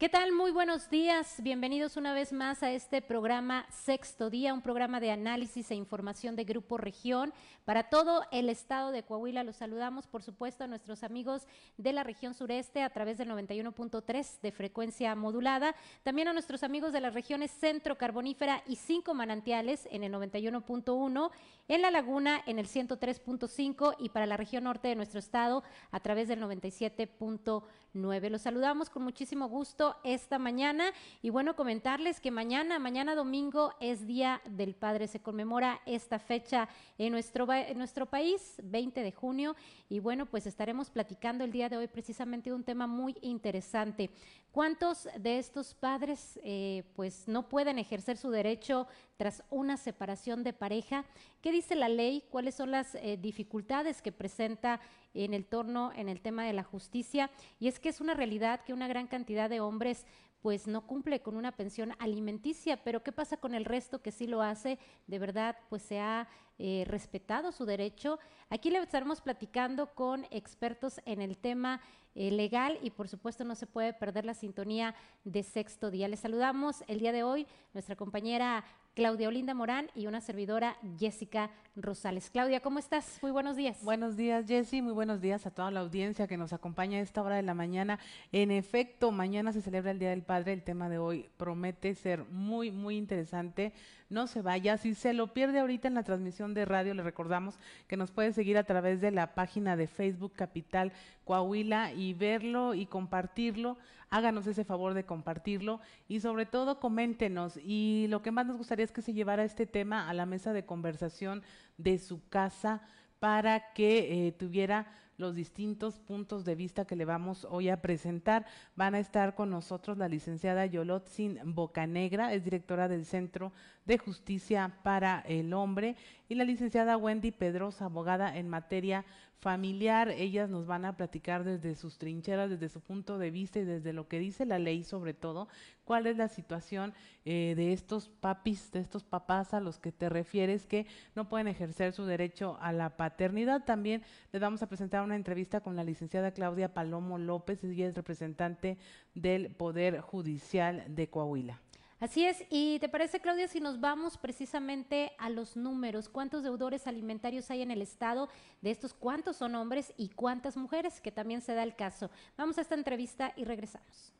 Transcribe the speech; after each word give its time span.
¿Qué 0.00 0.08
tal? 0.08 0.32
Muy 0.32 0.50
buenos 0.50 0.88
días. 0.88 1.42
Bienvenidos 1.42 1.98
una 1.98 2.14
vez 2.14 2.32
más 2.32 2.62
a 2.62 2.70
este 2.70 3.02
programa 3.02 3.66
Sexto 3.68 4.30
Día, 4.30 4.54
un 4.54 4.62
programa 4.62 4.98
de 4.98 5.10
análisis 5.10 5.70
e 5.70 5.74
información 5.74 6.36
de 6.36 6.44
Grupo 6.44 6.78
Región 6.78 7.34
para 7.66 7.90
todo 7.90 8.24
el 8.32 8.48
estado 8.48 8.92
de 8.92 9.02
Coahuila. 9.02 9.44
Los 9.44 9.56
saludamos, 9.56 10.06
por 10.06 10.22
supuesto, 10.22 10.64
a 10.64 10.68
nuestros 10.68 11.02
amigos 11.02 11.46
de 11.76 11.92
la 11.92 12.02
región 12.02 12.32
sureste 12.32 12.82
a 12.82 12.88
través 12.88 13.18
del 13.18 13.28
91.3 13.28 14.40
de 14.40 14.52
frecuencia 14.52 15.14
modulada. 15.14 15.74
También 16.02 16.28
a 16.28 16.32
nuestros 16.32 16.62
amigos 16.62 16.94
de 16.94 17.02
las 17.02 17.12
regiones 17.12 17.50
centro, 17.50 17.98
carbonífera 17.98 18.62
y 18.66 18.76
cinco 18.76 19.12
manantiales 19.12 19.86
en 19.90 20.02
el 20.02 20.14
91.1, 20.14 21.30
en 21.68 21.82
la 21.82 21.90
laguna 21.90 22.40
en 22.46 22.58
el 22.58 22.68
103.5 22.68 23.96
y 23.98 24.08
para 24.08 24.24
la 24.24 24.38
región 24.38 24.64
norte 24.64 24.88
de 24.88 24.96
nuestro 24.96 25.18
estado 25.18 25.62
a 25.90 26.00
través 26.00 26.26
del 26.28 26.40
97.9. 26.40 28.30
Los 28.30 28.40
saludamos 28.40 28.88
con 28.88 29.02
muchísimo 29.02 29.46
gusto 29.46 29.89
esta 30.04 30.38
mañana. 30.38 30.92
Y 31.22 31.30
bueno, 31.30 31.56
comentarles 31.56 32.20
que 32.20 32.30
mañana, 32.30 32.78
mañana 32.78 33.14
domingo 33.14 33.74
es 33.80 34.06
Día 34.06 34.40
del 34.44 34.74
Padre, 34.74 35.06
se 35.06 35.20
conmemora 35.20 35.80
esta 35.86 36.18
fecha 36.18 36.68
en 36.98 37.12
nuestro, 37.12 37.50
en 37.52 37.78
nuestro 37.78 38.06
país, 38.06 38.56
20 38.62 39.02
de 39.02 39.12
junio, 39.12 39.56
y 39.88 40.00
bueno, 40.00 40.26
pues 40.26 40.46
estaremos 40.46 40.90
platicando 40.90 41.44
el 41.44 41.52
día 41.52 41.68
de 41.68 41.76
hoy 41.76 41.88
precisamente 41.88 42.50
de 42.50 42.56
un 42.56 42.64
tema 42.64 42.86
muy 42.86 43.16
interesante. 43.22 44.10
¿Cuántos 44.52 45.08
de 45.16 45.38
estos 45.38 45.74
padres 45.74 46.40
eh, 46.42 46.82
pues 46.96 47.28
no 47.28 47.48
pueden 47.48 47.78
ejercer 47.78 48.16
su 48.16 48.30
derecho 48.30 48.88
tras 49.16 49.44
una 49.48 49.76
separación 49.76 50.42
de 50.42 50.52
pareja? 50.52 51.04
¿Qué 51.40 51.52
dice 51.52 51.76
la 51.76 51.88
ley? 51.88 52.24
¿Cuáles 52.30 52.56
son 52.56 52.72
las 52.72 52.96
eh, 52.96 53.16
dificultades 53.16 54.02
que 54.02 54.10
presenta 54.10 54.80
en 55.14 55.34
el 55.34 55.46
torno 55.46 55.92
en 55.94 56.08
el 56.08 56.20
tema 56.20 56.44
de 56.44 56.52
la 56.52 56.64
justicia? 56.64 57.30
Y 57.60 57.68
es 57.68 57.78
que 57.78 57.90
es 57.90 58.00
una 58.00 58.14
realidad 58.14 58.64
que 58.64 58.72
una 58.72 58.88
gran 58.88 59.06
cantidad 59.06 59.48
de 59.48 59.60
hombres 59.60 60.04
pues 60.42 60.66
no 60.66 60.86
cumple 60.86 61.20
con 61.20 61.36
una 61.36 61.52
pensión 61.52 61.92
alimenticia, 61.98 62.82
pero 62.82 63.02
¿qué 63.02 63.12
pasa 63.12 63.36
con 63.36 63.54
el 63.54 63.64
resto 63.64 64.02
que 64.02 64.10
sí 64.10 64.26
lo 64.26 64.42
hace? 64.42 64.78
De 65.06 65.18
verdad, 65.18 65.56
pues 65.68 65.82
se 65.82 66.00
ha 66.00 66.28
eh, 66.58 66.84
respetado 66.86 67.52
su 67.52 67.64
derecho. 67.64 68.18
Aquí 68.48 68.70
le 68.70 68.78
estaremos 68.78 69.20
platicando 69.20 69.94
con 69.94 70.26
expertos 70.30 71.00
en 71.04 71.20
el 71.20 71.38
tema 71.38 71.80
eh, 72.14 72.30
legal 72.30 72.78
y 72.82 72.90
por 72.90 73.08
supuesto 73.08 73.44
no 73.44 73.54
se 73.54 73.66
puede 73.66 73.92
perder 73.92 74.24
la 74.24 74.34
sintonía 74.34 74.94
de 75.24 75.42
sexto 75.42 75.90
día. 75.90 76.08
Les 76.08 76.20
saludamos 76.20 76.82
el 76.88 76.98
día 76.98 77.12
de 77.12 77.22
hoy 77.22 77.46
nuestra 77.72 77.96
compañera 77.96 78.64
Claudia 78.94 79.28
Olinda 79.28 79.54
Morán 79.54 79.88
y 79.94 80.08
una 80.08 80.20
servidora 80.20 80.76
Jessica 80.98 81.50
Rosales. 81.76 82.28
Claudia, 82.28 82.58
¿cómo 82.58 82.80
estás? 82.80 83.20
Muy 83.22 83.30
buenos 83.30 83.54
días. 83.54 83.84
Buenos 83.84 84.16
días, 84.16 84.46
Jessy. 84.48 84.82
Muy 84.82 84.92
buenos 84.92 85.20
días 85.20 85.46
a 85.46 85.52
toda 85.52 85.70
la 85.70 85.80
audiencia 85.80 86.26
que 86.26 86.36
nos 86.36 86.52
acompaña 86.52 86.98
a 86.98 87.00
esta 87.00 87.22
hora 87.22 87.36
de 87.36 87.42
la 87.42 87.54
mañana. 87.54 88.00
En 88.32 88.50
efecto, 88.50 89.12
mañana 89.12 89.52
se 89.52 89.62
celebra 89.62 89.92
el 89.92 90.00
Día 90.00 90.10
del 90.10 90.24
Padre. 90.24 90.52
El 90.52 90.64
tema 90.64 90.88
de 90.88 90.98
hoy 90.98 91.30
promete 91.36 91.94
ser 91.94 92.24
muy, 92.24 92.72
muy 92.72 92.96
interesante. 92.96 93.72
No 94.08 94.26
se 94.26 94.42
vaya. 94.42 94.76
Si 94.76 94.96
se 94.96 95.12
lo 95.12 95.32
pierde 95.32 95.60
ahorita 95.60 95.86
en 95.86 95.94
la 95.94 96.02
transmisión 96.02 96.52
de 96.52 96.64
radio, 96.64 96.92
le 96.92 97.04
recordamos 97.04 97.60
que 97.86 97.96
nos 97.96 98.10
puede 98.10 98.32
seguir 98.32 98.58
a 98.58 98.64
través 98.64 99.00
de 99.00 99.12
la 99.12 99.34
página 99.34 99.76
de 99.76 99.86
Facebook 99.86 100.32
Capital 100.34 100.92
Coahuila 101.24 101.92
y 101.92 102.12
verlo 102.12 102.74
y 102.74 102.86
compartirlo 102.86 103.78
háganos 104.10 104.46
ese 104.46 104.64
favor 104.64 104.94
de 104.94 105.04
compartirlo 105.04 105.80
y 106.08 106.20
sobre 106.20 106.46
todo 106.46 106.80
coméntenos. 106.80 107.58
Y 107.62 108.06
lo 108.08 108.22
que 108.22 108.32
más 108.32 108.46
nos 108.46 108.58
gustaría 108.58 108.84
es 108.84 108.92
que 108.92 109.02
se 109.02 109.14
llevara 109.14 109.44
este 109.44 109.66
tema 109.66 110.08
a 110.08 110.14
la 110.14 110.26
mesa 110.26 110.52
de 110.52 110.66
conversación 110.66 111.42
de 111.78 111.98
su 111.98 112.28
casa 112.28 112.82
para 113.20 113.72
que 113.72 114.28
eh, 114.28 114.32
tuviera 114.32 114.86
los 115.20 115.34
distintos 115.34 116.00
puntos 116.00 116.46
de 116.46 116.54
vista 116.54 116.86
que 116.86 116.96
le 116.96 117.04
vamos 117.04 117.46
hoy 117.48 117.68
a 117.68 117.82
presentar. 117.82 118.46
Van 118.74 118.94
a 118.94 118.98
estar 118.98 119.34
con 119.34 119.50
nosotros 119.50 119.98
la 119.98 120.08
licenciada 120.08 120.66
Yolotzin 120.66 121.38
Bocanegra, 121.44 122.32
es 122.32 122.42
directora 122.42 122.88
del 122.88 123.04
Centro 123.04 123.52
de 123.84 123.98
Justicia 123.98 124.78
para 124.82 125.20
el 125.20 125.52
Hombre, 125.52 125.96
y 126.28 126.34
la 126.34 126.44
licenciada 126.44 126.96
Wendy 126.96 127.30
Pedrosa, 127.30 127.84
abogada 127.84 128.36
en 128.36 128.48
materia 128.48 129.04
familiar. 129.40 130.10
Ellas 130.10 130.50
nos 130.50 130.66
van 130.66 130.84
a 130.84 130.96
platicar 130.96 131.44
desde 131.44 131.74
sus 131.74 131.98
trincheras, 131.98 132.50
desde 132.50 132.68
su 132.68 132.80
punto 132.80 133.18
de 133.18 133.30
vista 133.30 133.58
y 133.58 133.64
desde 133.64 133.92
lo 133.92 134.06
que 134.06 134.18
dice 134.18 134.44
la 134.44 134.58
ley 134.58 134.84
sobre 134.84 135.14
todo, 135.14 135.48
cuál 135.84 136.06
es 136.06 136.16
la 136.16 136.28
situación 136.28 136.92
eh, 137.24 137.54
de 137.56 137.72
estos 137.72 138.08
papis, 138.08 138.70
de 138.70 138.80
estos 138.80 139.02
papás 139.02 139.54
a 139.54 139.60
los 139.60 139.78
que 139.78 139.92
te 139.92 140.08
refieres 140.08 140.66
que 140.66 140.86
no 141.14 141.28
pueden 141.28 141.48
ejercer 141.48 141.92
su 141.92 142.04
derecho 142.04 142.58
a 142.60 142.72
la 142.72 142.96
paternidad. 142.96 143.64
También 143.64 144.02
les 144.32 144.42
vamos 144.42 144.62
a 144.62 144.68
presentar 144.68 145.02
una 145.02 145.16
entrevista 145.16 145.60
con 145.60 145.76
la 145.76 145.84
licenciada 145.84 146.32
Claudia 146.32 146.74
Palomo 146.74 147.18
López, 147.18 147.64
ella 147.64 147.88
es 147.88 147.94
representante 147.94 148.78
del 149.14 149.50
Poder 149.50 150.00
Judicial 150.00 150.84
de 150.88 151.08
Coahuila. 151.08 151.60
Así 152.00 152.24
es, 152.24 152.42
y 152.48 152.78
te 152.78 152.88
parece, 152.88 153.20
Claudia, 153.20 153.46
si 153.46 153.60
nos 153.60 153.78
vamos 153.78 154.16
precisamente 154.16 155.12
a 155.18 155.28
los 155.28 155.54
números, 155.54 156.08
¿cuántos 156.08 156.42
deudores 156.42 156.86
alimentarios 156.86 157.50
hay 157.50 157.60
en 157.60 157.70
el 157.70 157.82
Estado? 157.82 158.30
De 158.62 158.70
estos, 158.70 158.94
¿cuántos 158.94 159.36
son 159.36 159.54
hombres 159.54 159.92
y 159.98 160.08
cuántas 160.08 160.56
mujeres? 160.56 161.02
Que 161.02 161.12
también 161.12 161.42
se 161.42 161.54
da 161.54 161.62
el 161.62 161.76
caso. 161.76 162.10
Vamos 162.38 162.56
a 162.56 162.62
esta 162.62 162.74
entrevista 162.74 163.34
y 163.36 163.44
regresamos. 163.44 164.14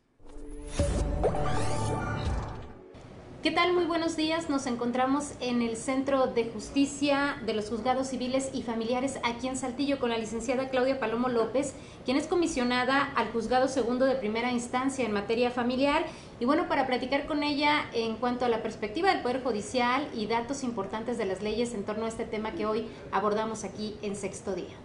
¿Qué 3.42 3.50
tal? 3.50 3.72
Muy 3.72 3.86
buenos 3.86 4.18
días. 4.18 4.50
Nos 4.50 4.66
encontramos 4.66 5.32
en 5.40 5.62
el 5.62 5.78
Centro 5.78 6.26
de 6.26 6.44
Justicia 6.44 7.40
de 7.46 7.54
los 7.54 7.70
Juzgados 7.70 8.08
Civiles 8.08 8.50
y 8.52 8.60
Familiares 8.60 9.18
aquí 9.22 9.48
en 9.48 9.56
Saltillo 9.56 9.98
con 9.98 10.10
la 10.10 10.18
licenciada 10.18 10.68
Claudia 10.68 11.00
Palomo 11.00 11.30
López, 11.30 11.72
quien 12.04 12.18
es 12.18 12.26
comisionada 12.26 13.02
al 13.16 13.32
Juzgado 13.32 13.68
Segundo 13.68 14.04
de 14.04 14.16
Primera 14.16 14.52
Instancia 14.52 15.06
en 15.06 15.12
materia 15.12 15.50
familiar. 15.50 16.04
Y 16.38 16.44
bueno, 16.44 16.68
para 16.68 16.86
platicar 16.86 17.24
con 17.24 17.42
ella 17.42 17.86
en 17.94 18.16
cuanto 18.16 18.44
a 18.44 18.50
la 18.50 18.62
perspectiva 18.62 19.10
del 19.10 19.22
Poder 19.22 19.42
Judicial 19.42 20.06
y 20.14 20.26
datos 20.26 20.62
importantes 20.62 21.16
de 21.16 21.24
las 21.24 21.40
leyes 21.40 21.72
en 21.72 21.84
torno 21.84 22.04
a 22.04 22.08
este 22.08 22.26
tema 22.26 22.52
que 22.52 22.66
hoy 22.66 22.88
abordamos 23.10 23.64
aquí 23.64 23.96
en 24.02 24.16
sexto 24.16 24.54
día. 24.54 24.76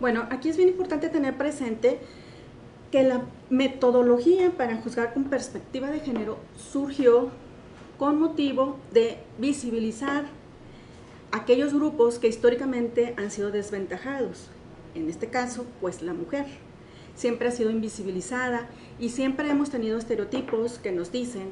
Bueno, 0.00 0.26
aquí 0.30 0.48
es 0.48 0.56
bien 0.56 0.68
importante 0.68 1.10
tener 1.10 1.38
presente 1.38 2.00
que 2.90 3.04
la 3.04 3.22
metodología 3.50 4.50
para 4.50 4.78
juzgar 4.78 5.14
con 5.14 5.24
perspectiva 5.24 5.92
de 5.92 6.00
género 6.00 6.38
surgió 6.56 7.30
con 7.98 8.20
motivo 8.20 8.76
de 8.92 9.18
visibilizar 9.38 10.24
aquellos 11.32 11.74
grupos 11.74 12.18
que 12.18 12.28
históricamente 12.28 13.14
han 13.16 13.30
sido 13.30 13.50
desventajados. 13.50 14.48
En 14.94 15.08
este 15.08 15.28
caso, 15.28 15.66
pues 15.80 16.02
la 16.02 16.14
mujer. 16.14 16.46
Siempre 17.16 17.48
ha 17.48 17.52
sido 17.52 17.70
invisibilizada 17.70 18.68
y 18.98 19.10
siempre 19.10 19.48
hemos 19.48 19.70
tenido 19.70 19.98
estereotipos 19.98 20.78
que 20.78 20.92
nos 20.92 21.12
dicen 21.12 21.48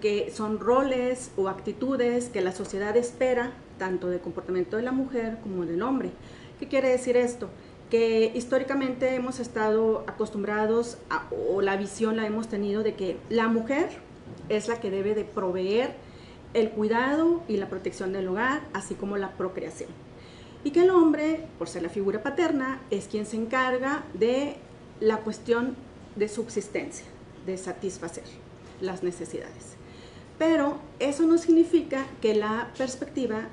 que 0.00 0.32
son 0.34 0.58
roles 0.58 1.30
o 1.36 1.48
actitudes 1.48 2.28
que 2.28 2.40
la 2.40 2.52
sociedad 2.52 2.96
espera, 2.96 3.52
tanto 3.78 4.08
de 4.08 4.20
comportamiento 4.20 4.76
de 4.76 4.82
la 4.82 4.92
mujer 4.92 5.38
como 5.42 5.64
del 5.64 5.82
hombre. 5.82 6.10
¿Qué 6.58 6.68
quiere 6.68 6.88
decir 6.88 7.16
esto? 7.16 7.48
Que 7.90 8.32
históricamente 8.34 9.14
hemos 9.14 9.38
estado 9.38 10.04
acostumbrados 10.06 10.98
o 11.50 11.60
la 11.60 11.76
visión 11.76 12.16
la 12.16 12.26
hemos 12.26 12.48
tenido 12.48 12.82
de 12.82 12.94
que 12.94 13.16
la 13.28 13.48
mujer 13.48 13.90
es 14.48 14.68
la 14.68 14.80
que 14.80 14.90
debe 14.90 15.14
de 15.14 15.24
proveer 15.24 15.94
el 16.54 16.70
cuidado 16.70 17.42
y 17.48 17.56
la 17.56 17.68
protección 17.68 18.12
del 18.12 18.28
hogar, 18.28 18.62
así 18.72 18.94
como 18.94 19.16
la 19.16 19.32
procreación. 19.32 19.90
Y 20.64 20.70
que 20.70 20.82
el 20.82 20.90
hombre, 20.90 21.46
por 21.58 21.68
ser 21.68 21.82
la 21.82 21.88
figura 21.88 22.22
paterna, 22.22 22.80
es 22.90 23.08
quien 23.08 23.26
se 23.26 23.36
encarga 23.36 24.04
de 24.14 24.56
la 25.00 25.18
cuestión 25.18 25.76
de 26.16 26.28
subsistencia, 26.28 27.06
de 27.46 27.56
satisfacer 27.56 28.24
las 28.80 29.02
necesidades. 29.02 29.76
Pero 30.38 30.78
eso 30.98 31.24
no 31.24 31.38
significa 31.38 32.06
que 32.20 32.34
la 32.34 32.70
perspectiva 32.76 33.48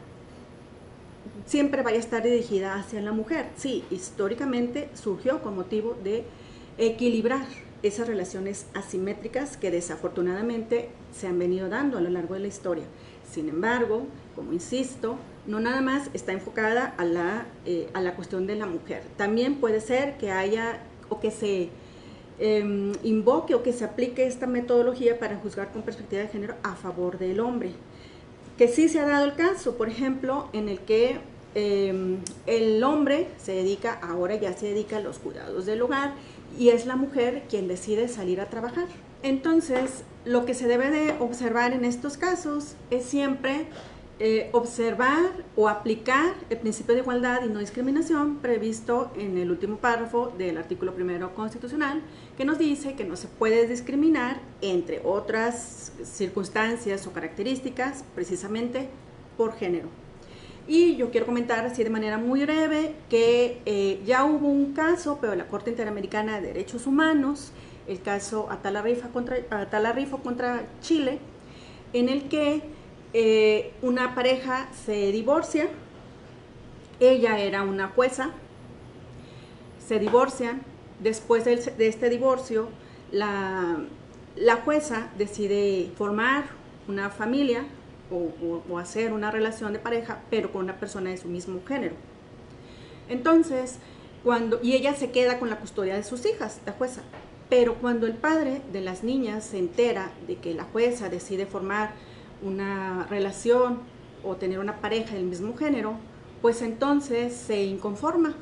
siempre 1.45 1.81
vaya 1.81 1.97
a 1.97 2.01
estar 2.01 2.23
dirigida 2.23 2.75
hacia 2.75 3.01
la 3.01 3.11
mujer. 3.11 3.47
Sí, 3.55 3.83
históricamente 3.89 4.89
surgió 4.93 5.41
con 5.41 5.55
motivo 5.55 5.97
de 6.03 6.25
equilibrar 6.77 7.45
esas 7.83 8.07
relaciones 8.07 8.65
asimétricas 8.73 9.57
que 9.57 9.71
desafortunadamente 9.71 10.89
se 11.17 11.27
han 11.27 11.39
venido 11.39 11.69
dando 11.69 11.97
a 11.97 12.01
lo 12.01 12.09
largo 12.09 12.33
de 12.33 12.41
la 12.41 12.47
historia. 12.47 12.85
Sin 13.31 13.47
embargo, 13.49 14.03
como 14.35 14.53
insisto, 14.53 15.17
no 15.45 15.59
nada 15.59 15.81
más 15.81 16.09
está 16.13 16.31
enfocada 16.31 16.93
a 16.97 17.05
la, 17.05 17.45
eh, 17.65 17.89
a 17.93 18.01
la 18.01 18.15
cuestión 18.15 18.47
de 18.47 18.55
la 18.55 18.65
mujer. 18.65 19.03
También 19.17 19.55
puede 19.55 19.81
ser 19.81 20.17
que 20.17 20.31
haya 20.31 20.79
o 21.09 21.19
que 21.19 21.31
se 21.31 21.69
em, 22.39 22.93
invoque 23.03 23.55
o 23.55 23.63
que 23.63 23.73
se 23.73 23.83
aplique 23.83 24.25
esta 24.25 24.47
metodología 24.47 25.19
para 25.19 25.37
juzgar 25.37 25.71
con 25.71 25.81
perspectiva 25.81 26.21
de 26.21 26.29
género 26.29 26.55
a 26.63 26.75
favor 26.75 27.17
del 27.17 27.39
hombre. 27.39 27.71
Que 28.57 28.67
sí 28.67 28.89
se 28.89 28.99
ha 28.99 29.05
dado 29.05 29.25
el 29.25 29.35
caso, 29.35 29.75
por 29.75 29.89
ejemplo, 29.89 30.49
en 30.53 30.69
el 30.69 30.79
que 30.79 31.17
em, 31.55 32.17
el 32.45 32.83
hombre 32.83 33.27
se 33.37 33.53
dedica, 33.53 33.93
ahora 34.01 34.35
ya 34.35 34.53
se 34.53 34.67
dedica 34.67 34.97
a 34.97 35.01
los 35.01 35.19
cuidados 35.19 35.65
del 35.65 35.81
hogar 35.81 36.13
y 36.57 36.69
es 36.69 36.85
la 36.85 36.95
mujer 36.95 37.43
quien 37.49 37.67
decide 37.67 38.07
salir 38.07 38.41
a 38.41 38.49
trabajar. 38.49 38.87
Entonces, 39.23 40.03
lo 40.25 40.45
que 40.45 40.53
se 40.53 40.67
debe 40.67 40.89
de 40.89 41.15
observar 41.19 41.73
en 41.73 41.85
estos 41.85 42.17
casos 42.17 42.75
es 42.89 43.05
siempre 43.05 43.67
eh, 44.21 44.49
observar 44.51 45.31
o 45.55 45.69
aplicar 45.69 46.33
el 46.49 46.57
principio 46.57 46.93
de 46.93 47.01
igualdad 47.01 47.41
y 47.45 47.47
no 47.47 47.59
discriminación 47.59 48.39
previsto 48.39 49.11
en 49.17 49.37
el 49.37 49.49
último 49.49 49.77
párrafo 49.77 50.33
del 50.37 50.57
artículo 50.57 50.93
primero 50.93 51.33
constitucional, 51.33 52.01
que 52.37 52.43
nos 52.43 52.57
dice 52.57 52.95
que 52.95 53.05
no 53.05 53.15
se 53.15 53.29
puede 53.29 53.65
discriminar 53.65 54.41
entre 54.61 55.01
otras 55.05 55.93
circunstancias 56.03 57.07
o 57.07 57.13
características 57.13 58.03
precisamente 58.13 58.89
por 59.37 59.53
género. 59.53 59.87
Y 60.69 60.97
yo 60.97 61.09
quiero 61.09 61.25
comentar 61.25 61.65
así 61.65 61.83
de 61.83 61.89
manera 61.89 62.19
muy 62.19 62.43
breve 62.43 62.93
que 63.09 63.59
eh, 63.65 63.99
ya 64.05 64.23
hubo 64.23 64.47
un 64.47 64.73
caso, 64.73 65.17
pero 65.19 65.33
la 65.33 65.47
Corte 65.47 65.71
Interamericana 65.71 66.39
de 66.39 66.49
Derechos 66.49 66.85
Humanos, 66.85 67.51
el 67.87 68.03
caso 68.03 68.51
Atala 68.51 68.83
contra, 69.11 69.37
Atala 69.49 69.95
contra 70.21 70.67
Chile, 70.79 71.17
en 71.91 72.07
el 72.07 72.29
que 72.29 72.61
eh, 73.13 73.73
una 73.81 74.13
pareja 74.13 74.69
se 74.85 75.11
divorcia, 75.11 75.69
ella 76.99 77.39
era 77.39 77.63
una 77.63 77.87
jueza, 77.87 78.29
se 79.87 79.97
divorcian, 79.97 80.61
después 80.99 81.45
de, 81.45 81.53
este 81.79 82.11
divorcio, 82.11 82.69
la, 83.11 83.87
jueza 84.63 85.09
decide 85.17 85.91
formar 85.97 86.43
una 86.87 87.09
familia 87.09 87.63
o, 88.11 88.77
hacer 88.77 89.13
una 89.13 89.31
relación 89.31 89.73
de 89.73 89.79
pareja, 89.79 90.19
pero 90.29 90.51
con 90.51 90.63
una 90.63 90.79
persona 90.79 91.09
de 91.09 91.17
su 91.17 91.27
mismo 91.27 91.61
género. 91.67 91.95
Entonces, 93.07 93.77
cuando, 94.23 94.59
y 94.61 94.73
ella 94.73 94.93
se 94.95 95.11
queda 95.11 95.39
con 95.39 95.49
la 95.49 95.59
custodia 95.59 95.95
de 95.95 96.03
sus 96.03 96.25
hijas, 96.25 96.61
la 96.65 96.73
jueza. 96.73 97.01
Pero 97.49 97.75
cuando 97.75 98.05
el 98.05 98.13
padre 98.13 98.61
de 98.71 98.81
las 98.81 99.03
niñas 99.03 99.43
se 99.43 99.57
entera 99.57 100.11
de 100.27 100.35
que 100.35 100.53
la 100.53 100.65
jueza 100.65 101.09
decide 101.09 101.45
formar 101.45 101.93
una 102.43 103.07
relación 103.09 103.79
o 104.23 104.35
tener 104.35 104.59
una 104.59 104.81
pareja 104.81 105.15
del 105.15 105.25
mismo 105.25 105.55
género, 105.57 105.95
pues 106.41 106.61
entonces 106.61 107.33
se 107.33 107.63
inconforma 107.63 108.35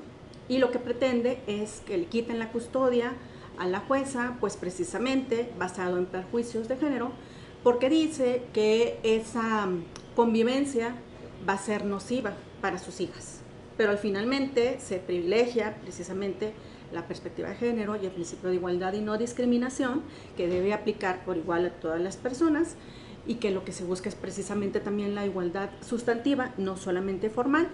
y 0.50 0.60
lo 0.60 0.72
que 0.72 0.80
pretende 0.80 1.42
es 1.48 1.81
que 1.86 1.98
le 1.98 2.06
quiten 2.06 2.40
la 2.40 2.52
custodia 2.52 3.14
a 3.58 3.68
la 3.68 3.80
jueza, 3.81 4.38
pues 4.40 4.56
precisamente 4.56 5.52
basado 5.58 5.98
en 5.98 6.06
perjuicios 6.06 6.68
de 6.68 6.78
género, 6.78 7.12
porque 7.68 7.90
dice 7.90 8.44
que 8.54 8.98
esa 9.04 9.68
convivencia 10.16 10.96
va 11.46 11.52
a 11.52 11.58
ser 11.58 11.84
nociva 11.84 12.31
para 12.62 12.80
sus 12.80 13.02
hijas. 13.02 13.42
Pero 13.75 13.98
finalmente 13.98 14.80
se 14.80 15.00
privilegia 15.00 15.75
precisamente 15.81 16.54
la 16.94 17.10
perspectiva 17.10 17.50
de 17.50 17.56
género 17.56 17.98
y 18.02 18.06
el 18.06 18.14
principio 18.14 18.48
de 18.48 18.56
igualdad 18.56 18.94
y 18.94 19.02
no 19.02 19.18
discriminación 19.18 20.04
que 20.38 20.48
debe 20.48 20.72
aplicar 20.72 21.25
por 21.25 21.36
igual 21.36 21.66
a 21.66 21.72
todas 21.72 22.00
las 22.00 22.16
personas 22.16 22.78
y 23.25 23.36
que 23.36 23.52
lo 23.52 23.66
que 23.66 23.74
se 23.74 23.84
busca 23.84 24.08
es 24.08 24.16
precisamente 24.16 24.80
también 24.80 25.14
la 25.14 25.25
igualdad 25.25 25.69
sustantiva, 25.81 26.54
no 26.58 26.78
solamente 26.78 27.30
formal. 27.30 27.68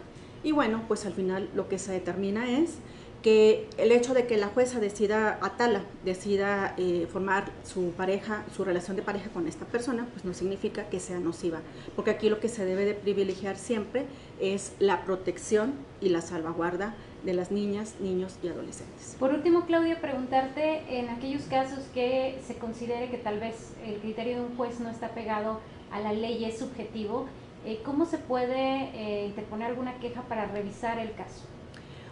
Y 0.44 0.54
bueno, 0.54 0.86
pues 0.88 1.06
al 1.06 1.14
final 1.14 1.52
lo 1.54 1.70
que 1.70 1.78
se 1.78 1.92
determina 1.92 2.50
es 2.50 2.80
que 3.24 3.70
el 3.78 3.94
hecho 3.94 4.14
de 4.14 4.28
que 4.28 4.36
la 4.36 4.48
jueza 4.48 4.82
decida, 4.82 5.40
Atala, 5.42 5.82
decida 6.04 6.76
eh, 6.78 7.08
formar 7.12 7.46
su 7.64 7.92
pareja, 7.92 8.44
su 8.54 8.66
relación 8.66 8.98
de 8.98 9.02
pareja 9.02 9.30
con 9.30 9.48
esta 9.48 9.66
persona, 9.66 10.06
pues 10.12 10.26
no 10.26 10.34
significa 10.34 10.90
que 10.90 11.00
sea 11.00 11.20
nociva, 11.20 11.62
porque 11.96 12.12
aquí 12.12 12.30
lo 12.30 12.42
que 12.42 12.50
se 12.50 12.66
debe 12.66 12.84
de 12.84 12.94
privilegiar 12.94 13.56
siempre 13.56 14.06
es 14.42 14.74
la 14.80 15.06
protección 15.06 15.74
y 16.02 16.10
la 16.10 16.22
salvaguarda 16.22 16.96
de 17.24 17.34
las 17.34 17.50
niñas, 17.50 17.96
niños 18.02 18.38
y 18.44 18.50
adolescentes. 18.50 19.16
Por 19.18 19.34
último, 19.34 19.66
Claudia, 19.66 20.02
preguntarte 20.02 21.00
en 21.00 21.08
aquellos 21.08 21.44
casos 21.44 21.80
que 21.94 22.42
se 22.46 22.56
considere 22.56 23.10
que 23.10 23.18
tal 23.18 23.40
vez 23.40 23.74
el 23.86 23.96
criterio 24.02 24.36
de 24.36 24.42
un 24.44 24.58
juez 24.58 24.82
no 24.82 24.90
está 24.90 25.10
pegado 25.12 25.62
a 25.92 26.02
la 26.02 26.12
ley, 26.12 26.44
es 26.44 26.60
subjetivo, 26.60 27.28
eh, 27.66 27.80
¿cómo 27.86 28.06
se 28.06 28.18
puede 28.18 28.90
eh, 28.94 29.28
interponer 29.28 29.68
alguna 29.70 29.98
queja 30.00 30.24
para 30.24 30.46
revisar 30.48 31.00
el 31.00 31.14
caso? 31.14 31.46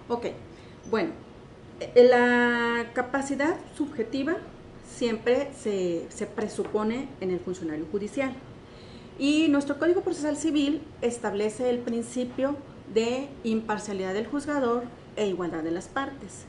Ok, 0.08 0.28
bueno, 0.90 1.12
eh, 1.80 2.08
la 2.10 2.92
capacidad 2.94 3.58
subjetiva 3.76 4.38
siempre 4.88 5.52
se, 5.58 6.06
se 6.10 6.26
presupone 6.28 7.08
en 7.22 7.32
el 7.32 7.40
funcionario 7.40 7.86
judicial. 7.92 8.34
Y 9.20 9.48
nuestro 9.50 9.78
Código 9.78 10.02
Procesal 10.02 10.38
Civil 10.38 10.82
establece 11.02 11.70
el 11.70 11.80
principio 11.80 12.56
de 12.94 13.30
imparcialidad 13.44 14.14
del 14.14 14.28
juzgador 14.28 14.84
e 15.16 15.28
igualdad 15.28 15.64
de 15.64 15.72
las 15.72 15.88
partes. 15.88 16.46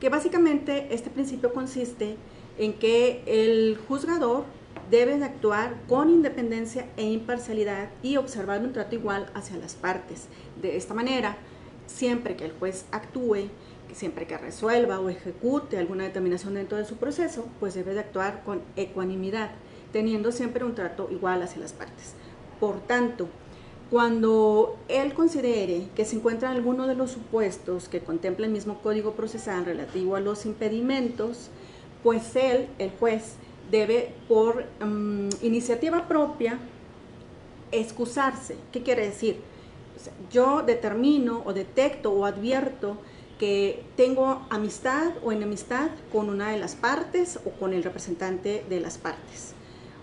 Que 0.00 0.08
básicamente 0.08 0.88
este 0.94 1.10
principio 1.10 1.52
consiste 1.52 2.16
en 2.58 2.74
que 2.74 3.22
el 3.26 3.78
juzgador 3.88 4.44
debe 4.90 5.16
de 5.16 5.24
actuar 5.24 5.76
con 5.88 6.10
independencia 6.10 6.86
e 6.96 7.04
imparcialidad 7.04 7.90
y 8.02 8.16
observar 8.16 8.60
un 8.60 8.72
trato 8.72 8.94
igual 8.94 9.30
hacia 9.34 9.56
las 9.56 9.74
partes. 9.74 10.28
De 10.60 10.76
esta 10.76 10.94
manera, 10.94 11.36
siempre 11.86 12.36
que 12.36 12.44
el 12.44 12.52
juez 12.52 12.84
actúe, 12.90 13.48
siempre 13.94 14.26
que 14.26 14.38
resuelva 14.38 15.00
o 15.00 15.08
ejecute 15.08 15.78
alguna 15.78 16.04
determinación 16.04 16.54
dentro 16.54 16.78
de 16.78 16.84
su 16.84 16.96
proceso, 16.96 17.46
pues 17.60 17.74
debe 17.74 17.94
de 17.94 18.00
actuar 18.00 18.42
con 18.44 18.62
ecuanimidad, 18.76 19.50
teniendo 19.92 20.32
siempre 20.32 20.64
un 20.64 20.74
trato 20.74 21.08
igual 21.10 21.42
hacia 21.42 21.60
las 21.60 21.72
partes. 21.72 22.14
Por 22.60 22.80
tanto, 22.80 23.28
cuando 23.90 24.78
él 24.88 25.12
considere 25.14 25.88
que 25.94 26.04
se 26.04 26.16
encuentra 26.16 26.50
alguno 26.50 26.86
de 26.86 26.94
los 26.94 27.10
supuestos 27.10 27.88
que 27.88 28.00
contempla 28.00 28.46
el 28.46 28.52
mismo 28.52 28.80
código 28.80 29.12
procesal 29.12 29.64
relativo 29.64 30.16
a 30.16 30.20
los 30.20 30.46
impedimentos, 30.46 31.50
pues 32.02 32.34
él, 32.36 32.68
el 32.78 32.90
juez, 32.90 33.34
debe 33.70 34.14
por 34.28 34.64
mm, 34.84 35.28
iniciativa 35.42 36.08
propia 36.08 36.58
excusarse. 37.70 38.56
¿Qué 38.70 38.82
quiere 38.82 39.06
decir? 39.06 39.36
yo 40.30 40.62
determino 40.62 41.42
o 41.44 41.52
detecto 41.52 42.12
o 42.12 42.24
advierto 42.24 42.96
que 43.42 43.82
tengo 43.96 44.46
amistad 44.50 45.14
o 45.24 45.32
enemistad 45.32 45.90
con 46.12 46.28
una 46.28 46.52
de 46.52 46.60
las 46.60 46.76
partes 46.76 47.40
o 47.44 47.50
con 47.50 47.72
el 47.72 47.82
representante 47.82 48.64
de 48.68 48.78
las 48.78 48.98
partes 48.98 49.54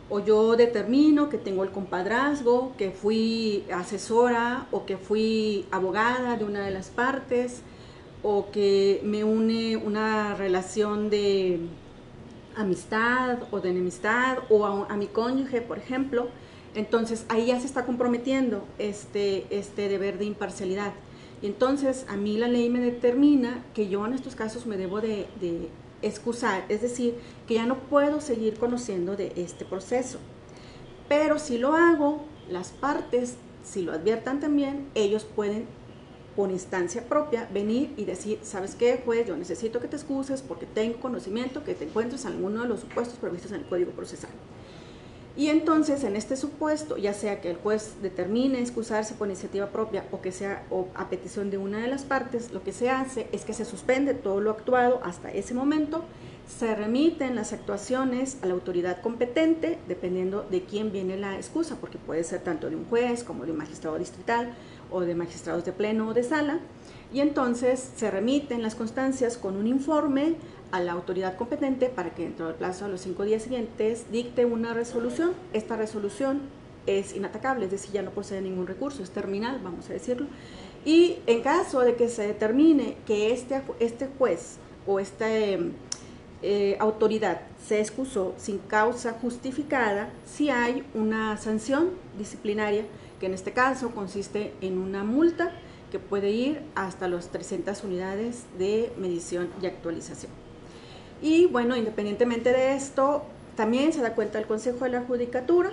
o 0.09 0.19
yo 0.19 0.57
determino 0.57 1.29
que 1.29 1.37
tengo 1.37 1.63
el 1.63 1.69
compadrazgo, 1.69 2.73
que 2.77 2.91
fui 2.91 3.63
asesora 3.73 4.67
o 4.71 4.85
que 4.85 4.97
fui 4.97 5.65
abogada 5.71 6.35
de 6.35 6.43
una 6.43 6.65
de 6.65 6.71
las 6.71 6.89
partes 6.89 7.61
o 8.23 8.51
que 8.51 8.99
me 9.03 9.23
une 9.23 9.77
una 9.77 10.35
relación 10.35 11.09
de 11.09 11.59
amistad 12.57 13.37
o 13.51 13.61
de 13.61 13.69
enemistad 13.69 14.39
o 14.49 14.65
a, 14.65 14.97
mi 14.97 15.07
cónyuge, 15.07 15.61
por 15.61 15.77
ejemplo, 15.77 16.27
entonces 16.75 17.25
ahí 17.29 17.45
ya 17.45 17.59
se 17.59 17.67
está 17.67 17.85
comprometiendo 17.85 18.65
este, 18.79 19.45
este 19.49 19.87
deber 19.87 20.17
de 20.17 20.25
imparcialidad. 20.25 20.91
Entonces 21.41 22.05
a 22.09 22.17
mí 22.17 22.37
la 22.37 22.47
ley 22.47 22.69
me 22.69 22.79
determina 22.79 23.65
que 23.73 23.87
yo 23.87 24.05
en 24.05 24.13
estos 24.13 24.35
casos 24.35 24.65
me 24.65 24.77
debo 24.77 24.99
de 25.01 25.27
excusar, 26.01 26.65
es 26.69 26.81
decir, 26.81 27.15
que 27.47 27.55
ya 27.55 27.65
no 27.65 27.79
puedo 27.79 28.21
seguir 28.21 28.57
conociendo 28.57 29.15
de 29.15 29.33
este 29.35 29.65
proceso. 29.65 30.19
Pero 31.07 31.39
si 31.39 31.57
lo 31.57 31.73
hago, 31.73 32.25
las 32.49 32.69
partes, 32.69 33.35
si 33.63 33.81
lo 33.81 33.93
adviertan 33.93 34.39
también, 34.39 34.87
ellos 34.95 35.25
pueden 35.25 35.65
por 36.35 36.51
instancia 36.51 37.03
propia 37.07 37.49
venir 37.51 37.93
y 37.97 38.05
decir, 38.05 38.39
¿sabes 38.43 38.75
qué, 38.75 39.01
juez? 39.03 39.27
Yo 39.27 39.35
necesito 39.35 39.79
que 39.79 39.87
te 39.87 39.95
excuses 39.95 40.41
porque 40.41 40.65
tengo 40.65 40.99
conocimiento 40.99 41.63
que 41.63 41.73
te 41.73 41.85
encuentres 41.85 42.25
en 42.25 42.33
alguno 42.33 42.61
de 42.61 42.69
los 42.69 42.81
supuestos 42.81 43.17
previstos 43.17 43.51
en 43.51 43.61
el 43.61 43.65
Código 43.65 43.91
Procesal. 43.91 44.29
Y 45.39 45.47
entonces, 45.47 46.03
en 46.03 46.17
este 46.17 46.35
supuesto, 46.35 46.97
ya 46.97 47.13
sea 47.13 47.39
que 47.39 47.49
el 47.49 47.55
juez 47.55 47.93
determine 48.01 48.59
excusarse 48.59 49.13
por 49.13 49.29
iniciativa 49.29 49.67
propia 49.67 50.03
o 50.11 50.19
que 50.19 50.33
sea 50.33 50.65
a 50.95 51.07
petición 51.07 51.49
de 51.49 51.57
una 51.57 51.77
de 51.77 51.87
las 51.87 52.03
partes, 52.03 52.51
lo 52.51 52.61
que 52.61 52.73
se 52.73 52.89
hace 52.89 53.29
es 53.31 53.45
que 53.45 53.53
se 53.53 53.63
suspende 53.63 54.13
todo 54.13 54.41
lo 54.41 54.51
actuado 54.51 54.99
hasta 55.01 55.31
ese 55.31 55.53
momento, 55.53 56.03
se 56.45 56.75
remiten 56.75 57.37
las 57.37 57.53
actuaciones 57.53 58.35
a 58.41 58.47
la 58.47 58.53
autoridad 58.53 59.01
competente, 59.01 59.77
dependiendo 59.87 60.45
de 60.51 60.63
quién 60.63 60.91
viene 60.91 61.15
la 61.15 61.37
excusa, 61.37 61.77
porque 61.79 61.97
puede 61.97 62.25
ser 62.25 62.41
tanto 62.41 62.69
de 62.69 62.75
un 62.75 62.83
juez 62.83 63.23
como 63.23 63.45
de 63.45 63.53
un 63.53 63.59
magistrado 63.59 63.97
distrital 63.97 64.51
o 64.91 64.99
de 64.99 65.15
magistrados 65.15 65.63
de 65.63 65.71
pleno 65.71 66.09
o 66.09 66.13
de 66.13 66.23
sala, 66.23 66.59
y 67.13 67.21
entonces 67.21 67.91
se 67.95 68.11
remiten 68.11 68.61
las 68.61 68.75
constancias 68.75 69.37
con 69.37 69.55
un 69.55 69.67
informe 69.67 70.35
a 70.71 70.79
la 70.79 70.93
autoridad 70.93 71.35
competente 71.35 71.89
para 71.89 72.13
que 72.13 72.23
dentro 72.23 72.47
del 72.47 72.55
plazo 72.55 72.85
de 72.85 72.91
los 72.91 73.01
cinco 73.01 73.23
días 73.23 73.43
siguientes 73.43 74.11
dicte 74.11 74.45
una 74.45 74.73
resolución. 74.73 75.31
Esta 75.53 75.75
resolución 75.75 76.41
es 76.85 77.15
inatacable, 77.15 77.65
es 77.65 77.71
decir, 77.71 77.91
ya 77.91 78.01
no 78.01 78.11
posee 78.11 78.41
ningún 78.41 78.67
recurso, 78.67 79.03
es 79.03 79.11
terminal, 79.11 79.59
vamos 79.63 79.89
a 79.89 79.93
decirlo. 79.93 80.27
Y 80.85 81.17
en 81.27 81.41
caso 81.41 81.81
de 81.81 81.95
que 81.95 82.07
se 82.07 82.27
determine 82.27 82.97
que 83.05 83.31
este, 83.33 83.61
este 83.79 84.07
juez 84.17 84.57
o 84.87 84.99
esta 84.99 85.27
eh, 86.41 86.77
autoridad 86.79 87.41
se 87.67 87.79
excusó 87.81 88.33
sin 88.37 88.59
causa 88.59 89.13
justificada, 89.21 90.09
si 90.25 90.49
hay 90.49 90.83
una 90.93 91.37
sanción 91.37 91.91
disciplinaria, 92.17 92.85
que 93.19 93.25
en 93.25 93.33
este 93.33 93.51
caso 93.51 93.91
consiste 93.91 94.53
en 94.61 94.77
una 94.77 95.03
multa 95.03 95.51
que 95.91 95.99
puede 95.99 96.31
ir 96.31 96.61
hasta 96.75 97.07
las 97.07 97.29
300 97.29 97.83
unidades 97.83 98.45
de 98.57 98.93
medición 98.97 99.49
y 99.61 99.65
actualización. 99.65 100.38
Y 101.21 101.47
bueno, 101.47 101.75
independientemente 101.75 102.51
de 102.51 102.75
esto, 102.75 103.23
también 103.55 103.91
se 103.91 104.01
da 104.01 104.15
cuenta 104.15 104.39
el 104.39 104.45
Consejo 104.45 104.85
de 104.85 104.91
la 104.91 105.01
Judicatura 105.01 105.71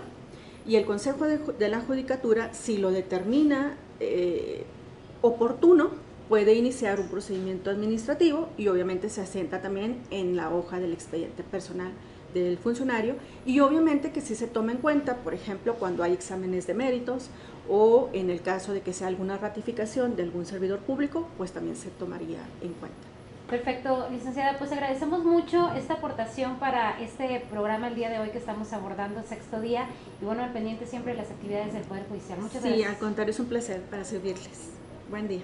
y 0.67 0.77
el 0.77 0.85
Consejo 0.85 1.27
de, 1.27 1.69
la 1.69 1.81
Judicatura, 1.81 2.53
si 2.53 2.79
lo 2.79 2.91
determina 2.91 3.77
eh, 4.01 4.65
oportuno, 5.23 5.91
puede 6.29 6.55
iniciar 6.55 6.99
un 6.99 7.09
procedimiento 7.09 7.71
administrativo 7.71 8.49
y 8.57 8.67
obviamente 8.69 9.09
se 9.09 9.21
asienta 9.21 9.63
también 9.63 10.03
en 10.11 10.37
la 10.37 10.53
hoja 10.53 10.81
del 10.81 10.93
expediente 10.93 11.45
personal 11.45 11.93
del 12.35 12.59
funcionario 12.59 13.15
y 13.47 13.61
obviamente 13.61 14.11
que 14.11 14.21
si 14.21 14.35
se 14.35 14.49
toma 14.49 14.73
en 14.73 14.79
cuenta, 14.79 15.19
por 15.19 15.35
ejemplo, 15.35 15.75
cuando 15.77 16.03
hay 16.03 16.13
exámenes 16.13 16.67
de 16.67 16.75
méritos 16.75 17.31
o 17.69 18.11
en 18.13 18.31
el 18.31 18.43
caso 18.43 18.73
de 18.73 18.81
que 18.81 18.93
sea 18.93 19.07
alguna 19.07 19.39
ratificación 19.39 20.17
de 20.17 20.25
algún 20.25 20.47
servidor 20.47 20.81
público, 20.81 21.29
pues 21.39 21.53
también 21.53 21.77
se 21.77 21.91
tomaría 21.91 22.41
en 22.61 22.73
cuenta. 22.75 23.16
Perfecto, 23.49 24.09
licenciada, 24.11 24.59
pues 24.59 24.73
agradecemos 24.73 25.25
mucho 25.25 25.73
esta 25.75 25.95
aportación 25.95 26.57
para 26.57 27.01
este 27.01 27.39
programa 27.49 27.87
el 27.87 27.95
día 27.95 28.11
de 28.11 28.19
hoy 28.19 28.31
que 28.31 28.39
estamos 28.39 28.73
abordando, 28.73 29.23
sexto 29.23 29.61
día, 29.61 29.87
y 30.21 30.25
bueno, 30.25 30.43
al 30.43 30.53
pendiente 30.53 30.85
siempre 30.85 31.13
de 31.13 31.19
las 31.19 31.31
actividades 31.31 31.73
del 31.73 31.85
Poder 31.85 32.09
Judicial. 32.09 32.41
Muchas 32.41 32.63
gracias. 32.63 32.77
Sí, 32.77 32.85
al 32.85 32.99
contrario, 32.99 33.31
es 33.31 33.39
un 33.39 33.47
placer 33.47 33.83
para 33.83 34.05
servirles. 34.05 34.73
Buen 35.09 35.29
día. 35.29 35.43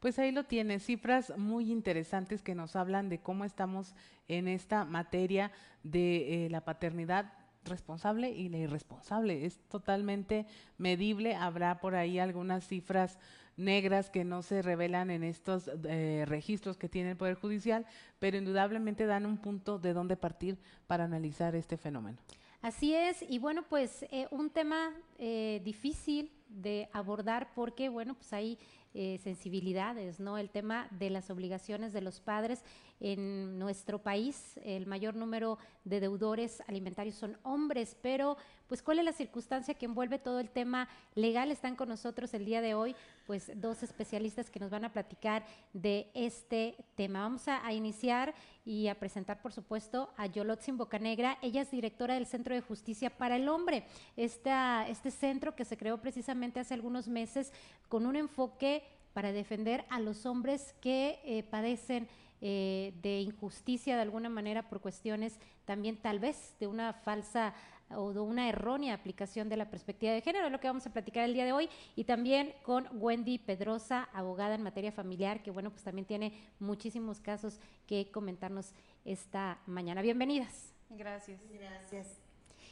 Pues 0.00 0.18
ahí 0.18 0.30
lo 0.30 0.44
tiene, 0.44 0.78
cifras 0.78 1.32
muy 1.38 1.72
interesantes 1.72 2.42
que 2.42 2.54
nos 2.54 2.76
hablan 2.76 3.08
de 3.08 3.20
cómo 3.20 3.46
estamos 3.46 3.94
en 4.28 4.48
esta 4.48 4.84
materia 4.84 5.52
de 5.82 6.44
eh, 6.44 6.50
la 6.50 6.60
paternidad 6.60 7.32
responsable 7.64 8.28
y 8.28 8.50
la 8.50 8.58
irresponsable. 8.58 9.46
Es 9.46 9.58
totalmente 9.70 10.46
medible. 10.76 11.34
Habrá 11.34 11.80
por 11.80 11.94
ahí 11.94 12.18
algunas 12.18 12.66
cifras 12.66 13.18
negras 13.56 14.10
que 14.10 14.24
no 14.24 14.42
se 14.42 14.62
revelan 14.62 15.10
en 15.10 15.22
estos 15.22 15.70
eh, 15.84 16.24
registros 16.26 16.76
que 16.76 16.88
tiene 16.88 17.12
el 17.12 17.16
Poder 17.16 17.34
Judicial, 17.34 17.86
pero 18.18 18.36
indudablemente 18.36 19.06
dan 19.06 19.26
un 19.26 19.38
punto 19.38 19.78
de 19.78 19.92
dónde 19.92 20.16
partir 20.16 20.58
para 20.86 21.04
analizar 21.04 21.54
este 21.54 21.76
fenómeno. 21.76 22.18
Así 22.64 22.94
es, 22.94 23.22
y 23.28 23.38
bueno, 23.38 23.62
pues 23.68 24.06
eh, 24.10 24.26
un 24.30 24.48
tema 24.48 24.90
eh, 25.18 25.60
difícil 25.64 26.32
de 26.48 26.88
abordar 26.94 27.52
porque, 27.54 27.90
bueno, 27.90 28.14
pues 28.14 28.32
hay 28.32 28.58
eh, 28.94 29.18
sensibilidades, 29.22 30.18
¿no? 30.18 30.38
El 30.38 30.48
tema 30.48 30.88
de 30.92 31.10
las 31.10 31.28
obligaciones 31.28 31.92
de 31.92 32.00
los 32.00 32.20
padres 32.20 32.64
en 33.00 33.58
nuestro 33.58 33.98
país, 34.02 34.58
el 34.64 34.86
mayor 34.86 35.14
número 35.14 35.58
de 35.84 36.00
deudores 36.00 36.62
alimentarios 36.66 37.16
son 37.16 37.36
hombres, 37.42 37.98
pero 38.00 38.38
pues 38.68 38.82
cuál 38.82 38.98
es 38.98 39.04
la 39.04 39.12
circunstancia 39.12 39.74
que 39.74 39.86
envuelve 39.86 40.18
todo 40.18 40.40
el 40.40 40.50
tema 40.50 40.88
legal. 41.14 41.50
Están 41.50 41.76
con 41.76 41.88
nosotros 41.88 42.32
el 42.34 42.44
día 42.44 42.60
de 42.60 42.74
hoy, 42.74 42.96
pues 43.26 43.50
dos 43.56 43.82
especialistas 43.82 44.50
que 44.50 44.60
nos 44.60 44.70
van 44.70 44.84
a 44.84 44.92
platicar 44.92 45.44
de 45.72 46.10
este 46.14 46.76
tema. 46.94 47.22
Vamos 47.22 47.48
a, 47.48 47.72
iniciar 47.72 48.34
y 48.64 48.88
a 48.88 48.98
presentar, 48.98 49.42
por 49.42 49.52
supuesto, 49.52 50.12
a 50.16 50.26
Yolotzin 50.26 50.76
Bocanegra. 50.76 51.38
Ella 51.42 51.62
es 51.62 51.70
directora 51.70 52.14
del 52.14 52.26
Centro 52.26 52.54
de 52.54 52.60
Justicia 52.60 53.10
para 53.10 53.36
el 53.36 53.48
Hombre, 53.48 53.84
esta, 54.16 54.88
este 54.88 55.10
centro 55.10 55.54
que 55.54 55.64
se 55.64 55.76
creó 55.76 55.98
precisamente 55.98 56.60
hace 56.60 56.74
algunos 56.74 57.08
meses 57.08 57.52
con 57.88 58.06
un 58.06 58.16
enfoque 58.16 58.82
para 59.12 59.32
defender 59.32 59.84
a 59.90 60.00
los 60.00 60.26
hombres 60.26 60.74
que 60.80 61.20
eh, 61.24 61.42
padecen 61.44 62.08
eh, 62.40 62.92
de 63.00 63.20
injusticia 63.20 63.96
de 63.96 64.02
alguna 64.02 64.28
manera 64.28 64.68
por 64.68 64.80
cuestiones 64.80 65.38
también 65.64 65.96
tal 65.96 66.18
vez 66.18 66.54
de 66.60 66.66
una 66.66 66.92
falsa 66.92 67.54
o 67.90 68.12
de 68.12 68.20
una 68.20 68.48
errónea 68.48 68.94
aplicación 68.94 69.48
de 69.48 69.56
la 69.56 69.70
perspectiva 69.70 70.12
de 70.12 70.20
género, 70.20 70.46
es 70.46 70.52
lo 70.52 70.60
que 70.60 70.66
vamos 70.66 70.86
a 70.86 70.92
platicar 70.92 71.24
el 71.24 71.34
día 71.34 71.44
de 71.44 71.52
hoy, 71.52 71.68
y 71.96 72.04
también 72.04 72.54
con 72.62 72.88
Wendy 72.92 73.38
Pedrosa, 73.38 74.08
abogada 74.12 74.54
en 74.54 74.62
materia 74.62 74.92
familiar, 74.92 75.42
que 75.42 75.50
bueno, 75.50 75.70
pues 75.70 75.82
también 75.82 76.06
tiene 76.06 76.32
muchísimos 76.58 77.20
casos 77.20 77.60
que 77.86 78.10
comentarnos 78.10 78.72
esta 79.04 79.58
mañana. 79.66 80.02
Bienvenidas. 80.02 80.72
Gracias. 80.90 81.40
Gracias. 81.52 82.20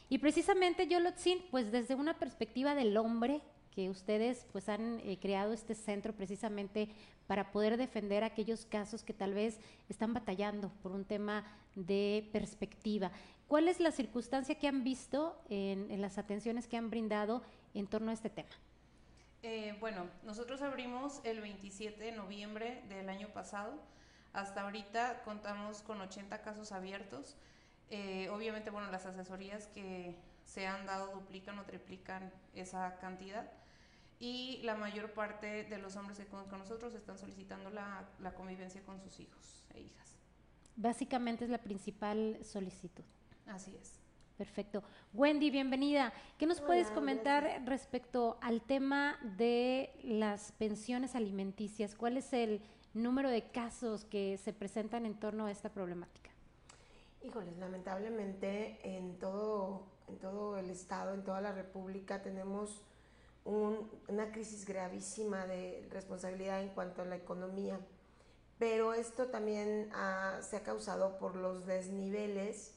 Y 0.09 0.19
precisamente 0.19 0.87
Yolotzin, 0.87 1.39
pues 1.51 1.73
desde 1.73 1.95
una 1.95 2.19
perspectiva 2.19 2.75
del 2.75 2.97
hombre, 2.97 3.41
que 3.75 3.89
ustedes 3.89 4.47
pues 4.53 4.69
han 4.69 5.01
eh, 5.01 5.19
creado 5.21 5.53
este 5.53 5.75
centro 5.75 6.13
precisamente 6.13 6.91
para 7.27 7.51
poder 7.51 7.77
defender 7.77 8.23
aquellos 8.23 8.67
casos 8.67 9.03
que 9.03 9.15
tal 9.15 9.33
vez 9.33 9.59
están 9.89 10.13
batallando 10.13 10.71
por 10.83 10.93
un 10.93 11.05
tema 11.05 11.45
de 11.75 12.29
perspectiva. 12.33 13.11
¿Cuál 13.53 13.69
es 13.69 13.81
la 13.81 13.93
circunstancia 13.93 14.55
que 14.55 14.67
han 14.67 14.83
visto 14.83 15.39
en, 15.51 16.01
las 16.01 16.17
atenciones 16.17 16.67
que 16.67 16.79
han 16.79 16.89
brindado 16.89 17.43
en 17.75 17.87
torno 17.87 18.11
a 18.11 18.15
este 18.15 18.31
tema? 18.31 18.49
Eh, 19.43 19.77
bueno, 19.79 20.07
nosotros 20.25 20.63
abrimos 20.63 21.21
el 21.23 21.43
27 21.43 22.03
de 22.03 22.13
noviembre 22.13 22.83
del 22.89 23.11
año 23.11 23.29
pasado. 23.29 23.75
Hasta 24.33 24.63
ahorita 24.63 25.23
contamos 25.25 25.83
con 25.83 26.01
80 26.01 26.41
casos 26.41 26.73
abiertos. 26.73 27.37
Eh, 27.91 28.31
obviamente, 28.31 28.71
bueno, 28.71 28.91
las 28.91 29.05
asesorías 29.05 29.67
que 29.67 30.17
se 30.47 30.67
han 30.67 30.87
dado 30.87 31.13
duplican 31.13 31.59
o 31.59 31.65
triplican 31.65 32.33
esa 32.55 32.97
cantidad 33.01 33.53
y 34.19 34.63
la 34.63 34.77
mayor 34.77 35.13
parte 35.13 35.65
de 35.65 35.77
los 35.77 35.97
hombres 35.97 36.17
que 36.17 36.25
con, 36.25 36.49
nosotros 36.59 36.95
están 36.95 37.19
solicitando 37.19 37.69
la, 37.69 38.09
la, 38.19 38.33
convivencia 38.33 38.81
con 38.81 38.99
sus 38.99 39.21
hijos 39.21 39.67
e 39.75 39.83
hijas. 39.83 40.17
Básicamente 40.75 41.45
es 41.45 41.51
la 41.51 41.59
principal 41.59 42.39
solicitud. 42.43 43.05
Así 43.47 43.77
es. 43.81 43.99
Perfecto. 44.37 44.83
Wendy, 45.13 45.51
bienvenida. 45.51 46.13
¿Qué 46.39 46.47
nos 46.47 46.61
puedes 46.61 46.91
comentar 46.91 47.63
respecto 47.65 48.39
al 48.41 48.63
tema 48.63 49.19
de 49.37 49.91
las 50.03 50.53
pensiones 50.53 51.15
alimenticias? 51.15 51.95
¿Cuál 51.95 52.17
es 52.17 52.33
el 52.33 52.63
número 52.95 53.31
de 53.31 53.51
casos 53.51 54.05
que 54.05 54.39
se 54.39 54.53
presentan 54.53 55.07
en 55.07 55.15
torno 55.15 55.47
a 55.47 55.51
esta 55.51 55.69
problemática? 55.69 56.31
Híjoles, 57.23 57.57
lamentablemente 57.59 58.81
en 58.83 59.19
todo, 59.19 59.85
en 60.09 60.19
todo 60.19 60.57
el 60.57 60.71
estado, 60.71 61.15
en 61.15 61.23
toda 61.23 61.41
la 61.41 61.53
república 61.53 62.23
tenemos 62.23 62.83
una 63.45 64.33
crisis 64.33 64.67
gravísima 64.67 65.47
de 65.47 65.87
responsabilidad 65.91 66.63
en 66.63 66.71
cuanto 66.71 67.03
a 67.03 67.05
la 67.05 67.17
economía, 67.17 67.79
pero 68.59 68.95
esto 68.95 69.27
también 69.27 69.91
se 70.41 70.57
ha 70.57 70.63
causado 70.63 71.19
por 71.19 71.37
los 71.37 71.67
desniveles 71.67 72.75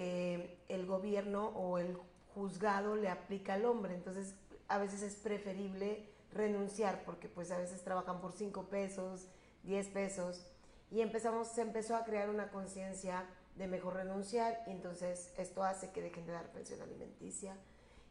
el 0.00 0.86
gobierno 0.86 1.48
o 1.48 1.78
el 1.78 1.96
juzgado 2.34 2.96
le 2.96 3.08
aplica 3.08 3.54
al 3.54 3.64
hombre. 3.64 3.94
Entonces, 3.94 4.34
a 4.68 4.78
veces 4.78 5.02
es 5.02 5.14
preferible 5.14 6.08
renunciar 6.32 7.02
porque 7.04 7.28
pues 7.28 7.50
a 7.50 7.58
veces 7.58 7.82
trabajan 7.82 8.20
por 8.20 8.32
5 8.32 8.68
pesos, 8.68 9.26
10 9.64 9.88
pesos 9.88 10.46
y 10.90 11.00
empezamos, 11.00 11.48
se 11.48 11.62
empezó 11.62 11.96
a 11.96 12.04
crear 12.04 12.30
una 12.30 12.50
conciencia 12.50 13.24
de 13.56 13.66
mejor 13.66 13.94
renunciar 13.94 14.62
y 14.66 14.70
entonces 14.70 15.32
esto 15.38 15.62
hace 15.62 15.90
que 15.90 16.02
dejen 16.02 16.26
de 16.26 16.32
dar 16.32 16.50
pensión 16.52 16.80
alimenticia, 16.80 17.56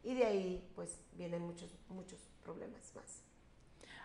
y 0.02 0.14
de 0.14 0.24
ahí 0.24 0.72
pues 0.74 0.98
vienen 1.12 1.42
muchos, 1.42 1.70
muchos 1.88 2.20
problemas 2.42 2.94
más. 2.94 3.22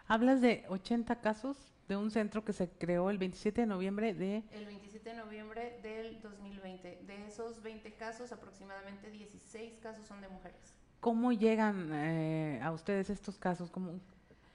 Hablas 0.08 0.42
de 0.42 0.66
80 0.70 1.22
casos 1.22 1.58
de 1.88 1.96
un 1.96 2.12
centro 2.12 2.44
que 2.44 2.54
se 2.54 2.70
creó 2.70 3.10
el 3.10 3.18
27 3.18 3.62
de 3.62 3.68
noviembre 3.68 4.14
de... 4.14 4.44
El 4.52 4.66
27 4.66 5.10
de 5.10 5.16
noviembre 5.16 5.80
del 5.84 6.22
2020. 6.22 7.04
De 7.06 7.28
esos 7.28 7.62
20 7.62 7.94
casos, 7.94 8.32
aproximadamente 8.32 9.12
16 9.12 9.78
casos 9.82 10.08
son 10.08 10.22
de 10.22 10.28
mujeres. 10.28 10.74
¿Cómo 11.00 11.32
llegan 11.32 11.92
eh, 11.94 12.60
a 12.64 12.72
ustedes 12.72 13.10
estos 13.10 13.38
casos? 13.38 13.70
¿Cómo? 13.70 14.00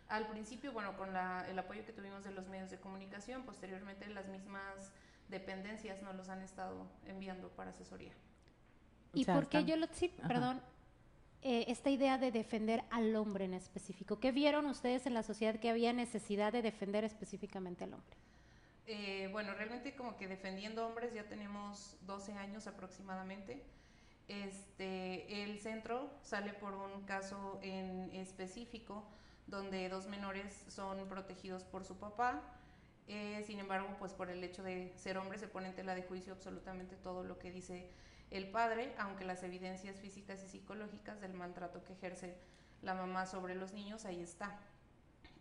Al 0.09 0.27
principio, 0.27 0.73
bueno, 0.73 0.97
con 0.97 1.13
la, 1.13 1.47
el 1.49 1.59
apoyo 1.59 1.85
que 1.87 1.93
tuvimos 1.93 2.25
de 2.25 2.33
los 2.33 2.49
medios 2.49 2.71
de 2.71 2.79
comunicación, 2.79 3.45
posteriormente 3.45 4.09
las 4.09 4.27
mismas 4.27 4.93
dependencias 5.29 6.03
nos 6.03 6.17
los 6.17 6.29
han 6.29 6.43
estado 6.43 6.87
enviando 7.07 7.49
para 7.51 7.71
asesoría. 7.71 8.13
¿Y 9.15 9.25
por 9.25 9.49
qué 9.49 9.65
yo 9.65 9.77
lo 9.77 9.87
sí, 9.93 10.09
perdón, 10.27 10.61
eh, 11.43 11.65
esta 11.69 11.91
idea 11.91 12.19
de 12.19 12.31
defender 12.33 12.83
al 12.91 13.15
hombre 13.17 13.47
en 13.47 13.55
específico? 13.55 14.21
¿Qué 14.21 14.33
vieron 14.33 14.67
ustedes 14.67 15.07
en 15.07 15.15
la 15.15 15.23
sociedad 15.23 15.59
que 15.59 15.71
había 15.71 15.93
necesidad 15.93 16.53
de 16.53 16.63
defender 16.63 17.05
específicamente 17.05 17.85
al 17.85 17.95
hombre? 17.95 18.17
Eh, 18.87 19.29
bueno, 19.33 19.55
realmente 19.55 19.95
como 19.95 20.17
que 20.17 20.27
defendiendo 20.27 20.87
hombres 20.87 21.15
ya 21.15 21.25
tenemos 21.25 21.97
12 22.03 22.33
años 22.35 22.67
aproximadamente. 22.67 23.63
Este, 24.29 25.43
el 25.43 25.59
centro 25.61 26.11
sale 26.23 26.53
por 26.53 26.75
un 26.75 27.03
caso 27.03 27.59
en 27.63 28.11
específico 28.13 29.05
donde 29.47 29.89
dos 29.89 30.07
menores 30.07 30.65
son 30.69 31.09
protegidos 31.09 31.65
por 31.65 31.85
su 31.85 31.97
papá. 31.97 32.43
Eh, 33.09 33.43
sin 33.47 33.59
embargo, 33.59 33.89
pues 33.99 34.13
por 34.13 34.31
el 34.31 34.43
hecho 34.45 34.63
de 34.63 34.93
ser 34.97 35.19
hombres 35.19 35.41
se 35.41 35.49
pone 35.49 35.69
en 35.69 35.75
tela 35.75 35.95
de 35.95 36.03
juicio 36.03 36.33
absolutamente 36.33 36.97
todo 36.97 37.25
lo 37.25 37.39
que 37.39 37.51
dice 37.51 37.91
el 38.31 38.49
padre, 38.49 38.95
aunque 38.99 39.25
las 39.25 39.43
evidencias 39.43 39.97
físicas 40.01 40.43
y 40.45 40.49
psicológicas 40.49 41.21
del 41.21 41.33
maltrato 41.33 41.83
que 41.85 41.93
ejerce 41.93 42.37
la 42.83 42.95
mamá 42.95 43.27
sobre 43.27 43.55
los 43.55 43.73
niños, 43.73 44.05
ahí 44.05 44.23
está. 44.23 44.59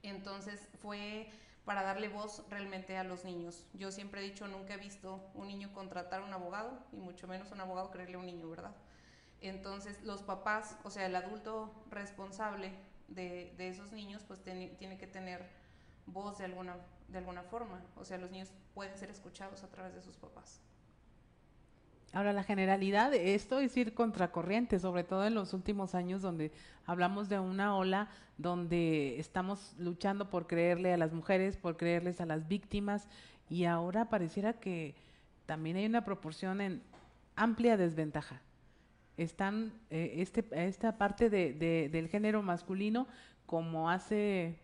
Entonces 0.02 0.68
fue 0.82 1.30
para 1.66 1.84
darle 1.84 2.08
voz 2.08 2.44
realmente 2.50 2.98
a 2.98 3.04
los 3.04 3.26
niños. 3.26 3.66
Yo 3.74 3.92
siempre 3.92 4.22
he 4.22 4.24
dicho, 4.24 4.48
nunca 4.48 4.74
he 4.74 4.78
visto 4.78 5.30
un 5.36 5.48
niño 5.48 5.72
contratar 5.74 6.22
a 6.22 6.26
un 6.26 6.34
abogado, 6.34 6.80
y 6.92 6.98
mucho 6.98 7.28
menos 7.28 7.52
un 7.52 7.62
abogado 7.62 7.92
creerle 7.92 8.16
a 8.16 8.20
un 8.20 8.26
niño, 8.26 8.50
¿verdad? 8.50 8.76
Entonces 9.42 10.02
los 10.04 10.24
papás, 10.24 10.78
o 10.84 10.90
sea, 10.90 11.06
el 11.06 11.16
adulto 11.16 11.72
responsable 11.90 12.72
de, 13.08 13.54
esos 13.60 13.92
niños, 13.92 14.24
pues 14.28 14.42
tiene 14.42 14.98
que 14.98 15.08
tener 15.08 15.48
voz 16.08 16.38
de 16.38 16.46
alguna, 16.46 16.78
de 17.08 17.18
alguna 17.18 17.44
forma. 17.44 17.82
O 17.96 18.06
sea, 18.06 18.18
los 18.18 18.32
niños 18.32 18.52
pueden 18.74 18.98
ser 18.98 19.10
escuchados 19.10 19.64
a 19.64 19.70
través 19.70 19.94
de 19.94 20.02
sus 20.02 20.18
papás. 20.18 20.62
Ahora, 22.12 22.34
la 22.34 22.44
generalidad 22.44 23.14
esto 23.14 23.60
es 23.60 23.78
ir 23.78 23.94
contracorriente, 23.94 24.80
sobre 24.80 25.04
todo 25.04 25.26
en 25.28 25.36
los 25.36 25.54
últimos 25.54 25.94
años 25.94 26.24
donde 26.24 26.52
hablamos 26.86 27.30
de 27.30 27.40
una 27.40 27.76
ola 27.76 28.10
donde 28.38 29.20
estamos 29.20 29.76
luchando 29.78 30.30
por 30.30 30.48
creerle 30.48 30.92
a 30.92 30.98
las 30.98 31.14
mujeres, 31.14 31.56
por 31.56 31.78
creerles 31.78 32.20
a 32.20 32.26
las 32.26 32.48
víctimas 32.48 33.08
y 33.48 33.66
ahora 33.66 34.10
pareciera 34.10 34.54
que 34.54 34.96
también 35.46 35.78
hay 35.78 35.86
una 35.86 36.04
proporción 36.04 36.62
en 36.62 36.82
amplia 37.36 37.78
desventaja. 37.78 38.42
Están 39.18 39.74
eh, 39.90 40.16
este, 40.18 40.46
esta 40.52 40.98
parte 40.98 41.30
de, 41.30 41.90
del 41.92 42.08
género 42.08 42.42
masculino 42.42 43.08
como 43.46 43.90
hace 43.90 44.60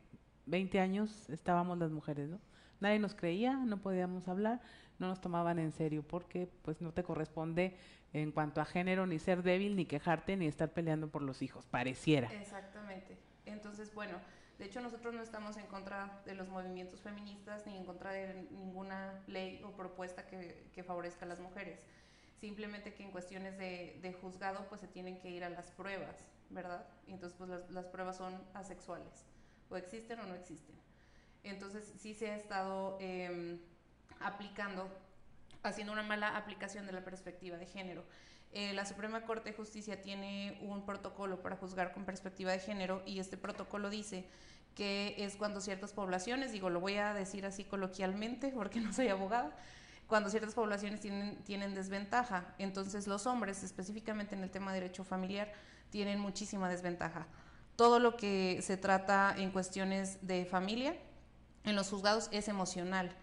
20 0.47 0.79
años 0.79 1.29
estábamos 1.29 1.77
las 1.77 1.91
mujeres, 1.91 2.29
¿no? 2.29 2.39
Nadie 2.79 2.99
nos 2.99 3.15
creía, 3.15 3.55
no 3.55 3.77
podíamos 3.77 4.27
hablar 4.27 4.61
no 4.99 5.07
nos 5.07 5.21
tomaban 5.21 5.59
en 5.59 5.71
serio 5.71 6.03
porque 6.03 6.47
pues 6.63 6.81
no 6.81 6.91
te 6.93 7.03
corresponde 7.03 7.75
en 8.13 8.31
cuanto 8.31 8.61
a 8.61 8.65
género 8.65 9.05
ni 9.05 9.19
ser 9.19 9.43
débil, 9.43 9.75
ni 9.75 9.85
quejarte, 9.85 10.37
ni 10.37 10.47
estar 10.47 10.71
peleando 10.71 11.09
por 11.09 11.21
los 11.21 11.41
hijos, 11.41 11.65
pareciera. 11.65 12.31
Exactamente. 12.33 13.17
Entonces, 13.45 13.93
bueno, 13.93 14.17
de 14.57 14.65
hecho 14.65 14.79
nosotros 14.81 15.13
no 15.13 15.21
estamos 15.21 15.57
en 15.57 15.65
contra 15.65 16.21
de 16.25 16.33
los 16.33 16.47
movimientos 16.47 17.01
feministas 17.01 17.65
ni 17.67 17.75
en 17.75 17.83
contra 17.83 18.11
de 18.11 18.47
ninguna 18.51 19.21
ley 19.27 19.61
o 19.65 19.71
propuesta 19.71 20.25
que, 20.25 20.69
que 20.73 20.83
favorezca 20.83 21.25
a 21.25 21.27
las 21.27 21.39
mujeres. 21.39 21.85
Simplemente 22.39 22.93
que 22.93 23.03
en 23.03 23.11
cuestiones 23.11 23.57
de, 23.57 23.99
de, 24.01 24.13
juzgado 24.13 24.65
pues 24.69 24.81
se 24.81 24.87
tienen 24.87 25.19
que 25.19 25.29
ir 25.29 25.43
a 25.43 25.49
las 25.49 25.71
pruebas, 25.71 26.15
¿verdad? 26.49 26.85
Y 27.07 27.13
entonces 27.13 27.37
pues 27.37 27.49
las, 27.49 27.69
las 27.71 27.85
pruebas 27.87 28.17
son 28.17 28.41
asexuales, 28.53 29.25
o 29.69 29.77
existen 29.77 30.19
o 30.19 30.25
no 30.25 30.35
existen. 30.35 30.75
Entonces 31.43 31.91
sí 31.97 32.13
se 32.13 32.29
ha 32.29 32.35
estado... 32.37 32.97
Eh, 33.01 33.59
aplicando, 34.19 34.89
haciendo 35.63 35.93
una 35.93 36.03
mala 36.03 36.35
aplicación 36.37 36.85
de 36.85 36.91
la 36.91 37.03
perspectiva 37.03 37.57
de 37.57 37.65
género. 37.65 38.03
Eh, 38.51 38.73
la 38.73 38.85
Suprema 38.85 39.21
Corte 39.25 39.49
de 39.49 39.55
Justicia 39.55 40.01
tiene 40.01 40.57
un 40.61 40.85
protocolo 40.85 41.41
para 41.41 41.57
juzgar 41.57 41.91
con 41.91 42.05
perspectiva 42.05 42.51
de 42.51 42.59
género 42.59 43.03
y 43.05 43.19
este 43.19 43.35
protocolo 43.35 43.89
dice 43.89 44.25
que 44.75 45.15
es 45.17 45.35
cuando 45.35 45.61
ciertas 45.61 45.93
poblaciones, 45.93 46.51
digo, 46.51 46.69
lo 46.69 46.79
voy 46.79 46.95
a 46.95 47.13
decir 47.13 47.45
así 47.45 47.63
coloquialmente 47.63 48.49
porque 48.49 48.79
no 48.79 48.93
soy 48.93 49.07
abogada, 49.07 49.55
cuando 50.07 50.29
ciertas 50.29 50.53
poblaciones 50.53 50.99
tienen, 50.99 51.35
tienen 51.43 51.73
desventaja. 51.73 52.53
Entonces 52.57 53.07
los 53.07 53.25
hombres, 53.25 53.63
específicamente 53.63 54.35
en 54.35 54.43
el 54.43 54.51
tema 54.51 54.71
de 54.71 54.81
derecho 54.81 55.03
familiar, 55.03 55.51
tienen 55.89 56.19
muchísima 56.19 56.69
desventaja. 56.69 57.25
Todo 57.75 57.99
lo 57.99 58.15
que 58.15 58.61
se 58.61 58.77
trata 58.77 59.35
en 59.37 59.51
cuestiones 59.51 60.25
de 60.25 60.45
familia 60.45 60.95
en 61.63 61.75
los 61.75 61.89
juzgados 61.89 62.29
es 62.31 62.47
emocional. 62.47 63.15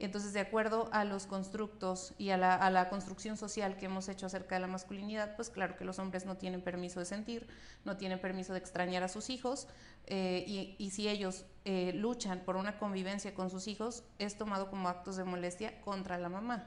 Entonces, 0.00 0.32
de 0.32 0.40
acuerdo 0.40 0.88
a 0.92 1.04
los 1.04 1.26
constructos 1.26 2.14
y 2.18 2.30
a 2.30 2.36
la, 2.36 2.88
construcción 2.88 3.36
social 3.36 3.76
que 3.76 3.86
hemos 3.86 4.08
hecho 4.08 4.26
acerca 4.26 4.54
de 4.54 4.60
la 4.60 4.68
masculinidad, 4.68 5.34
pues 5.34 5.50
claro 5.50 5.76
que 5.76 5.84
los 5.84 5.98
hombres 5.98 6.24
no 6.24 6.36
tienen 6.36 6.62
permiso 6.62 7.00
de 7.00 7.06
sentir, 7.06 7.48
no 7.84 7.96
tienen 7.96 8.20
permiso 8.20 8.52
de 8.52 8.60
extrañar 8.60 9.02
a 9.02 9.08
sus 9.08 9.28
hijos, 9.28 9.66
eh, 10.06 10.76
y, 10.78 10.90
si 10.90 11.08
ellos 11.08 11.44
eh, 11.64 11.92
luchan 11.94 12.40
por 12.44 12.56
una 12.56 12.78
convivencia 12.78 13.34
con 13.34 13.50
sus 13.50 13.66
hijos, 13.66 14.04
es 14.18 14.38
tomado 14.38 14.70
como 14.70 14.88
actos 14.88 15.16
de 15.16 15.24
molestia 15.24 15.80
contra 15.80 16.16
la 16.16 16.28
mamá. 16.28 16.64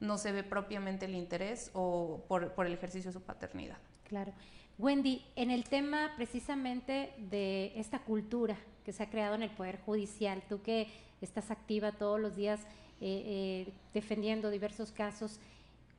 No 0.00 0.16
se 0.16 0.32
ve 0.32 0.42
propiamente 0.42 1.04
el 1.04 1.14
interés 1.14 1.70
o 1.74 2.24
por, 2.28 2.54
por 2.54 2.66
el 2.66 2.72
ejercicio 2.72 3.10
de 3.10 3.18
su 3.18 3.22
paternidad. 3.22 3.76
Claro. 4.04 4.32
Wendy, 4.78 5.26
en 5.34 5.50
el 5.50 5.64
tema 5.64 6.12
precisamente 6.16 7.12
de 7.18 7.72
esta 7.74 7.98
cultura 7.98 8.56
que 8.84 8.92
se 8.92 9.02
ha 9.02 9.10
creado 9.10 9.34
en 9.34 9.42
el 9.42 9.50
Poder 9.50 9.80
Judicial, 9.80 10.42
tú 10.48 10.62
que 10.62 10.88
estás 11.24 11.50
activa 11.50 11.92
todos 11.92 12.20
los 12.20 12.36
días 12.36 12.60
eh, 13.00 13.66
eh, 13.70 13.72
defendiendo 13.94 14.50
diversos 14.50 14.92
casos. 14.92 15.38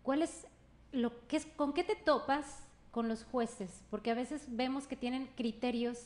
¿Cuál 0.04 0.22
es 0.22 0.46
lo 0.92 1.28
que 1.28 1.38
es, 1.38 1.46
con 1.46 1.74
qué 1.74 1.84
te 1.84 1.96
topas 1.96 2.64
con 2.92 3.08
los 3.08 3.24
jueces? 3.24 3.84
Porque 3.90 4.12
a 4.12 4.16
veces 4.16 4.46
vemos 4.48 4.88
que 4.88 4.96
tienen 4.96 5.28
criterios 5.36 6.00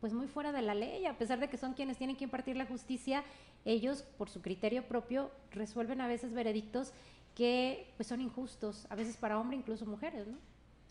pues 0.00 0.14
muy 0.14 0.28
fuera 0.28 0.50
de 0.52 0.62
la 0.62 0.74
ley, 0.74 1.04
a 1.04 1.18
pesar 1.18 1.40
de 1.40 1.50
que 1.50 1.58
son 1.58 1.74
quienes 1.74 1.98
tienen 1.98 2.16
que 2.16 2.24
impartir 2.24 2.56
la 2.56 2.64
justicia, 2.64 3.22
ellos 3.66 4.02
por 4.16 4.30
su 4.30 4.40
criterio 4.40 4.82
propio 4.84 5.30
resuelven 5.50 6.00
a 6.00 6.08
veces 6.08 6.32
veredictos 6.32 6.92
que 7.34 7.92
pues 7.96 8.08
son 8.08 8.20
injustos, 8.20 8.86
a 8.88 8.94
veces 8.94 9.16
para 9.16 9.38
hombres, 9.38 9.60
incluso 9.60 9.84
mujeres, 9.84 10.26
¿no? 10.26 10.38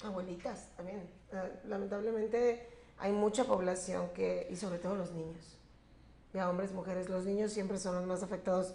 Abuelitas 0.08 0.70
también. 0.78 1.10
Eh, 1.34 1.60
lamentablemente 1.66 2.68
hay 3.00 3.12
mucha 3.12 3.44
población 3.46 4.10
que, 4.14 4.48
y 4.50 4.56
sobre 4.56 4.80
todo 4.80 4.96
los 4.96 5.12
niños, 5.12 5.59
ya 6.34 6.50
hombres, 6.50 6.72
mujeres, 6.72 7.10
los 7.10 7.26
niños 7.26 7.52
siempre 7.52 7.78
son 7.78 7.96
los 7.96 8.06
más 8.06 8.24
afectados. 8.24 8.74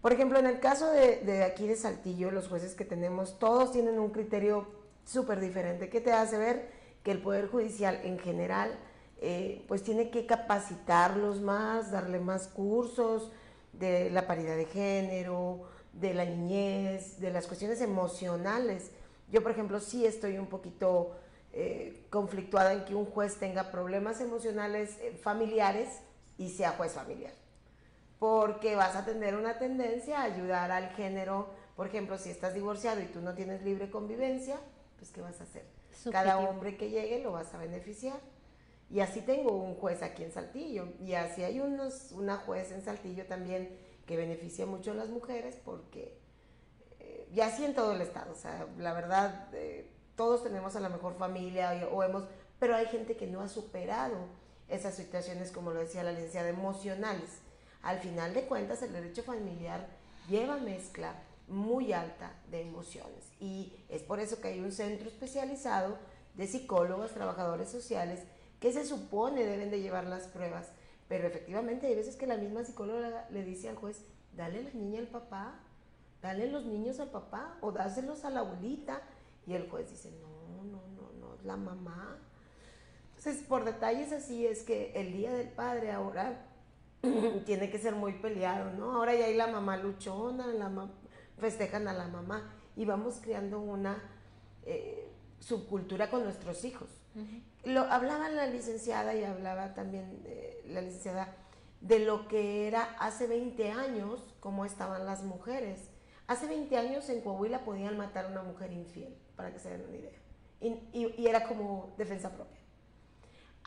Por 0.00 0.12
ejemplo, 0.12 0.38
en 0.38 0.46
el 0.46 0.60
caso 0.60 0.90
de, 0.90 1.42
aquí 1.42 1.66
de 1.66 1.76
Saltillo, 1.76 2.30
los 2.30 2.48
jueces 2.48 2.74
que 2.74 2.84
tenemos, 2.84 3.38
todos 3.38 3.72
tienen 3.72 3.98
un 3.98 4.10
criterio 4.10 4.66
súper 5.04 5.40
diferente. 5.40 5.88
¿Qué 5.88 6.00
te 6.00 6.12
hace 6.12 6.38
ver? 6.38 6.70
Que 7.02 7.10
el 7.10 7.20
Poder 7.20 7.48
Judicial 7.48 8.00
en 8.04 8.18
general, 8.18 8.78
eh, 9.20 9.64
pues 9.66 9.82
tiene 9.82 10.10
que 10.10 10.26
capacitarlos 10.26 11.40
más, 11.40 11.90
darle 11.90 12.20
más 12.20 12.46
cursos 12.46 13.32
de 13.72 14.10
la 14.10 14.28
paridad 14.28 14.56
de 14.56 14.66
género, 14.66 15.62
de 15.92 16.14
la 16.14 16.24
niñez, 16.24 17.18
de 17.18 17.30
las 17.30 17.48
cuestiones 17.48 17.80
emocionales. 17.80 18.92
Yo, 19.32 19.42
por 19.42 19.50
ejemplo, 19.50 19.80
sí 19.80 20.06
estoy 20.06 20.38
un 20.38 20.46
poquito 20.46 21.16
eh, 21.52 22.04
conflictuada 22.10 22.72
en 22.72 22.84
que 22.84 22.94
un 22.94 23.06
juez 23.06 23.36
tenga 23.38 23.72
problemas 23.72 24.20
emocionales 24.20 24.96
eh, 25.00 25.18
familiares 25.20 25.88
y 26.38 26.48
sea 26.50 26.72
juez 26.72 26.92
familiar. 26.92 27.34
Porque 28.18 28.74
vas 28.74 28.96
a 28.96 29.04
tener 29.04 29.36
una 29.36 29.58
tendencia 29.58 30.20
a 30.20 30.24
ayudar 30.24 30.70
al 30.70 30.90
género, 30.90 31.50
por 31.76 31.86
ejemplo, 31.86 32.16
si 32.16 32.30
estás 32.30 32.54
divorciado 32.54 33.00
y 33.00 33.06
tú 33.06 33.20
no 33.20 33.34
tienes 33.34 33.62
libre 33.62 33.90
convivencia, 33.90 34.58
pues 34.96 35.10
¿qué 35.10 35.20
vas 35.20 35.40
a 35.40 35.44
hacer? 35.44 35.64
Cada 36.10 36.38
hombre 36.38 36.76
que 36.76 36.90
llegue 36.90 37.20
lo 37.20 37.32
vas 37.32 37.52
a 37.54 37.58
beneficiar. 37.58 38.18
Y 38.90 39.00
así 39.00 39.20
tengo 39.20 39.52
un 39.52 39.74
juez 39.74 40.02
aquí 40.02 40.24
en 40.24 40.32
Saltillo. 40.32 40.88
Y 41.00 41.14
así 41.14 41.42
hay 41.42 41.60
unos, 41.60 42.12
una 42.12 42.36
juez 42.38 42.72
en 42.72 42.82
Saltillo 42.82 43.26
también 43.26 43.76
que 44.06 44.16
beneficia 44.16 44.64
mucho 44.64 44.92
a 44.92 44.94
las 44.94 45.10
mujeres 45.10 45.60
porque, 45.62 46.18
eh, 46.98 47.28
y 47.34 47.40
así 47.40 47.64
en 47.64 47.74
todo 47.74 47.92
el 47.92 48.00
estado, 48.00 48.32
o 48.32 48.36
sea, 48.36 48.66
la 48.78 48.94
verdad, 48.94 49.48
eh, 49.52 49.90
todos 50.16 50.42
tenemos 50.42 50.74
a 50.76 50.80
la 50.80 50.88
mejor 50.88 51.14
familia 51.18 51.88
o 51.92 52.02
hemos, 52.02 52.24
pero 52.58 52.74
hay 52.74 52.86
gente 52.86 53.16
que 53.16 53.26
no 53.26 53.42
ha 53.42 53.48
superado 53.48 54.16
esas 54.68 54.94
situaciones, 54.94 55.50
como 55.50 55.72
lo 55.72 55.80
decía 55.80 56.02
la 56.02 56.12
licenciada, 56.12 56.48
emocionales. 56.48 57.30
Al 57.82 58.00
final 58.00 58.34
de 58.34 58.46
cuentas, 58.46 58.82
el 58.82 58.92
derecho 58.92 59.22
familiar 59.22 59.86
lleva 60.28 60.56
mezcla 60.58 61.14
muy 61.48 61.92
alta 61.92 62.32
de 62.50 62.62
emociones. 62.62 63.24
Y 63.40 63.72
es 63.88 64.02
por 64.02 64.20
eso 64.20 64.40
que 64.40 64.48
hay 64.48 64.60
un 64.60 64.72
centro 64.72 65.08
especializado 65.08 65.98
de 66.34 66.46
psicólogos, 66.46 67.12
trabajadores 67.12 67.70
sociales, 67.70 68.20
que 68.60 68.72
se 68.72 68.84
supone 68.84 69.44
deben 69.44 69.70
de 69.70 69.80
llevar 69.80 70.06
las 70.06 70.26
pruebas, 70.26 70.66
pero 71.08 71.26
efectivamente 71.26 71.86
hay 71.86 71.94
veces 71.94 72.16
que 72.16 72.26
la 72.26 72.36
misma 72.36 72.64
psicóloga 72.64 73.26
le 73.30 73.44
dice 73.44 73.68
al 73.68 73.76
juez, 73.76 74.04
dale 74.36 74.62
la 74.62 74.70
niña 74.70 75.00
al 75.00 75.08
papá, 75.08 75.60
dale 76.20 76.50
los 76.50 76.66
niños 76.66 77.00
al 77.00 77.10
papá 77.10 77.56
o 77.60 77.72
dáselos 77.72 78.24
a 78.24 78.30
la 78.30 78.40
abuelita 78.40 79.00
y 79.46 79.54
el 79.54 79.68
juez 79.70 79.90
dice, 79.90 80.10
no, 80.20 80.64
no, 80.64 80.82
no, 80.88 81.12
no, 81.18 81.36
la 81.44 81.56
mamá, 81.56 82.18
entonces, 83.18 83.42
por 83.42 83.64
detalles 83.64 84.12
así 84.12 84.46
es 84.46 84.62
que 84.62 84.92
el 84.94 85.12
Día 85.12 85.32
del 85.32 85.48
Padre 85.48 85.90
ahora 85.90 86.46
tiene 87.46 87.68
que 87.68 87.78
ser 87.78 87.96
muy 87.96 88.12
peleado, 88.12 88.72
¿no? 88.74 88.92
Ahora 88.92 89.12
ya 89.12 89.24
hay 89.24 89.34
la 89.34 89.48
mamá 89.48 89.76
luchona, 89.76 90.46
la 90.46 90.88
festejan 91.36 91.88
a 91.88 91.92
la 91.92 92.06
mamá 92.06 92.54
y 92.76 92.84
vamos 92.84 93.18
creando 93.20 93.58
una 93.58 94.00
eh, 94.64 95.10
subcultura 95.40 96.10
con 96.10 96.22
nuestros 96.22 96.64
hijos. 96.64 96.88
Lo 97.64 97.80
hablaba 97.80 98.28
la 98.28 98.46
licenciada 98.46 99.12
y 99.16 99.24
hablaba 99.24 99.74
también 99.74 100.22
la 100.66 100.80
licenciada 100.80 101.34
de 101.80 101.98
lo 101.98 102.28
que 102.28 102.68
era 102.68 102.84
hace 103.00 103.26
20 103.26 103.72
años, 103.72 104.32
cómo 104.38 104.64
estaban 104.64 105.06
las 105.06 105.24
mujeres. 105.24 105.90
Hace 106.28 106.46
20 106.46 106.76
años 106.76 107.08
en 107.08 107.22
Coahuila 107.22 107.64
podían 107.64 107.98
matar 107.98 108.26
a 108.26 108.28
una 108.28 108.44
mujer 108.44 108.72
infiel, 108.72 109.16
para 109.34 109.52
que 109.52 109.58
se 109.58 109.70
den 109.70 109.84
una 109.88 109.96
idea. 109.96 110.12
y 110.92 111.26
era 111.26 111.48
como 111.48 111.92
defensa 111.98 112.30
propia. 112.30 112.57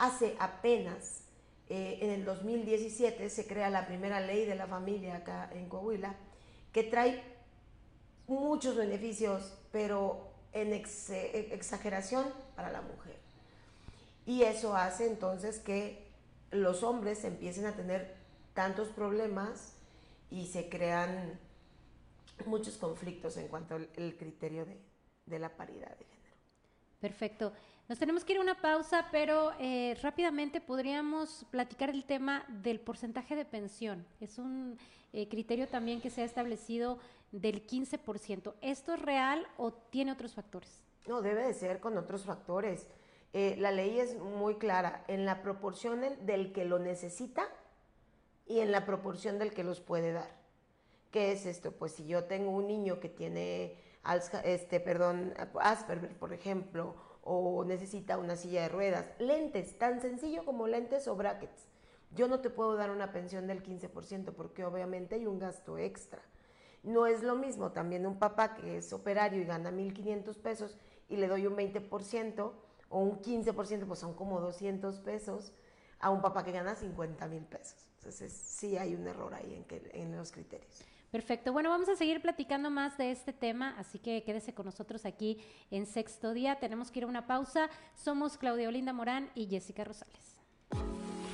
Hace 0.01 0.35
apenas, 0.39 1.25
eh, 1.69 1.99
en 2.01 2.09
el 2.09 2.25
2017, 2.25 3.29
se 3.29 3.45
crea 3.45 3.69
la 3.69 3.85
primera 3.85 4.19
ley 4.19 4.47
de 4.47 4.55
la 4.55 4.65
familia 4.65 5.17
acá 5.17 5.47
en 5.53 5.69
Coahuila, 5.69 6.15
que 6.73 6.81
trae 6.81 7.21
muchos 8.25 8.75
beneficios, 8.75 9.53
pero 9.71 10.31
en 10.53 10.73
exageración 10.73 12.25
para 12.55 12.71
la 12.71 12.81
mujer. 12.81 13.15
Y 14.25 14.41
eso 14.41 14.75
hace 14.75 15.05
entonces 15.05 15.59
que 15.59 16.07
los 16.49 16.81
hombres 16.81 17.23
empiecen 17.23 17.67
a 17.67 17.75
tener 17.75 18.15
tantos 18.55 18.87
problemas 18.87 19.73
y 20.31 20.47
se 20.47 20.67
crean 20.67 21.39
muchos 22.47 22.75
conflictos 22.77 23.37
en 23.37 23.47
cuanto 23.49 23.75
al 23.75 24.15
criterio 24.17 24.65
de, 24.65 24.81
de 25.27 25.37
la 25.37 25.55
paridad 25.55 25.95
de 25.95 26.05
género. 26.05 26.35
Perfecto. 26.99 27.53
Nos 27.91 27.99
tenemos 27.99 28.23
que 28.23 28.32
ir 28.32 28.39
a 28.39 28.41
una 28.41 28.56
pausa, 28.56 29.10
pero 29.12 29.51
eh, 29.60 29.97
rápidamente 30.01 30.62
podríamos 30.62 31.45
platicar 31.51 31.89
el 31.89 32.06
tema 32.06 32.45
del 32.47 32.80
porcentaje 32.80 33.36
de 33.36 33.43
pensión. 33.43 34.08
Es 34.21 34.38
un 34.38 34.77
eh, 35.12 35.27
criterio 35.27 35.67
también 35.67 35.99
que 35.99 36.10
se 36.10 36.21
ha 36.21 36.23
establecido 36.23 36.99
del 37.34 37.67
15%. 37.67 38.54
¿Esto 38.62 38.93
es 38.93 39.01
real 39.01 39.45
o 39.58 39.73
tiene 39.73 40.13
otros 40.13 40.34
factores? 40.34 40.86
No, 41.06 41.21
debe 41.21 41.43
de 41.43 41.54
ser 41.54 41.82
con 41.82 41.97
otros 41.97 42.23
factores. 42.23 42.88
Eh, 43.34 43.58
la 43.60 43.71
ley 43.71 43.99
es 43.99 44.17
muy 44.17 44.56
clara 44.56 45.04
en 45.10 45.25
la 45.25 45.41
proporción 45.41 45.99
del 46.21 46.54
que 46.54 46.63
lo 46.63 46.80
necesita 46.80 47.43
y 48.47 48.62
en 48.62 48.71
la 48.71 48.86
proporción 48.86 49.38
del 49.38 49.54
que 49.54 49.65
los 49.65 49.82
puede 49.82 50.13
dar. 50.13 50.34
¿Qué 51.12 51.34
es 51.34 51.45
esto? 51.45 51.73
Pues 51.73 51.91
si 51.91 52.08
yo 52.08 52.23
tengo 52.23 52.51
un 52.51 52.67
niño 52.67 53.01
que 53.01 53.10
tiene 53.10 53.75
este, 54.45 54.80
perdón, 54.80 55.34
Asperger, 55.60 56.17
por 56.17 56.32
ejemplo, 56.32 57.11
o 57.23 57.63
necesita 57.63 58.17
una 58.17 58.36
silla 58.36 58.63
de 58.63 58.69
ruedas, 58.69 59.12
lentes, 59.19 59.77
tan 59.77 60.01
sencillo 60.01 60.43
como 60.45 60.67
lentes 60.67 61.07
o 61.07 61.15
brackets. 61.15 61.67
Yo 62.13 62.27
no 62.27 62.41
te 62.41 62.49
puedo 62.49 62.75
dar 62.75 62.91
una 62.91 63.12
pensión 63.12 63.47
del 63.47 63.63
15% 63.63 64.34
porque 64.34 64.65
obviamente 64.65 65.15
hay 65.15 65.27
un 65.27 65.39
gasto 65.39 65.77
extra. 65.77 66.21
No 66.84 67.05
es 67.05 67.23
lo 67.23 67.36
mismo 67.36 67.71
también 67.71 68.05
un 68.05 68.17
papá 68.17 68.55
que 68.55 68.77
es 68.77 68.91
operario 68.91 69.41
y 69.41 69.45
gana 69.45 69.71
1.500 69.71 70.36
pesos 70.38 70.77
y 71.07 71.17
le 71.17 71.27
doy 71.27 71.45
un 71.45 71.55
20% 71.55 72.51
o 72.89 72.99
un 72.99 73.21
15%, 73.21 73.86
pues 73.86 73.99
son 73.99 74.13
como 74.13 74.41
200 74.41 74.99
pesos, 74.99 75.53
a 75.99 76.10
un 76.10 76.21
papá 76.21 76.43
que 76.43 76.51
gana 76.51 76.75
50 76.75 77.27
mil 77.27 77.43
pesos. 77.43 77.88
Entonces 77.99 78.34
sí 78.34 78.77
hay 78.77 78.95
un 78.95 79.07
error 79.07 79.34
ahí 79.34 79.53
en, 79.53 79.63
que, 79.65 79.89
en 79.93 80.15
los 80.17 80.31
criterios. 80.31 80.84
Perfecto. 81.12 81.52
Bueno, 81.52 81.69
vamos 81.69 81.89
a 81.89 81.95
seguir 81.97 82.21
platicando 82.21 82.69
más 82.69 82.97
de 82.97 83.12
este 83.12 83.34
tema, 83.34 83.76
así 83.78 84.00
que 84.00 84.24
quédese 84.24 84.54
con 84.54 84.65
nosotros 84.65 85.06
aquí 85.06 85.38
en 85.69 85.86
sexto 85.86 86.34
día. 86.34 86.56
Tenemos 86.56 86.89
que 86.89 87.00
ir 87.00 87.04
a 87.04 87.08
una 87.08 87.28
pausa. 87.28 87.69
Somos 87.95 88.38
Claudia 88.38 88.69
Olinda 88.69 88.93
Morán 88.93 89.30
y 89.36 89.47
Jessica 89.47 89.84
Rosales. 89.84 90.38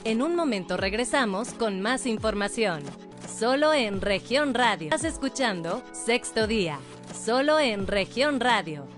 En 0.04 0.24
un 0.24 0.36
momento 0.36 0.78
regresamos 0.78 1.54
con 1.54 1.80
más 1.82 2.08
información. 2.08 2.82
Solo 3.28 3.72
en 3.72 4.02
región 4.02 4.56
radio. 4.56 4.86
Estás 4.86 5.04
escuchando 5.04 5.84
Sexto 5.92 6.48
Día. 6.48 6.80
Solo 7.14 7.60
en 7.60 7.86
región 7.86 8.40
radio. 8.40 8.97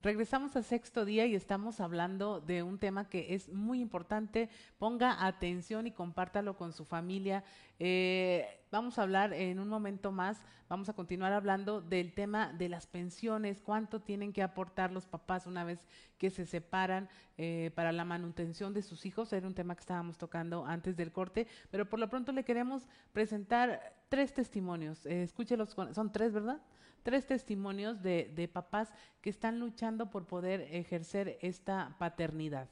Regresamos 0.00 0.54
a 0.54 0.62
sexto 0.62 1.04
día 1.04 1.26
y 1.26 1.34
estamos 1.34 1.80
hablando 1.80 2.40
de 2.40 2.62
un 2.62 2.78
tema 2.78 3.08
que 3.08 3.34
es 3.34 3.48
muy 3.48 3.80
importante. 3.80 4.48
Ponga 4.78 5.26
atención 5.26 5.88
y 5.88 5.90
compártalo 5.90 6.56
con 6.56 6.72
su 6.72 6.84
familia. 6.84 7.42
Eh, 7.80 8.46
vamos 8.70 8.96
a 8.96 9.02
hablar 9.02 9.32
en 9.32 9.58
un 9.58 9.68
momento 9.68 10.12
más, 10.12 10.40
vamos 10.68 10.88
a 10.88 10.92
continuar 10.92 11.32
hablando 11.32 11.80
del 11.80 12.12
tema 12.12 12.52
de 12.52 12.68
las 12.68 12.86
pensiones, 12.86 13.60
cuánto 13.60 14.00
tienen 14.00 14.32
que 14.32 14.44
aportar 14.44 14.92
los 14.92 15.04
papás 15.04 15.48
una 15.48 15.64
vez 15.64 15.84
que 16.16 16.30
se 16.30 16.46
separan 16.46 17.08
eh, 17.36 17.72
para 17.74 17.90
la 17.90 18.04
manutención 18.04 18.72
de 18.72 18.82
sus 18.82 19.04
hijos. 19.04 19.32
Era 19.32 19.48
un 19.48 19.54
tema 19.54 19.74
que 19.74 19.80
estábamos 19.80 20.16
tocando 20.16 20.64
antes 20.64 20.96
del 20.96 21.10
corte, 21.10 21.48
pero 21.72 21.88
por 21.88 21.98
lo 21.98 22.08
pronto 22.08 22.30
le 22.30 22.44
queremos 22.44 22.86
presentar 23.12 23.96
tres 24.08 24.32
testimonios. 24.32 25.04
Eh, 25.06 25.24
escúchelos, 25.24 25.74
son 25.92 26.12
tres, 26.12 26.32
¿verdad? 26.32 26.60
Tres 27.02 27.26
testimonios 27.26 28.02
de, 28.02 28.50
papás 28.52 28.88
que 29.20 29.30
están 29.30 29.58
luchando 29.58 30.10
por 30.10 30.26
poder 30.26 30.62
ejercer 30.72 31.38
esta 31.42 31.96
paternidad. 31.98 32.68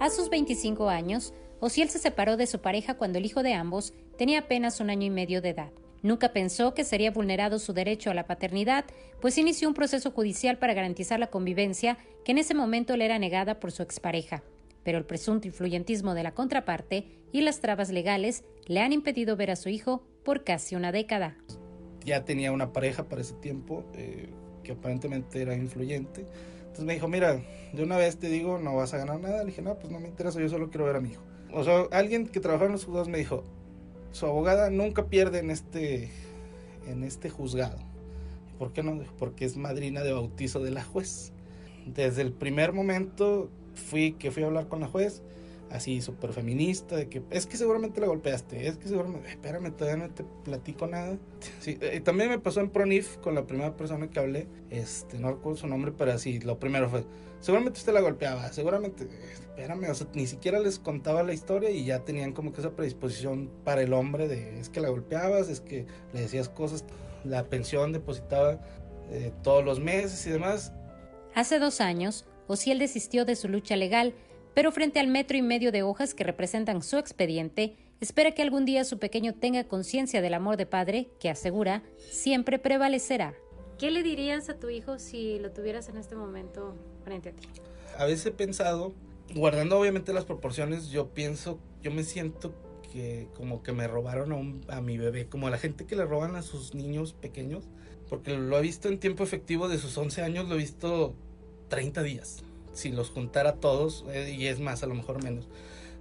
A 0.00 0.10
sus 0.10 0.28
25 0.28 0.88
años, 0.88 1.32
Ociel 1.60 1.88
se 1.88 1.98
separó 1.98 2.36
de 2.36 2.46
su 2.46 2.60
pareja 2.60 2.94
cuando 2.94 3.18
el 3.18 3.26
hijo 3.26 3.42
de 3.42 3.54
ambos 3.54 3.94
tenía 4.18 4.40
apenas 4.40 4.80
un 4.80 4.90
año 4.90 5.06
y 5.06 5.10
medio 5.10 5.40
de 5.40 5.50
edad. 5.50 5.72
Nunca 6.02 6.32
pensó 6.32 6.74
que 6.74 6.84
sería 6.84 7.10
vulnerado 7.10 7.58
su 7.58 7.72
derecho 7.72 8.10
a 8.10 8.14
la 8.14 8.26
paternidad, 8.26 8.84
pues 9.20 9.38
inició 9.38 9.68
un 9.68 9.74
proceso 9.74 10.10
judicial 10.10 10.58
para 10.58 10.74
garantizar 10.74 11.18
la 11.18 11.28
convivencia 11.28 11.96
que 12.24 12.32
en 12.32 12.38
ese 12.38 12.54
momento 12.54 12.96
le 12.96 13.06
era 13.06 13.18
negada 13.18 13.58
por 13.60 13.72
su 13.72 13.82
expareja. 13.82 14.42
Pero 14.82 14.98
el 14.98 15.06
presunto 15.06 15.46
influyentismo 15.46 16.12
de 16.12 16.22
la 16.22 16.34
contraparte 16.34 17.06
y 17.32 17.40
las 17.40 17.60
trabas 17.60 17.90
legales 17.90 18.44
le 18.66 18.80
han 18.80 18.92
impedido 18.92 19.36
ver 19.36 19.50
a 19.50 19.56
su 19.56 19.70
hijo 19.70 20.06
por 20.24 20.44
casi 20.44 20.76
una 20.76 20.92
década 20.92 21.38
ya 22.04 22.24
tenía 22.24 22.52
una 22.52 22.72
pareja 22.72 23.04
para 23.04 23.22
ese 23.22 23.34
tiempo 23.34 23.84
eh, 23.94 24.28
que 24.62 24.72
aparentemente 24.72 25.40
era 25.40 25.54
influyente. 25.54 26.26
Entonces 26.60 26.84
me 26.84 26.94
dijo, 26.94 27.08
mira, 27.08 27.40
de 27.72 27.82
una 27.82 27.96
vez 27.96 28.18
te 28.18 28.28
digo, 28.28 28.58
no 28.58 28.74
vas 28.76 28.94
a 28.94 28.98
ganar 28.98 29.20
nada. 29.20 29.38
Le 29.38 29.46
dije, 29.46 29.62
no, 29.62 29.78
pues 29.78 29.92
no 29.92 30.00
me 30.00 30.08
interesa, 30.08 30.40
yo 30.40 30.48
solo 30.48 30.70
quiero 30.70 30.86
ver 30.86 30.96
a 30.96 31.00
mi 31.00 31.10
hijo. 31.10 31.22
O 31.52 31.62
sea, 31.62 31.86
alguien 31.92 32.26
que 32.26 32.40
trabajaba 32.40 32.66
en 32.66 32.72
los 32.72 32.84
juzgados 32.84 33.08
me 33.08 33.18
dijo, 33.18 33.44
su 34.10 34.26
abogada 34.26 34.70
nunca 34.70 35.06
pierde 35.06 35.38
en 35.38 35.50
este, 35.50 36.10
en 36.88 37.04
este 37.04 37.30
juzgado. 37.30 37.78
¿Por 38.58 38.72
qué 38.72 38.82
no? 38.82 39.00
Porque 39.18 39.44
es 39.44 39.56
madrina 39.56 40.02
de 40.02 40.12
bautizo 40.12 40.60
de 40.60 40.70
la 40.70 40.82
juez. 40.82 41.32
Desde 41.86 42.22
el 42.22 42.32
primer 42.32 42.72
momento 42.72 43.50
fui 43.74 44.12
que 44.12 44.30
fui 44.30 44.42
a 44.42 44.46
hablar 44.46 44.68
con 44.68 44.80
la 44.80 44.86
juez, 44.86 45.22
así 45.70 46.00
súper 46.00 46.32
feminista, 46.32 46.96
de 46.96 47.08
que 47.08 47.22
es 47.30 47.46
que 47.46 47.56
seguramente 47.56 48.00
la 48.00 48.06
golpeaste, 48.06 48.66
es 48.66 48.76
que 48.76 48.88
seguramente, 48.88 49.28
espérame, 49.28 49.72
todavía 49.72 50.06
no 50.06 50.14
te 50.14 50.24
platico 50.44 50.86
nada. 50.86 51.18
Eh, 51.66 52.00
también 52.00 52.30
me 52.30 52.38
pasó 52.38 52.60
en 52.60 52.70
Pronif 52.70 53.16
con 53.18 53.34
la 53.34 53.46
primera 53.46 53.76
persona 53.76 54.08
que 54.08 54.18
hablé, 54.18 54.46
este, 54.70 55.18
no 55.18 55.30
recuerdo 55.32 55.58
su 55.58 55.66
nombre, 55.66 55.92
pero 55.96 56.12
así, 56.12 56.40
lo 56.40 56.58
primero 56.58 56.88
fue, 56.88 57.04
seguramente 57.40 57.78
usted 57.78 57.92
la 57.92 58.00
golpeaba, 58.00 58.52
seguramente, 58.52 59.08
espérame, 59.32 59.90
o 59.90 59.94
sea, 59.94 60.06
ni 60.14 60.26
siquiera 60.26 60.58
les 60.60 60.78
contaba 60.78 61.22
la 61.22 61.32
historia 61.32 61.70
y 61.70 61.84
ya 61.84 62.04
tenían 62.04 62.32
como 62.32 62.52
que 62.52 62.60
esa 62.60 62.70
predisposición 62.70 63.50
para 63.64 63.82
el 63.82 63.92
hombre 63.92 64.28
de, 64.28 64.60
es 64.60 64.68
que 64.68 64.80
la 64.80 64.88
golpeabas, 64.88 65.48
es 65.48 65.60
que 65.60 65.86
le 66.12 66.20
decías 66.20 66.48
cosas, 66.48 66.84
la 67.24 67.44
pensión 67.44 67.92
depositaba 67.92 68.60
eh, 69.10 69.32
todos 69.42 69.64
los 69.64 69.80
meses 69.80 70.26
y 70.26 70.30
demás. 70.30 70.72
Hace 71.34 71.58
dos 71.58 71.80
años, 71.80 72.26
Ociel 72.46 72.78
desistió 72.78 73.24
de 73.24 73.36
su 73.36 73.48
lucha 73.48 73.76
legal, 73.76 74.14
pero 74.54 74.70
frente 74.70 75.00
al 75.00 75.08
metro 75.08 75.36
y 75.36 75.42
medio 75.42 75.72
de 75.72 75.82
hojas 75.82 76.14
que 76.14 76.24
representan 76.24 76.82
su 76.82 76.96
expediente, 76.96 77.76
espera 78.00 78.32
que 78.32 78.42
algún 78.42 78.64
día 78.64 78.84
su 78.84 78.98
pequeño 78.98 79.34
tenga 79.34 79.64
conciencia 79.64 80.22
del 80.22 80.34
amor 80.34 80.56
de 80.56 80.66
padre 80.66 81.08
que 81.18 81.28
asegura 81.28 81.82
siempre 82.10 82.58
prevalecerá. 82.58 83.34
¿Qué 83.78 83.90
le 83.90 84.04
dirías 84.04 84.48
a 84.48 84.58
tu 84.58 84.70
hijo 84.70 84.98
si 85.00 85.40
lo 85.40 85.50
tuvieras 85.50 85.88
en 85.88 85.96
este 85.96 86.14
momento 86.14 86.76
frente 87.02 87.30
a 87.30 87.32
ti? 87.32 87.48
A 87.98 88.04
veces 88.04 88.26
he 88.26 88.30
pensado, 88.30 88.94
guardando 89.34 89.78
obviamente 89.78 90.12
las 90.12 90.24
proporciones, 90.24 90.88
yo 90.90 91.08
pienso, 91.08 91.58
yo 91.82 91.90
me 91.90 92.04
siento 92.04 92.54
que 92.92 93.28
como 93.34 93.64
que 93.64 93.72
me 93.72 93.88
robaron 93.88 94.62
a, 94.68 94.76
a 94.76 94.80
mi 94.80 94.96
bebé, 94.96 95.26
como 95.26 95.48
a 95.48 95.50
la 95.50 95.58
gente 95.58 95.84
que 95.84 95.96
le 95.96 96.04
roban 96.04 96.36
a 96.36 96.42
sus 96.42 96.74
niños 96.74 97.12
pequeños, 97.12 97.64
porque 98.08 98.36
lo 98.36 98.56
he 98.56 98.62
visto 98.62 98.88
en 98.88 99.00
tiempo 99.00 99.24
efectivo 99.24 99.68
de 99.68 99.78
sus 99.78 99.98
11 99.98 100.22
años, 100.22 100.48
lo 100.48 100.54
he 100.54 100.58
visto 100.58 101.14
30 101.68 102.02
días 102.04 102.44
si 102.74 102.90
los 102.90 103.10
juntara 103.10 103.54
todos, 103.54 104.04
eh, 104.10 104.34
y 104.36 104.46
es 104.46 104.60
más, 104.60 104.82
a 104.82 104.86
lo 104.86 104.94
mejor 104.94 105.22
menos, 105.22 105.48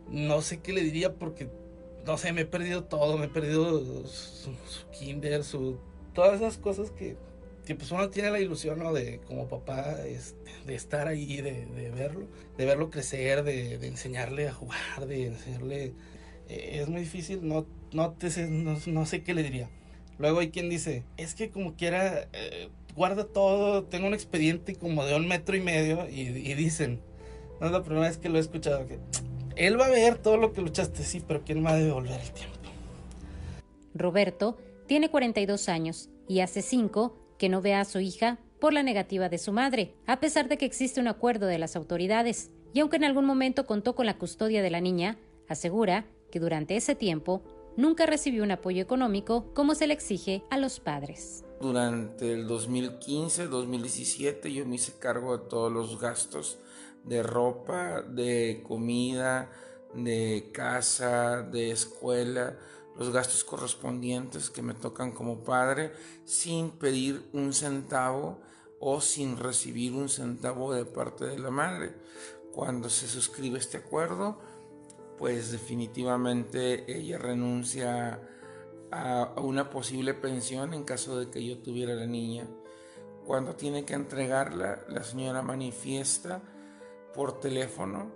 no 0.10 0.42
sé 0.42 0.60
qué 0.60 0.74
le 0.74 0.82
diría 0.82 1.14
porque, 1.14 1.50
no 2.06 2.18
sé, 2.18 2.34
me 2.34 2.42
he 2.42 2.46
perdido 2.46 2.84
todo, 2.84 3.18
me 3.18 3.26
he 3.26 3.30
perdido 3.30 4.06
su, 4.06 4.52
kinder, 4.92 5.44
su, 5.44 5.78
todas 6.14 6.36
esas 6.36 6.58
cosas 6.58 6.92
que, 6.92 7.16
que 7.66 7.76
pues 7.76 7.92
uno 7.92 8.10
tiene 8.10 8.32
la 8.32 8.40
ilusión, 8.40 8.80
¿no? 8.80 8.92
De 8.92 9.20
como 9.20 9.48
papá, 9.48 10.02
este, 10.06 10.52
de 10.66 10.76
estar 10.76 11.08
ahí, 11.08 11.38
de, 11.38 11.66
de, 11.66 11.92
verlo, 11.92 12.28
de 12.58 12.66
verlo 12.66 12.90
crecer, 12.90 13.44
de, 13.44 13.78
de, 13.78 13.88
enseñarle 13.88 14.48
a 14.48 14.54
jugar, 14.54 15.08
de 15.08 15.28
enseñarle... 15.28 15.94
Eh, 16.50 16.82
es 16.82 16.90
muy 16.90 17.02
difícil, 17.02 17.48
no, 17.48 17.66
no, 17.94 18.12
te 18.12 18.48
no, 18.48 18.78
no, 18.86 19.06
sé 19.06 19.24
qué 19.24 19.34
le 19.34 19.44
diría. 19.44 19.70
Luego 20.20 20.40
hay 20.40 20.52
quien 20.52 20.70
dice, 20.70 21.04
es 21.18 21.36
que 21.36 21.50
como 21.50 21.76
quiera... 21.76 22.28
Eh, 22.34 22.70
guarda 22.96 23.26
todo, 23.26 23.84
tengo 23.84 24.08
un 24.08 24.14
expediente 24.14 24.76
como 24.76 25.06
de 25.06 25.16
un 25.16 25.28
metro 25.28 25.56
y 25.56 25.62
medio 25.62 26.08
y, 26.10 26.26
dicen, 26.54 27.02
no 27.60 27.68
es 27.68 27.72
la 27.72 27.84
primera 27.84 28.08
vez 28.08 28.18
que 28.18 28.30
lo 28.30 28.38
he 28.38 28.42
escuchado, 28.42 28.86
que 28.86 29.00
él 29.56 29.80
va 29.80 29.86
a 29.86 29.90
ver 29.90 30.18
todo 30.18 30.38
lo 30.38 30.54
que 30.54 30.62
luchaste, 30.62 31.04
sí, 31.04 31.22
pero 31.26 31.44
¿quién 31.44 31.64
va 31.66 31.72
a 31.72 31.76
devolver 31.78 32.20
el 32.20 32.32
tiempo? 32.32 32.58
Roberto 33.94 34.58
tiene 34.88 35.10
42 35.10 35.70
años 35.70 36.10
y 36.28 36.40
hace 36.40 36.62
5 36.62 37.16
que 37.38 37.50
no 37.50 37.62
ve 37.62 37.74
a 37.74 37.86
su 37.86 38.00
hija 38.00 38.40
por 38.60 38.74
la 38.74 38.84
negativa 38.84 39.30
de 39.30 39.38
su 39.38 39.52
madre, 39.52 39.94
a 40.08 40.20
pesar 40.20 40.48
de 40.48 40.58
que 40.58 40.66
existe 40.66 41.00
un 41.00 41.08
acuerdo 41.08 41.48
de 41.48 41.58
las 41.58 41.76
autoridades. 41.76 42.50
Y 42.74 42.80
aunque 42.80 42.96
en 42.96 43.04
algún 43.04 43.26
momento 43.26 43.66
contó 43.66 43.94
con 43.94 44.06
la 44.06 44.18
custodia 44.18 44.62
de 44.62 44.70
la 44.70 44.82
niña, 44.82 45.18
asegura 45.48 46.06
que 46.32 46.40
durante 46.40 46.76
ese 46.76 46.96
tiempo 46.96 47.44
nunca 47.78 48.06
recibió 48.06 48.44
un 48.44 48.52
apoyo 48.52 48.82
económico 48.82 49.54
como 49.54 49.76
se 49.76 49.88
le 49.88 49.94
exige 49.94 50.44
a 50.50 50.58
los 50.58 50.80
padres. 50.80 51.44
Durante 51.64 52.32
el 52.34 52.46
2015-2017 52.46 54.52
yo 54.52 54.66
me 54.66 54.76
hice 54.76 55.00
cargo 55.00 55.38
de 55.38 55.46
todos 55.46 55.72
los 55.72 55.98
gastos 55.98 56.58
de 57.06 57.24
ropa, 57.24 58.02
de 58.02 58.62
comida, 58.68 59.50
de 59.94 60.50
casa, 60.52 61.42
de 61.42 61.72
escuela, 61.72 62.58
los 62.98 63.14
gastos 63.14 63.46
correspondientes 63.46 64.50
que 64.50 64.62
me 64.62 64.74
tocan 64.74 65.14
como 65.14 65.46
padre 65.46 65.94
sin 66.26 66.72
pedir 66.72 67.30
un 67.32 67.54
centavo 67.54 68.42
o 68.82 69.00
sin 69.00 69.38
recibir 69.38 69.94
un 69.94 70.10
centavo 70.10 70.74
de 70.74 70.84
parte 70.84 71.24
de 71.24 71.40
la 71.40 71.50
madre. 71.50 71.94
Cuando 72.52 72.90
se 72.90 73.08
suscribe 73.08 73.58
este 73.58 73.78
acuerdo, 73.78 74.38
pues 75.18 75.54
definitivamente 75.54 76.94
ella 76.94 77.18
renuncia 77.18 78.20
a, 78.94 79.42
una 79.42 79.70
posible 79.70 80.14
pensión 80.14 80.74
en 80.74 80.84
caso 80.84 81.20
de 81.20 81.30
que 81.30 81.44
yo 81.44 81.58
tuviera 81.58 81.94
la 81.96 82.06
niña. 82.06 82.48
Cuando 83.26 83.56
tiene 83.56 83.86
que 83.86 83.94
entregarla, 83.94 84.84
la 84.90 85.04
señora 85.04 85.42
manifiesta 85.42 86.42
por 87.14 87.40
teléfono 87.40 88.12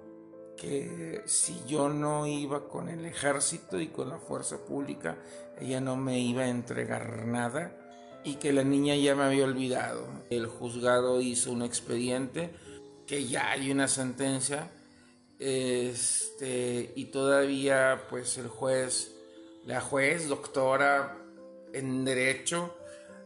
que 0.58 1.22
si 1.26 1.62
yo 1.68 1.90
no 1.90 2.26
iba 2.26 2.68
con 2.68 2.90
el 2.90 3.06
ejército 3.06 3.80
y 3.80 3.88
con 3.88 4.10
la 4.10 4.18
fuerza 4.18 4.58
pública, 4.66 5.18
ella 5.60 5.80
no 5.80 5.96
me 5.96 6.20
iba 6.20 6.44
a 6.44 6.50
entregar 6.50 7.26
nada 7.26 7.78
y 8.24 8.36
que 8.36 8.52
la 8.52 8.64
niña 8.64 8.96
ya 8.96 9.16
me 9.16 9.24
había 9.24 9.46
olvidado. 9.46 10.08
El 10.30 10.48
juzgado 10.48 11.22
hizo 11.22 11.52
un 11.52 11.62
expediente 11.62 12.50
que 13.06 13.26
ya 13.26 13.52
hay 13.52 13.72
una 13.72 13.88
sentencia 13.88 14.72
este, 15.40 16.92
y 16.96 17.06
todavía 17.06 18.08
pues 18.10 18.38
el 18.38 18.48
juez, 18.48 19.16
la 19.68 19.82
juez, 19.82 20.30
doctora 20.30 21.18
en 21.74 22.06
derecho, 22.06 22.74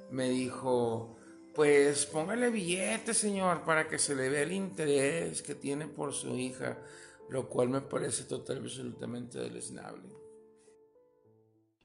me 0.09 0.27
dijo, 0.27 1.15
pues 1.53 2.07
póngale 2.07 2.49
billete, 2.49 3.13
señor, 3.13 3.63
para 3.63 3.87
que 3.87 3.99
se 3.99 4.15
le 4.15 4.27
vea 4.27 4.41
el 4.41 4.51
interés 4.51 5.43
que 5.43 5.53
tiene 5.53 5.85
por 5.85 6.13
su 6.13 6.35
hija, 6.35 6.79
lo 7.29 7.47
cual 7.47 7.69
me 7.69 7.81
parece 7.81 8.23
total 8.23 8.57
absolutamente 8.57 9.37
deleznable. 9.37 10.09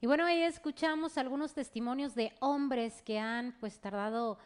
Y 0.00 0.06
bueno, 0.06 0.24
ahí 0.24 0.40
escuchamos 0.40 1.18
algunos 1.18 1.52
testimonios 1.52 2.14
de 2.14 2.32
hombres 2.40 3.02
que 3.02 3.18
han 3.18 3.58
pues 3.60 3.78
tardado 3.78 4.38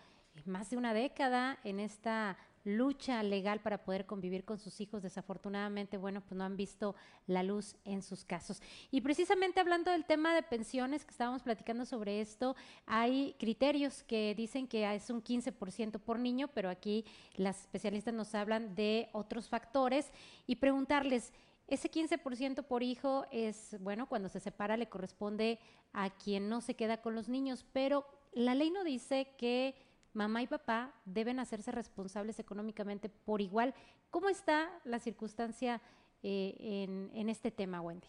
más 0.45 0.71
de 0.71 0.77
una 0.77 0.93
década 0.93 1.61
en 1.63 1.79
esta 1.79 2.37
lucha 2.65 3.23
legal 3.23 3.61
para 3.61 3.85
poder 3.85 4.07
convivir 4.07 4.45
con 4.45 4.59
sus 4.59 4.81
hijos. 4.81 5.03
Desafortunadamente, 5.03 5.97
bueno, 5.97 6.21
pues 6.21 6.37
no 6.37 6.45
han 6.45 6.57
visto 6.57 6.95
la 7.27 7.43
luz 7.43 7.77
en 7.85 8.03
sus 8.03 8.25
casos. 8.25 8.63
Y 8.91 9.01
precisamente 9.01 9.61
hablando 9.61 9.91
del 9.91 10.05
tema 10.05 10.35
de 10.35 10.43
pensiones, 10.43 11.05
que 11.05 11.13
estábamos 11.13 11.43
platicando 11.43 11.85
sobre 11.85 12.21
esto, 12.21 12.57
hay 12.87 13.35
criterios 13.39 14.03
que 14.03 14.35
dicen 14.35 14.67
que 14.67 14.93
es 14.95 15.11
un 15.11 15.23
15% 15.23 15.99
por 16.01 16.19
niño, 16.19 16.49
pero 16.49 16.69
aquí 16.69 17.05
las 17.35 17.61
especialistas 17.61 18.15
nos 18.15 18.35
hablan 18.35 18.75
de 18.75 19.09
otros 19.13 19.49
factores 19.49 20.11
y 20.47 20.57
preguntarles, 20.57 21.33
ese 21.69 21.89
15% 21.89 22.65
por 22.65 22.83
hijo 22.83 23.27
es, 23.31 23.77
bueno, 23.81 24.07
cuando 24.09 24.29
se 24.29 24.41
separa 24.41 24.77
le 24.77 24.89
corresponde 24.89 25.61
a 25.93 26.11
quien 26.11 26.49
no 26.49 26.61
se 26.61 26.75
queda 26.75 27.01
con 27.01 27.15
los 27.15 27.29
niños, 27.29 27.65
pero 27.73 28.05
la 28.33 28.55
ley 28.55 28.71
no 28.71 28.83
dice 28.83 29.35
que 29.39 29.77
mamá 30.13 30.43
y 30.43 30.47
papá 30.47 30.95
deben 31.05 31.39
hacerse 31.39 31.73
responsables 31.73 32.39
económicamente 32.39 33.09
por 33.09 33.41
igual. 33.41 33.75
¿Cómo 34.11 34.29
está 34.29 34.71
la 34.85 34.99
circunstancia 34.99 35.81
eh, 36.23 37.11
en, 37.15 37.29
este 37.29 37.51
tema, 37.51 37.81
Wendy? 37.81 38.09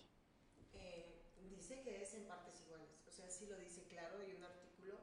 Eh, 0.74 1.22
dice 1.50 1.82
que 1.82 2.02
es 2.02 2.14
en 2.14 2.28
partes 2.28 2.62
iguales, 2.66 2.90
o 3.08 3.12
sea, 3.12 3.30
sí 3.30 3.46
lo 3.46 3.58
dice 3.58 3.84
claro, 3.84 4.18
hay 4.20 4.34
un 4.36 4.44
artículo. 4.44 4.96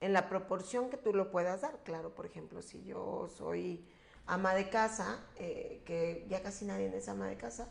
En 0.00 0.12
la 0.12 0.28
proporción 0.28 0.90
que 0.90 0.96
tú 0.96 1.14
lo 1.14 1.30
puedas 1.30 1.62
dar, 1.62 1.82
claro, 1.84 2.14
por 2.14 2.26
ejemplo, 2.26 2.62
si 2.62 2.84
yo 2.84 3.28
soy 3.28 3.88
ama 4.26 4.54
de 4.54 4.68
casa, 4.68 5.26
eh, 5.36 5.82
que 5.86 6.26
ya 6.28 6.42
casi 6.42 6.64
nadie 6.64 6.94
es 6.96 7.08
ama 7.08 7.26
de 7.26 7.36
casa, 7.36 7.68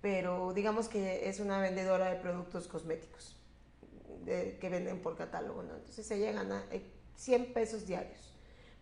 pero 0.00 0.52
digamos 0.52 0.88
que 0.88 1.28
es 1.28 1.40
una 1.40 1.60
vendedora 1.60 2.10
de 2.10 2.20
productos 2.20 2.68
cosméticos 2.68 3.34
que 4.24 4.68
venden 4.70 5.00
por 5.00 5.16
catálogo, 5.16 5.62
¿no? 5.62 5.74
Entonces 5.74 6.10
ella 6.10 6.32
gana 6.32 6.62
100 7.18 7.52
pesos 7.52 7.86
diarios. 7.86 8.32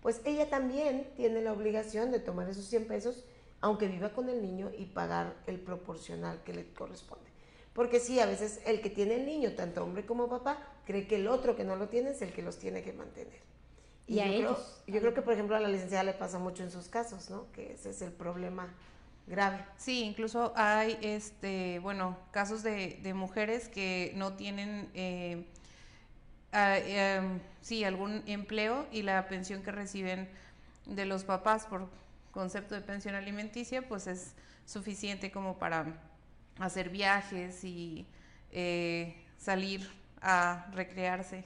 Pues 0.02 0.20
ella 0.24 0.48
también 0.48 1.10
tiene 1.16 1.42
la 1.42 1.52
obligación 1.52 2.12
de 2.12 2.20
tomar 2.20 2.48
esos 2.48 2.66
100 2.66 2.86
pesos, 2.86 3.24
aunque 3.60 3.88
viva 3.88 4.10
con 4.10 4.28
el 4.28 4.42
niño, 4.42 4.70
y 4.78 4.86
pagar 4.86 5.34
el 5.46 5.58
proporcional 5.58 6.42
que 6.44 6.52
le 6.52 6.72
corresponde. 6.72 7.24
Porque 7.72 7.98
sí, 7.98 8.20
a 8.20 8.26
veces 8.26 8.60
el 8.66 8.80
que 8.80 8.90
tiene 8.90 9.16
el 9.16 9.26
niño, 9.26 9.52
tanto 9.52 9.82
hombre 9.82 10.06
como 10.06 10.28
papá, 10.28 10.58
cree 10.86 11.06
que 11.06 11.16
el 11.16 11.26
otro 11.26 11.56
que 11.56 11.64
no 11.64 11.76
lo 11.76 11.88
tiene 11.88 12.10
es 12.10 12.22
el 12.22 12.32
que 12.32 12.42
los 12.42 12.58
tiene 12.58 12.82
que 12.82 12.92
mantener. 12.92 13.40
Y, 14.06 14.20
a 14.20 14.26
yo, 14.26 14.32
ellos? 14.32 14.82
Creo, 14.84 14.94
yo 14.94 15.00
creo 15.00 15.14
que, 15.14 15.22
por 15.22 15.32
ejemplo, 15.32 15.56
a 15.56 15.60
la 15.60 15.68
licenciada 15.68 16.04
le 16.04 16.12
pasa 16.12 16.38
mucho 16.38 16.62
en 16.62 16.70
sus 16.70 16.88
casos, 16.88 17.28
¿no? 17.28 17.50
Que 17.52 17.72
ese 17.72 17.90
es 17.90 18.00
el 18.02 18.12
problema 18.12 18.72
grave. 19.26 19.64
Sí, 19.76 20.04
incluso 20.04 20.52
hay, 20.54 20.96
este, 21.02 21.80
bueno, 21.80 22.16
casos 22.30 22.62
de, 22.62 23.12
mujeres 23.14 23.68
que 23.68 24.12
no 24.14 24.34
tienen... 24.34 24.90
Eh, 24.94 25.46
Em, 26.52 27.40
sí, 27.60 27.84
algún 27.84 28.22
empleo 28.26 28.86
y 28.90 29.02
la 29.02 29.28
pensión 29.28 29.62
que 29.62 29.72
reciben 29.72 30.28
de 30.86 31.04
los 31.04 31.24
papás 31.24 31.66
por 31.66 31.88
concepto 32.30 32.74
de 32.74 32.80
pensión 32.80 33.14
alimenticia, 33.14 33.86
pues 33.86 34.06
es 34.06 34.34
suficiente 34.64 35.30
como 35.30 35.58
para 35.58 35.86
hacer 36.58 36.88
viajes 36.88 37.62
y 37.64 38.06
eh, 38.52 39.16
salir 39.38 39.90
a 40.22 40.66
recrearse 40.72 41.44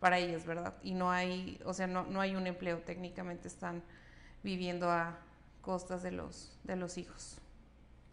para 0.00 0.18
ellos, 0.18 0.44
¿verdad? 0.44 0.74
Y 0.82 0.94
no 0.94 1.10
hay, 1.10 1.60
o 1.64 1.72
sea, 1.72 1.86
no, 1.86 2.04
no 2.04 2.20
hay 2.20 2.34
un 2.34 2.46
empleo, 2.46 2.80
técnicamente 2.80 3.48
están 3.48 3.82
viviendo 4.42 4.90
a 4.90 5.18
costas 5.62 6.02
de 6.02 6.10
los, 6.10 6.52
de 6.64 6.76
los 6.76 6.98
hijos. 6.98 7.38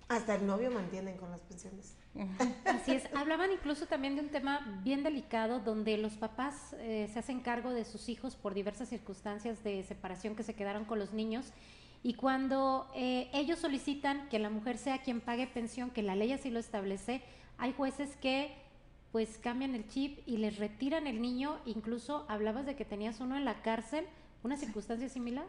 Hasta 0.07 0.35
el 0.35 0.45
novio 0.45 0.71
mantienen 0.71 1.17
con 1.17 1.31
las 1.31 1.41
pensiones. 1.41 1.95
Así 2.65 2.91
es. 2.91 3.03
Hablaban 3.15 3.51
incluso 3.51 3.85
también 3.85 4.15
de 4.15 4.21
un 4.21 4.29
tema 4.29 4.81
bien 4.83 5.03
delicado 5.03 5.59
donde 5.59 5.97
los 5.97 6.13
papás 6.13 6.75
eh, 6.79 7.09
se 7.11 7.19
hacen 7.19 7.39
cargo 7.39 7.71
de 7.71 7.85
sus 7.85 8.09
hijos 8.09 8.35
por 8.35 8.53
diversas 8.53 8.89
circunstancias 8.89 9.63
de 9.63 9.83
separación 9.83 10.35
que 10.35 10.43
se 10.43 10.53
quedaron 10.53 10.85
con 10.85 10.99
los 10.99 11.13
niños. 11.13 11.53
Y 12.03 12.15
cuando 12.15 12.89
eh, 12.95 13.29
ellos 13.33 13.59
solicitan 13.59 14.27
que 14.29 14.39
la 14.39 14.49
mujer 14.49 14.77
sea 14.77 15.01
quien 15.01 15.21
pague 15.21 15.47
pensión, 15.47 15.91
que 15.91 16.01
la 16.01 16.15
ley 16.15 16.33
así 16.33 16.49
lo 16.49 16.59
establece, 16.59 17.21
hay 17.57 17.73
jueces 17.73 18.15
que 18.17 18.55
pues 19.11 19.37
cambian 19.37 19.75
el 19.75 19.87
chip 19.87 20.19
y 20.25 20.37
les 20.37 20.57
retiran 20.57 21.05
el 21.05 21.21
niño. 21.21 21.59
Incluso 21.65 22.25
hablabas 22.27 22.65
de 22.65 22.75
que 22.75 22.85
tenías 22.85 23.19
uno 23.19 23.37
en 23.37 23.45
la 23.45 23.61
cárcel, 23.61 24.05
una 24.43 24.57
circunstancia 24.57 25.09
similar. 25.09 25.45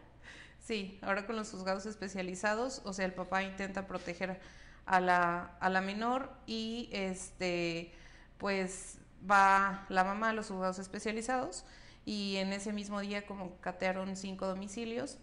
Sí, 0.59 0.97
ahora 1.01 1.25
con 1.25 1.35
los 1.35 1.51
juzgados 1.51 1.85
especializados, 1.85 2.81
o 2.85 2.93
sea, 2.93 3.05
el 3.05 3.13
papá 3.13 3.43
intenta 3.43 3.87
proteger 3.87 4.39
a 4.85 4.99
la, 4.99 5.55
a 5.59 5.69
la 5.69 5.81
menor 5.81 6.31
y 6.45 6.89
este, 6.91 7.93
pues 8.37 8.99
va 9.29 9.85
la 9.89 10.03
mamá 10.03 10.29
a 10.29 10.33
los 10.33 10.47
juzgados 10.47 10.79
especializados 10.79 11.65
y 12.05 12.35
en 12.37 12.51
ese 12.51 12.73
mismo 12.73 12.99
día 12.99 13.25
como 13.25 13.57
catearon 13.61 14.15
cinco 14.15 14.47
domicilios, 14.47 15.17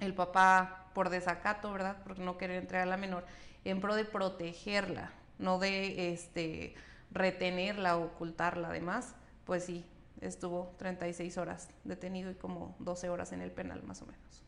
el 0.00 0.14
papá 0.14 0.90
por 0.94 1.10
desacato, 1.10 1.72
¿verdad? 1.72 2.02
Por 2.02 2.18
no 2.18 2.36
querer 2.36 2.56
entregar 2.56 2.86
a 2.86 2.90
la 2.90 2.96
menor, 2.96 3.24
en 3.64 3.80
pro 3.80 3.94
de 3.94 4.04
protegerla, 4.04 5.12
no 5.38 5.58
de 5.58 6.12
este 6.12 6.74
retenerla 7.12 7.96
ocultarla 7.96 8.68
además, 8.68 9.14
pues 9.44 9.64
sí, 9.64 9.84
estuvo 10.20 10.74
36 10.78 11.38
horas 11.38 11.68
detenido 11.84 12.30
y 12.30 12.34
como 12.34 12.76
12 12.78 13.08
horas 13.08 13.32
en 13.32 13.40
el 13.40 13.50
penal 13.50 13.82
más 13.82 14.02
o 14.02 14.06
menos. 14.06 14.42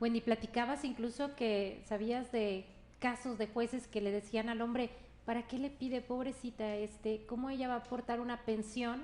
Wendy, 0.00 0.20
platicabas 0.20 0.84
incluso 0.84 1.34
que 1.34 1.82
sabías 1.86 2.30
de 2.30 2.66
casos 2.98 3.38
de 3.38 3.46
jueces 3.46 3.86
que 3.86 4.00
le 4.00 4.10
decían 4.10 4.48
al 4.48 4.60
hombre, 4.60 4.90
¿para 5.24 5.46
qué 5.46 5.58
le 5.58 5.70
pide, 5.70 6.00
pobrecita, 6.00 6.76
este, 6.76 7.24
cómo 7.26 7.50
ella 7.50 7.68
va 7.68 7.74
a 7.74 7.78
aportar 7.78 8.20
una 8.20 8.44
pensión 8.44 9.02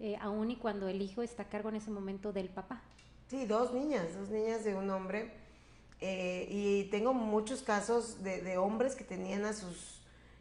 eh, 0.00 0.16
aún 0.20 0.50
y 0.50 0.56
cuando 0.56 0.88
el 0.88 1.02
hijo 1.02 1.22
está 1.22 1.44
a 1.44 1.48
cargo 1.48 1.68
en 1.68 1.76
ese 1.76 1.90
momento 1.90 2.32
del 2.32 2.48
papá? 2.48 2.82
Sí, 3.28 3.46
dos 3.46 3.72
niñas, 3.72 4.14
dos 4.14 4.28
niñas 4.30 4.64
de 4.64 4.74
un 4.74 4.90
hombre. 4.90 5.32
Eh, 6.00 6.46
y 6.50 6.84
tengo 6.84 7.12
muchos 7.12 7.62
casos 7.62 8.22
de, 8.22 8.40
de, 8.40 8.56
hombres 8.56 8.96
que 8.96 9.04
tenían 9.04 9.44
a 9.44 9.52
sus 9.52 10.00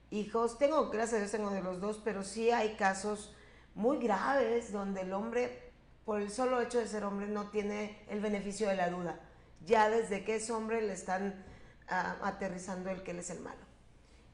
hijos. 0.09 0.57
Tengo, 0.57 0.89
gracias 0.89 1.15
a 1.15 1.17
Dios, 1.17 1.31
tengo 1.31 1.49
de 1.49 1.61
los 1.61 1.81
dos, 1.81 1.99
pero 2.03 2.23
sí 2.23 2.49
hay 2.49 2.75
casos 2.75 3.35
muy 3.75 3.97
graves 3.97 4.71
donde 4.71 5.01
el 5.01 5.11
hombre, 5.11 5.71
por 6.05 6.21
el 6.21 6.31
solo 6.31 6.61
hecho 6.61 6.79
de 6.79 6.87
ser 6.87 7.03
hombre, 7.03 7.27
no 7.27 7.49
tiene 7.49 7.97
el 8.07 8.21
beneficio 8.21 8.69
de 8.69 8.77
la 8.77 8.89
duda 8.89 9.19
ya 9.65 9.89
desde 9.89 10.23
que 10.23 10.35
es 10.35 10.49
hombre 10.49 10.81
le 10.81 10.93
están 10.93 11.43
aterrizando 11.89 12.89
el 12.89 13.03
que 13.03 13.11
él 13.11 13.19
es 13.19 13.29
el 13.29 13.39
malo. 13.39 13.61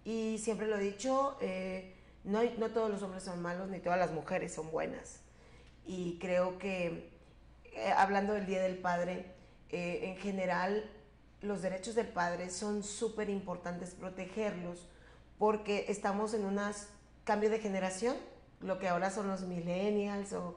Y 0.03 0.37
siempre 0.37 0.67
lo 0.67 0.77
he 0.77 0.81
dicho, 0.81 1.37
eh, 1.41 1.95
no, 2.23 2.41
no 2.57 2.69
todos 2.69 2.89
los 2.89 3.01
hombres 3.01 3.23
son 3.23 3.41
malos, 3.41 3.69
ni 3.69 3.79
todas 3.79 3.97
las 3.97 4.11
mujeres 4.11 4.53
son 4.53 4.69
buenas. 4.71 5.21
Y 5.85 6.19
creo 6.19 6.57
que, 6.57 7.11
eh, 7.63 7.91
hablando 7.95 8.33
del 8.33 8.45
Día 8.45 8.61
del 8.61 8.77
Padre, 8.77 9.33
eh, 9.69 10.11
en 10.11 10.17
general 10.17 10.89
los 11.41 11.61
derechos 11.61 11.95
del 11.95 12.07
padre 12.07 12.49
son 12.49 12.83
súper 12.83 13.29
importantes 13.29 13.91
protegerlos 13.91 14.87
porque 15.37 15.85
estamos 15.89 16.33
en 16.33 16.45
un 16.45 16.59
cambio 17.23 17.49
de 17.49 17.59
generación, 17.59 18.15
lo 18.61 18.79
que 18.79 18.87
ahora 18.87 19.11
son 19.11 19.27
los 19.27 19.41
millennials 19.41 20.33
o 20.33 20.55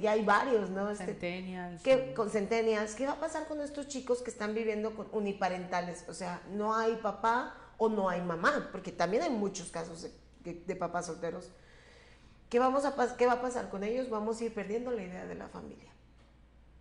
ya 0.00 0.12
hay 0.12 0.24
varios, 0.24 0.70
¿no? 0.70 0.90
Este, 0.90 1.06
centennials. 1.06 1.82
¿qué, 1.82 2.14
con 2.14 2.30
centennials. 2.30 2.94
¿Qué 2.94 3.06
va 3.06 3.12
a 3.12 3.20
pasar 3.20 3.46
con 3.48 3.60
estos 3.60 3.88
chicos 3.88 4.22
que 4.22 4.30
están 4.30 4.54
viviendo 4.54 4.94
con 4.94 5.08
uniparentales? 5.12 6.04
O 6.08 6.14
sea, 6.14 6.42
no 6.50 6.74
hay 6.74 6.96
papá 6.96 7.54
o 7.78 7.88
no 7.88 8.08
hay 8.08 8.22
mamá, 8.22 8.68
porque 8.72 8.92
también 8.92 9.22
hay 9.22 9.30
muchos 9.30 9.70
casos 9.70 10.08
de, 10.44 10.76
papás 10.76 11.06
solteros. 11.06 11.50
¿Qué, 12.48 12.58
vamos 12.58 12.84
a, 12.84 13.16
¿Qué 13.16 13.26
va 13.26 13.34
a 13.34 13.42
pasar 13.42 13.68
con 13.68 13.82
ellos? 13.82 14.08
Vamos 14.08 14.40
a 14.40 14.44
ir 14.44 14.54
perdiendo 14.54 14.90
la 14.90 15.02
idea 15.02 15.26
de 15.26 15.34
la 15.34 15.48
familia. 15.48 15.90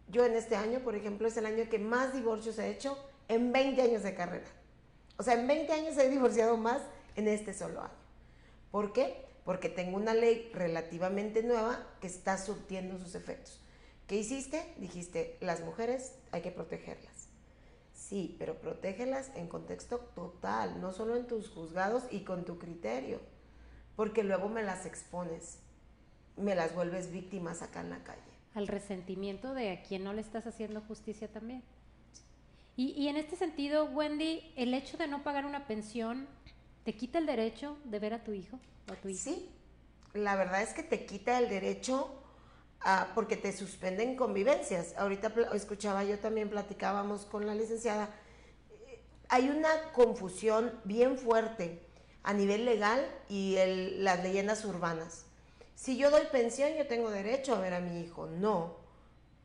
Yo 0.07 0.23
en 0.25 0.33
este 0.33 0.55
año, 0.55 0.79
por 0.79 0.95
ejemplo, 0.95 1.27
es 1.27 1.35
el 1.37 1.45
año 1.47 1.67
que 1.69 1.79
más 1.79 2.13
divorcios 2.13 2.59
he 2.59 2.69
hecho 2.69 2.97
en 3.27 3.51
20 3.51 3.81
años 3.81 4.03
de 4.03 4.13
carrera. 4.13 4.45
O 5.17 5.23
sea, 5.23 5.33
en 5.33 5.47
20 5.47 5.73
años 5.73 5.97
he 5.97 6.09
divorciado 6.09 6.57
más 6.57 6.81
en 7.15 7.27
este 7.27 7.53
solo 7.53 7.81
año. 7.81 7.93
¿Por 8.71 8.93
qué? 8.93 9.25
Porque 9.45 9.69
tengo 9.69 9.95
una 9.95 10.15
ley 10.15 10.49
relativamente 10.53 11.43
nueva 11.43 11.88
que 12.01 12.08
está 12.08 12.38
surtiendo 12.38 12.97
sus 12.97 13.15
efectos. 13.15 13.62
¿Qué 14.08 14.17
hiciste? 14.17 14.73
Dijiste, 14.77 15.38
las 15.39 15.62
mujeres 15.62 16.15
hay 16.31 16.41
que 16.41 16.51
protegerlas. 16.51 17.29
Sí, 17.93 18.36
pero 18.39 18.60
protégelas 18.60 19.31
en 19.36 19.47
contexto 19.47 19.99
total, 20.15 20.81
no 20.81 20.91
solo 20.91 21.15
en 21.15 21.27
tus 21.27 21.49
juzgados 21.49 22.03
y 22.12 22.21
con 22.21 22.43
tu 22.43 22.58
criterio, 22.58 23.19
porque 23.95 24.23
luego 24.23 24.49
me 24.49 24.63
las 24.63 24.86
expones, 24.86 25.60
me 26.38 26.55
las 26.55 26.75
vuelves 26.75 27.12
víctimas 27.12 27.62
acá 27.62 27.81
en 27.81 27.91
la 27.91 28.03
calle. 28.03 28.21
Al 28.55 28.67
resentimiento 28.67 29.53
de 29.53 29.71
a 29.71 29.84
quien 29.84 30.03
no 30.03 30.13
le 30.13 30.21
estás 30.21 30.47
haciendo 30.47 30.81
justicia 30.81 31.31
también. 31.31 31.63
Y, 32.75 32.91
y 32.91 33.08
en 33.08 33.17
este 33.17 33.36
sentido, 33.36 33.86
Wendy, 33.86 34.53
el 34.55 34.73
hecho 34.73 34.97
de 34.97 35.08
no 35.08 35.23
pagar 35.23 35.45
una 35.45 35.67
pensión, 35.67 36.27
¿te 36.85 36.95
quita 36.95 37.17
el 37.19 37.25
derecho 37.25 37.77
de 37.83 37.99
ver 37.99 38.13
a 38.13 38.23
tu 38.23 38.31
hijo 38.31 38.59
o 38.89 38.93
a 38.93 38.95
tu 38.95 39.09
hija? 39.09 39.23
Sí, 39.23 39.49
la 40.13 40.35
verdad 40.35 40.61
es 40.61 40.73
que 40.73 40.83
te 40.83 41.05
quita 41.05 41.37
el 41.39 41.49
derecho 41.49 42.09
a, 42.81 43.11
porque 43.15 43.37
te 43.37 43.51
suspenden 43.51 44.15
convivencias. 44.15 44.93
Ahorita 44.97 45.33
escuchaba 45.53 46.03
yo 46.03 46.19
también, 46.19 46.49
platicábamos 46.49 47.25
con 47.25 47.45
la 47.47 47.55
licenciada. 47.55 48.09
eh, 48.87 49.01
Hay 49.29 49.49
una 49.49 49.91
confusión 49.93 50.79
bien 50.83 51.17
fuerte 51.17 51.81
a 52.23 52.33
nivel 52.33 52.65
legal 52.65 53.05
y 53.29 53.55
el- 53.57 54.03
las 54.03 54.21
leyendas 54.23 54.63
urbanas. 54.65 55.25
Si 55.75 55.97
yo 55.97 56.09
doy 56.11 56.25
pensión, 56.31 56.73
yo 56.77 56.87
tengo 56.87 57.09
derecho 57.11 57.55
a 57.55 57.59
ver 57.59 57.73
a 57.73 57.79
mi 57.81 58.01
hijo. 58.01 58.27
No, 58.27 58.77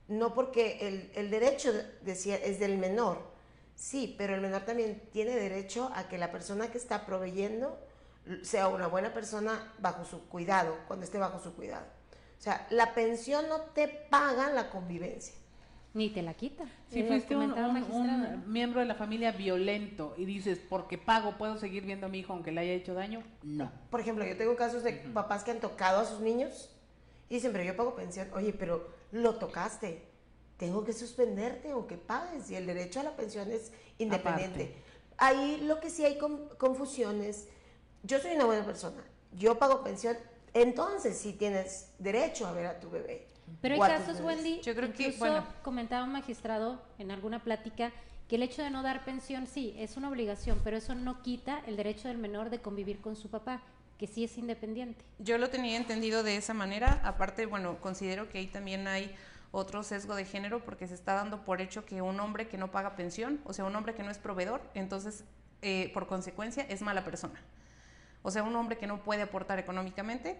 no 0.08 0.34
porque 0.34 0.78
el, 0.88 1.10
el 1.14 1.30
derecho 1.30 1.72
decía, 2.02 2.36
es 2.36 2.58
del 2.60 2.78
menor. 2.78 3.29
Sí, 3.80 4.14
pero 4.18 4.34
el 4.34 4.42
menor 4.42 4.60
también 4.66 5.00
tiene 5.10 5.34
derecho 5.34 5.90
a 5.94 6.06
que 6.06 6.18
la 6.18 6.30
persona 6.30 6.70
que 6.70 6.76
está 6.76 7.06
proveyendo 7.06 7.78
sea 8.42 8.68
una 8.68 8.86
buena 8.88 9.14
persona 9.14 9.72
bajo 9.78 10.04
su 10.04 10.28
cuidado, 10.28 10.76
cuando 10.86 11.06
esté 11.06 11.16
bajo 11.16 11.40
su 11.40 11.54
cuidado. 11.54 11.86
O 12.38 12.42
sea, 12.42 12.66
la 12.68 12.92
pensión 12.92 13.48
no 13.48 13.62
te 13.62 13.88
paga 13.88 14.50
la 14.50 14.68
convivencia. 14.68 15.34
Ni 15.94 16.10
te 16.10 16.20
la 16.20 16.34
quita. 16.34 16.64
Si 16.90 17.02
fuiste 17.04 17.34
un, 17.34 17.52
un- 17.54 18.52
miembro 18.52 18.80
de 18.80 18.86
la 18.86 18.94
familia 18.96 19.32
violento 19.32 20.14
y 20.18 20.26
dices, 20.26 20.60
porque 20.68 20.98
pago, 20.98 21.38
¿puedo 21.38 21.56
seguir 21.56 21.84
viendo 21.86 22.04
a 22.04 22.08
mi 22.10 22.18
hijo 22.18 22.34
aunque 22.34 22.52
le 22.52 22.60
haya 22.60 22.72
hecho 22.74 22.92
daño? 22.92 23.22
No. 23.42 23.72
Por 23.90 24.00
ejemplo, 24.00 24.26
yo 24.26 24.36
tengo 24.36 24.56
casos 24.56 24.82
de 24.84 24.92
papás 24.92 25.42
que 25.42 25.52
han 25.52 25.58
tocado 25.60 26.00
a 26.00 26.04
sus 26.04 26.20
niños 26.20 26.68
y 27.30 27.36
dicen, 27.36 27.50
pero 27.50 27.64
yo 27.64 27.74
pago 27.76 27.96
pensión. 27.96 28.28
Oye, 28.34 28.52
pero 28.52 28.88
lo 29.10 29.36
tocaste. 29.36 30.09
Tengo 30.60 30.84
que 30.84 30.92
suspenderte 30.92 31.70
aunque 31.70 31.96
pagues. 31.96 32.50
Y 32.50 32.54
el 32.54 32.66
derecho 32.66 33.00
a 33.00 33.02
la 33.02 33.16
pensión 33.16 33.50
es 33.50 33.72
independiente. 33.96 34.74
Ahí 35.16 35.58
lo 35.62 35.80
que 35.80 35.88
sí 35.88 36.04
hay 36.04 36.18
con- 36.18 36.50
confusiones. 36.58 37.48
Yo 38.02 38.20
soy 38.20 38.32
una 38.36 38.44
buena 38.44 38.66
persona. 38.66 39.02
Yo 39.32 39.58
pago 39.58 39.82
pensión. 39.82 40.18
Entonces 40.52 41.16
sí 41.16 41.32
tienes 41.32 41.88
derecho 41.98 42.46
a 42.46 42.52
ver 42.52 42.66
a 42.66 42.78
tu 42.78 42.90
bebé. 42.90 43.26
Pero 43.62 43.76
hay 43.76 43.80
o 43.80 43.84
casos. 43.84 44.20
Wendy, 44.20 44.60
Yo 44.60 44.74
creo 44.74 44.92
que, 44.92 45.04
incluso 45.04 45.18
bueno. 45.20 45.46
comentaba 45.62 46.04
un 46.04 46.12
magistrado 46.12 46.82
en 46.98 47.10
alguna 47.10 47.42
plática 47.42 47.90
que 48.28 48.36
el 48.36 48.42
hecho 48.42 48.62
de 48.62 48.68
no 48.68 48.82
dar 48.82 49.02
pensión 49.06 49.46
sí 49.46 49.74
es 49.78 49.96
una 49.96 50.10
obligación, 50.10 50.60
pero 50.62 50.76
eso 50.76 50.94
no 50.94 51.22
quita 51.22 51.62
el 51.66 51.76
derecho 51.78 52.08
del 52.08 52.18
menor 52.18 52.50
de 52.50 52.60
convivir 52.60 53.00
con 53.00 53.16
su 53.16 53.30
papá, 53.30 53.62
que 53.98 54.06
sí 54.06 54.24
es 54.24 54.36
independiente. 54.36 55.02
Yo 55.20 55.38
lo 55.38 55.48
tenía 55.48 55.78
entendido 55.78 56.22
de 56.22 56.36
esa 56.36 56.52
manera. 56.52 57.00
Aparte, 57.02 57.46
bueno, 57.46 57.80
considero 57.80 58.28
que 58.28 58.38
ahí 58.38 58.46
también 58.46 58.86
hay 58.86 59.14
otro 59.52 59.82
sesgo 59.82 60.14
de 60.14 60.24
género 60.24 60.64
porque 60.64 60.86
se 60.86 60.94
está 60.94 61.14
dando 61.14 61.44
por 61.44 61.60
hecho 61.60 61.84
que 61.84 62.02
un 62.02 62.20
hombre 62.20 62.48
que 62.48 62.58
no 62.58 62.70
paga 62.70 62.96
pensión, 62.96 63.40
o 63.44 63.52
sea, 63.52 63.64
un 63.64 63.74
hombre 63.74 63.94
que 63.94 64.02
no 64.02 64.10
es 64.10 64.18
proveedor, 64.18 64.62
entonces, 64.74 65.24
eh, 65.62 65.90
por 65.92 66.06
consecuencia, 66.06 66.64
es 66.68 66.82
mala 66.82 67.04
persona. 67.04 67.40
O 68.22 68.30
sea, 68.30 68.42
un 68.42 68.54
hombre 68.54 68.78
que 68.78 68.86
no 68.86 69.02
puede 69.02 69.22
aportar 69.22 69.58
económicamente, 69.58 70.38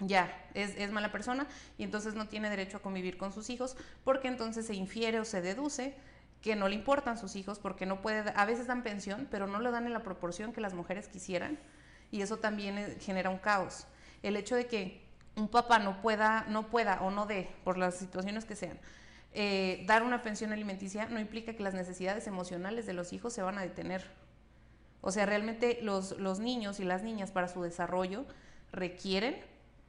ya, 0.00 0.48
es, 0.54 0.74
es 0.76 0.90
mala 0.90 1.12
persona 1.12 1.46
y 1.78 1.84
entonces 1.84 2.14
no 2.14 2.26
tiene 2.26 2.50
derecho 2.50 2.78
a 2.78 2.82
convivir 2.82 3.16
con 3.16 3.32
sus 3.32 3.48
hijos 3.48 3.76
porque 4.02 4.26
entonces 4.26 4.66
se 4.66 4.74
infiere 4.74 5.20
o 5.20 5.24
se 5.24 5.40
deduce 5.40 5.94
que 6.42 6.56
no 6.56 6.68
le 6.68 6.74
importan 6.74 7.16
sus 7.16 7.36
hijos 7.36 7.58
porque 7.58 7.86
no 7.86 8.02
puede, 8.02 8.32
a 8.34 8.44
veces 8.44 8.66
dan 8.66 8.82
pensión, 8.82 9.28
pero 9.30 9.46
no 9.46 9.60
lo 9.60 9.70
dan 9.70 9.86
en 9.86 9.92
la 9.92 10.02
proporción 10.02 10.52
que 10.52 10.60
las 10.60 10.74
mujeres 10.74 11.08
quisieran 11.08 11.58
y 12.10 12.22
eso 12.22 12.38
también 12.38 12.76
eh, 12.76 12.96
genera 13.00 13.30
un 13.30 13.38
caos. 13.38 13.86
El 14.22 14.36
hecho 14.36 14.56
de 14.56 14.66
que 14.66 15.03
un 15.36 15.48
papá 15.48 15.78
no 15.78 16.00
pueda, 16.00 16.44
no 16.48 16.68
pueda 16.68 17.00
o 17.02 17.10
no 17.10 17.26
dé, 17.26 17.50
por 17.64 17.78
las 17.78 17.96
situaciones 17.96 18.44
que 18.44 18.56
sean, 18.56 18.78
eh, 19.32 19.82
dar 19.86 20.02
una 20.02 20.22
pensión 20.22 20.52
alimenticia 20.52 21.06
no 21.06 21.18
implica 21.18 21.54
que 21.54 21.62
las 21.62 21.74
necesidades 21.74 22.26
emocionales 22.26 22.86
de 22.86 22.92
los 22.92 23.12
hijos 23.12 23.32
se 23.32 23.42
van 23.42 23.58
a 23.58 23.62
detener. 23.62 24.04
O 25.00 25.10
sea, 25.10 25.26
realmente 25.26 25.78
los, 25.82 26.18
los 26.18 26.38
niños 26.38 26.80
y 26.80 26.84
las 26.84 27.02
niñas 27.02 27.30
para 27.30 27.48
su 27.48 27.60
desarrollo 27.62 28.24
requieren 28.72 29.36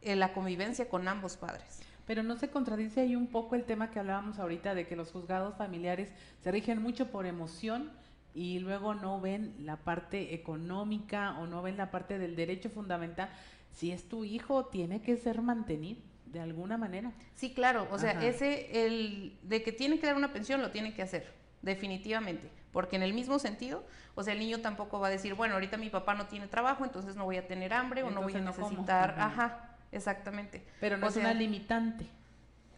eh, 0.01 0.15
la 0.15 0.33
convivencia 0.33 0.89
con 0.89 1.07
ambos 1.07 1.37
padres. 1.37 1.79
Pero 2.05 2.21
no 2.21 2.37
se 2.37 2.49
contradice 2.49 3.01
ahí 3.01 3.15
un 3.15 3.27
poco 3.27 3.55
el 3.55 3.63
tema 3.63 3.91
que 3.91 3.99
hablábamos 3.99 4.39
ahorita 4.39 4.75
de 4.75 4.87
que 4.87 4.95
los 4.95 5.11
juzgados 5.11 5.55
familiares 5.55 6.09
se 6.41 6.51
rigen 6.51 6.81
mucho 6.81 7.11
por 7.11 7.25
emoción 7.25 7.91
y 8.35 8.59
luego 8.59 8.93
no 8.93 9.21
ven 9.21 9.55
la 9.59 9.77
parte 9.77 10.33
económica 10.35 11.37
o 11.39 11.47
no 11.47 11.61
ven 11.61 11.77
la 11.77 11.89
parte 11.89 12.19
del 12.19 12.35
derecho 12.35 12.69
fundamental. 12.69 13.29
Si 13.75 13.91
es 13.91 14.09
tu 14.09 14.23
hijo, 14.25 14.65
tiene 14.65 15.01
que 15.01 15.15
ser 15.17 15.41
mantenido 15.41 16.01
de 16.25 16.39
alguna 16.39 16.77
manera. 16.77 17.11
Sí, 17.35 17.53
claro, 17.53 17.87
o 17.91 17.99
sea, 17.99 18.11
Ajá. 18.11 18.25
ese, 18.25 18.85
el 18.85 19.37
de 19.43 19.61
que 19.63 19.71
tiene 19.71 19.99
que 19.99 20.07
dar 20.07 20.15
una 20.15 20.33
pensión, 20.33 20.61
lo 20.61 20.71
tiene 20.71 20.93
que 20.93 21.01
hacer, 21.01 21.31
definitivamente, 21.61 22.49
porque 22.71 22.95
en 22.95 23.03
el 23.03 23.13
mismo 23.13 23.37
sentido, 23.39 23.83
o 24.15 24.23
sea, 24.23 24.33
el 24.33 24.39
niño 24.39 24.59
tampoco 24.61 24.99
va 24.99 25.07
a 25.07 25.11
decir, 25.11 25.33
bueno, 25.35 25.53
ahorita 25.55 25.77
mi 25.77 25.89
papá 25.89 26.13
no 26.15 26.27
tiene 26.27 26.47
trabajo, 26.47 26.83
entonces 26.85 27.15
no 27.15 27.25
voy 27.25 27.37
a 27.37 27.47
tener 27.47 27.73
hambre 27.73 28.03
o 28.03 28.09
no 28.11 28.21
voy 28.21 28.33
a 28.35 28.39
no 28.39 28.51
necesitar, 28.51 29.15
ajá, 29.19 29.75
exactamente. 29.91 30.65
Pero 30.79 30.97
no 30.97 31.05
O 31.05 31.09
es 31.09 31.15
sea, 31.15 31.23
una 31.23 31.33
limitante. 31.33 32.05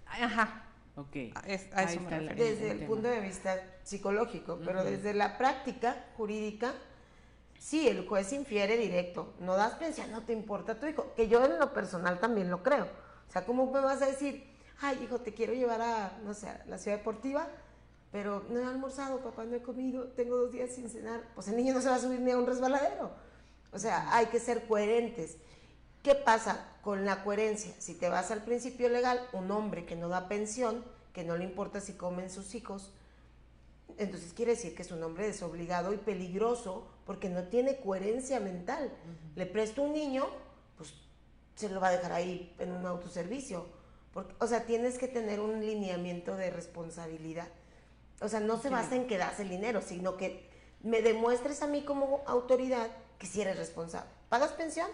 Ajá, 0.08 0.64
Ok. 0.96 1.16
a 1.36 1.40
es- 1.48 1.68
a 1.74 1.84
eso 1.84 2.00
me 2.02 2.20
desde 2.36 2.72
el 2.72 2.78
tema. 2.80 2.88
punto 2.90 3.08
de 3.08 3.22
vista 3.22 3.56
psicológico, 3.84 4.60
pero 4.66 4.84
desde 4.84 5.14
la 5.14 5.38
práctica 5.38 6.06
jurídica, 6.16 6.74
sí, 7.60 7.88
el 7.88 8.08
juez 8.08 8.32
infiere 8.34 8.78
directo, 8.78 9.34
no 9.40 9.56
das 9.56 9.74
pensión, 9.76 10.12
no 10.12 10.24
te 10.24 10.34
importa 10.34 10.80
tu 10.80 10.86
hijo, 10.86 11.14
que 11.16 11.28
yo 11.28 11.44
en 11.46 11.60
lo 11.60 11.74
personal 11.74 12.20
también 12.20 12.50
lo 12.50 12.64
creo. 12.64 12.86
O 13.28 13.32
sea, 13.32 13.46
¿cómo 13.46 13.72
me 13.72 13.80
vas 13.80 14.02
a 14.02 14.08
decir, 14.08 14.46
ay, 14.82 15.00
hijo, 15.04 15.20
te 15.20 15.34
quiero 15.34 15.54
llevar 15.54 15.82
a, 15.82 16.20
no 16.24 16.34
sé, 16.34 16.50
a 16.50 16.64
la 16.68 16.78
ciudad 16.78 16.98
deportiva, 16.98 17.48
pero 18.12 18.46
no 18.50 18.60
he 18.60 18.64
almorzado, 18.66 19.20
papá, 19.20 19.44
no 19.44 19.56
he 19.56 19.62
comido, 19.62 20.06
tengo 20.10 20.38
dos 20.38 20.52
días 20.52 20.72
sin 20.72 20.90
cenar? 20.90 21.22
Pues 21.36 21.48
el 21.48 21.58
niño 21.58 21.74
no 21.74 21.82
se 21.82 21.90
va 21.90 21.96
a 21.96 22.00
subir 22.00 22.20
ni 22.22 22.32
a 22.32 22.38
un 22.38 22.48
resbaladero. 22.48 23.12
O 23.72 23.80
sea, 23.80 24.16
hay 24.16 24.28
que 24.28 24.40
ser 24.40 24.66
coherentes. 24.68 25.38
¿Qué 26.04 26.16
pasa 26.16 26.66
con 26.82 27.04
la 27.06 27.24
coherencia? 27.24 27.74
Si 27.80 27.94
te 27.94 28.08
vas 28.08 28.32
al 28.32 28.44
principio 28.44 28.88
legal, 28.88 29.20
un 29.34 29.52
hombre 29.52 29.86
que 29.86 29.96
no 29.96 30.08
da 30.08 30.30
pensión, 30.30 30.86
que 31.12 31.24
no 31.24 31.36
le 31.36 31.44
importa 31.44 31.82
si 31.82 31.94
comen 31.94 32.30
sus 32.30 32.56
hijos, 32.56 32.94
entonces 33.98 34.34
quiere 34.34 34.52
decir 34.52 34.76
que 34.76 34.82
es 34.84 34.92
un 34.92 35.02
hombre 35.04 35.26
desobligado 35.28 35.94
y 35.94 35.98
peligroso 35.98 36.88
porque 37.06 37.30
no 37.30 37.44
tiene 37.44 37.78
coherencia 37.78 38.40
mental. 38.40 38.92
Le 39.36 39.46
presto 39.46 39.82
un 39.82 39.94
niño, 39.94 40.26
pues 40.78 40.94
se 41.56 41.70
lo 41.70 41.80
va 41.80 41.88
a 41.88 41.92
dejar 41.92 42.12
ahí 42.12 42.54
en 42.60 42.72
un 42.72 42.86
autoservicio. 42.86 43.66
Porque, 44.14 44.34
o 44.40 44.48
sea, 44.48 44.66
tienes 44.66 44.98
que 44.98 45.08
tener 45.08 45.40
un 45.40 45.60
lineamiento 45.66 46.36
de 46.36 46.50
responsabilidad. 46.50 47.48
O 48.22 48.28
sea, 48.30 48.40
no 48.40 48.60
se 48.60 48.70
basa 48.70 48.96
en 48.96 49.08
que 49.08 49.18
das 49.18 49.40
el 49.40 49.50
dinero, 49.50 49.82
sino 49.82 50.18
que 50.18 50.50
me 50.84 51.02
demuestres 51.02 51.62
a 51.62 51.68
mí 51.68 51.84
como 51.84 52.24
autoridad 52.26 52.88
que 53.20 53.28
si 53.28 53.42
eres 53.42 53.58
responsable. 53.58 54.10
¿Pagas 54.30 54.52
pensión? 54.54 54.88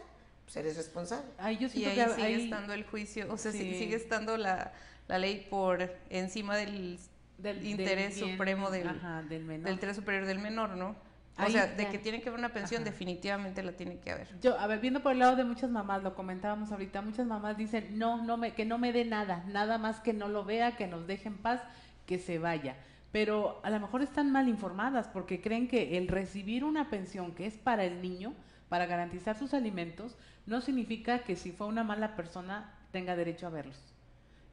Pues 0.45 0.57
eres 0.57 0.75
responsable. 0.77 1.25
Ahí 1.37 1.57
yo 1.57 1.67
Y 1.73 1.85
ahí 1.85 1.95
que 1.95 2.09
sigue 2.09 2.23
ahí- 2.25 2.43
estando 2.45 2.73
el 2.73 2.83
juicio, 2.85 3.31
o 3.33 3.37
sea, 3.37 3.51
sí- 3.53 3.59
Sí. 3.59 3.79
sigue 3.79 3.95
estando 3.95 4.37
la, 4.37 4.73
la 5.07 5.17
ley 5.17 5.47
por 5.49 5.89
encima 6.09 6.57
del, 6.57 6.99
del- 7.43 7.57
del 7.59 7.65
interés 7.67 8.15
bien, 8.15 8.31
supremo 8.31 8.71
del, 8.71 8.87
ajá, 8.87 9.21
del 9.23 9.43
menor. 9.45 9.65
del 9.65 9.73
interés 9.75 9.95
superior 9.95 10.25
del 10.25 10.39
menor, 10.39 10.71
¿no? 10.71 10.95
O 11.37 11.49
sea, 11.49 11.65
de 11.65 11.87
que 11.89 11.97
tiene 11.97 12.21
que 12.21 12.29
haber 12.29 12.39
una 12.39 12.53
pensión, 12.53 12.83
Ajá. 12.83 12.91
definitivamente 12.91 13.63
la 13.63 13.71
tiene 13.71 13.97
que 13.97 14.11
haber. 14.11 14.39
Yo, 14.39 14.57
a 14.59 14.67
ver, 14.67 14.79
viendo 14.79 15.01
por 15.01 15.13
el 15.13 15.19
lado 15.19 15.35
de 15.35 15.43
muchas 15.43 15.69
mamás, 15.71 16.03
lo 16.03 16.13
comentábamos 16.13 16.71
ahorita, 16.71 17.01
muchas 17.01 17.25
mamás 17.25 17.57
dicen, 17.57 17.97
no, 17.97 18.23
no 18.23 18.37
me, 18.37 18.53
que 18.53 18.65
no 18.65 18.77
me 18.77 18.93
dé 18.93 19.03
nada, 19.03 19.43
nada 19.47 19.79
más 19.79 19.99
que 19.99 20.13
no 20.13 20.27
lo 20.27 20.45
vea, 20.45 20.75
que 20.75 20.85
nos 20.85 21.07
deje 21.07 21.29
en 21.29 21.37
paz, 21.37 21.61
que 22.05 22.19
se 22.19 22.37
vaya. 22.37 22.75
Pero 23.11 23.59
a 23.63 23.71
lo 23.71 23.79
mejor 23.79 24.03
están 24.03 24.31
mal 24.31 24.47
informadas 24.47 25.07
porque 25.07 25.41
creen 25.41 25.67
que 25.67 25.97
el 25.97 26.07
recibir 26.07 26.63
una 26.63 26.89
pensión 26.91 27.33
que 27.33 27.47
es 27.47 27.57
para 27.57 27.83
el 27.83 28.01
niño, 28.03 28.33
para 28.69 28.85
garantizar 28.85 29.35
sus 29.37 29.55
alimentos, 29.55 30.15
no 30.45 30.61
significa 30.61 31.19
que 31.19 31.35
si 31.35 31.51
fue 31.51 31.65
una 31.65 31.83
mala 31.83 32.15
persona 32.15 32.71
tenga 32.91 33.15
derecho 33.15 33.47
a 33.47 33.49
verlos. 33.49 33.79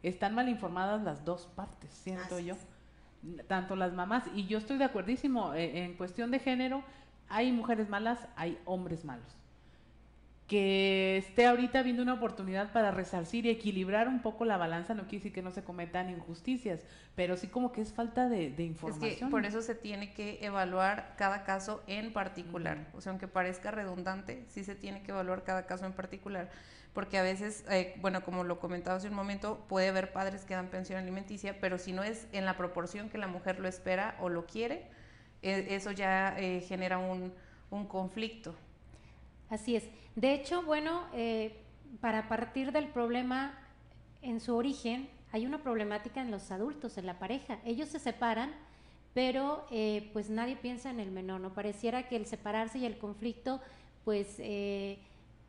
Están 0.02 0.34
mal 0.34 0.48
informadas 0.48 1.02
las 1.02 1.26
dos 1.26 1.46
partes, 1.54 1.90
siento 1.90 2.36
Así 2.36 2.46
yo. 2.46 2.54
es. 2.54 2.60
Tanto 3.48 3.76
las 3.76 3.92
mamás, 3.92 4.24
y 4.34 4.46
yo 4.46 4.58
estoy 4.58 4.78
de 4.78 4.84
acuerdísimo, 4.84 5.54
eh, 5.54 5.84
en 5.84 5.94
cuestión 5.94 6.30
de 6.30 6.38
género, 6.38 6.82
hay 7.28 7.52
mujeres 7.52 7.88
malas, 7.88 8.28
hay 8.36 8.58
hombres 8.64 9.04
malos 9.04 9.39
que 10.50 11.16
esté 11.16 11.46
ahorita 11.46 11.80
viendo 11.84 12.02
una 12.02 12.14
oportunidad 12.14 12.72
para 12.72 12.90
resarcir 12.90 13.46
y 13.46 13.50
equilibrar 13.50 14.08
un 14.08 14.20
poco 14.20 14.44
la 14.44 14.56
balanza, 14.56 14.94
no 14.94 15.02
quiere 15.02 15.18
decir 15.18 15.32
que 15.32 15.42
no 15.42 15.52
se 15.52 15.62
cometan 15.62 16.10
injusticias, 16.10 16.80
pero 17.14 17.36
sí 17.36 17.46
como 17.46 17.70
que 17.70 17.80
es 17.82 17.92
falta 17.92 18.28
de, 18.28 18.50
de 18.50 18.64
Es 18.64 18.70
información. 18.70 19.14
que 19.14 19.26
por 19.30 19.46
eso 19.46 19.62
se 19.62 19.76
tiene 19.76 20.12
que 20.12 20.44
evaluar 20.44 21.14
cada 21.16 21.44
caso 21.44 21.84
en 21.86 22.12
particular. 22.12 22.88
O 22.94 23.00
sea, 23.00 23.10
aunque 23.10 23.28
parezca 23.28 23.70
redundante, 23.70 24.44
sí 24.48 24.64
se 24.64 24.74
tiene 24.74 25.04
que 25.04 25.12
evaluar 25.12 25.44
cada 25.44 25.66
caso 25.66 25.86
en 25.86 25.92
particular. 25.92 26.50
Porque 26.94 27.16
a 27.16 27.22
veces, 27.22 27.64
eh, 27.70 27.94
bueno, 28.00 28.24
como 28.24 28.42
lo 28.42 28.58
comentaba 28.58 28.96
hace 28.96 29.06
un 29.06 29.14
momento, 29.14 29.64
puede 29.68 29.90
haber 29.90 30.12
padres 30.12 30.44
que 30.44 30.54
dan 30.54 30.66
pensión 30.66 30.98
alimenticia, 30.98 31.60
pero 31.60 31.78
si 31.78 31.92
no 31.92 32.02
es 32.02 32.26
en 32.32 32.44
la 32.44 32.56
proporción 32.56 33.08
que 33.08 33.18
la 33.18 33.28
mujer 33.28 33.60
lo 33.60 33.68
espera 33.68 34.16
o 34.18 34.28
lo 34.28 34.46
quiere, 34.46 34.88
e, 35.42 35.76
eso 35.76 35.92
ya 35.92 36.36
eh, 36.40 36.60
genera 36.66 36.98
un, 36.98 37.32
un, 37.70 37.86
conflicto. 37.86 38.56
Así 39.48 39.76
es. 39.76 39.84
De 40.20 40.34
hecho, 40.34 40.62
bueno, 40.62 41.06
eh, 41.14 41.56
para 42.02 42.28
partir 42.28 42.72
del 42.72 42.88
problema 42.88 43.54
en 44.20 44.38
su 44.40 44.54
origen, 44.54 45.08
hay 45.32 45.46
una 45.46 45.62
problemática 45.62 46.20
en 46.20 46.30
los 46.30 46.50
adultos, 46.50 46.98
en 46.98 47.06
la 47.06 47.18
pareja. 47.18 47.58
Ellos 47.64 47.88
se 47.88 47.98
separan, 47.98 48.52
pero 49.14 49.66
eh, 49.70 50.10
pues 50.12 50.28
nadie 50.28 50.56
piensa 50.56 50.90
en 50.90 51.00
el 51.00 51.10
menor, 51.10 51.40
¿no? 51.40 51.54
Pareciera 51.54 52.06
que 52.06 52.16
el 52.16 52.26
separarse 52.26 52.76
y 52.80 52.84
el 52.84 52.98
conflicto, 52.98 53.62
pues 54.04 54.38
el, 54.40 54.98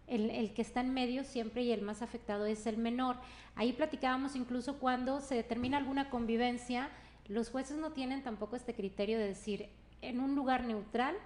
el, 0.08 0.54
que 0.54 0.62
está 0.62 0.80
en 0.80 0.94
medio 0.94 1.26
siempre 1.26 1.64
y 1.64 1.74
el 1.74 1.82
más 1.82 2.02
afectado 2.02 2.46
es 2.46 2.66
el 2.66 2.78
menor. 2.78 3.18
Ahí 3.58 3.74
platicábamos 3.74 4.38
incluso 4.38 4.80
cuando 4.80 5.20
se 5.20 5.36
determina 5.36 5.80
alguna 5.80 6.10
convivencia, 6.10 6.90
los 7.28 7.50
jueces 7.50 7.76
no 7.76 7.92
tienen 7.92 8.24
tampoco 8.24 8.56
este 8.56 8.74
criterio 8.74 9.20
de 9.20 9.28
decir 9.28 9.68
en 10.02 10.22
un 10.22 10.34
lugar 10.34 10.64
neutral 10.64 11.18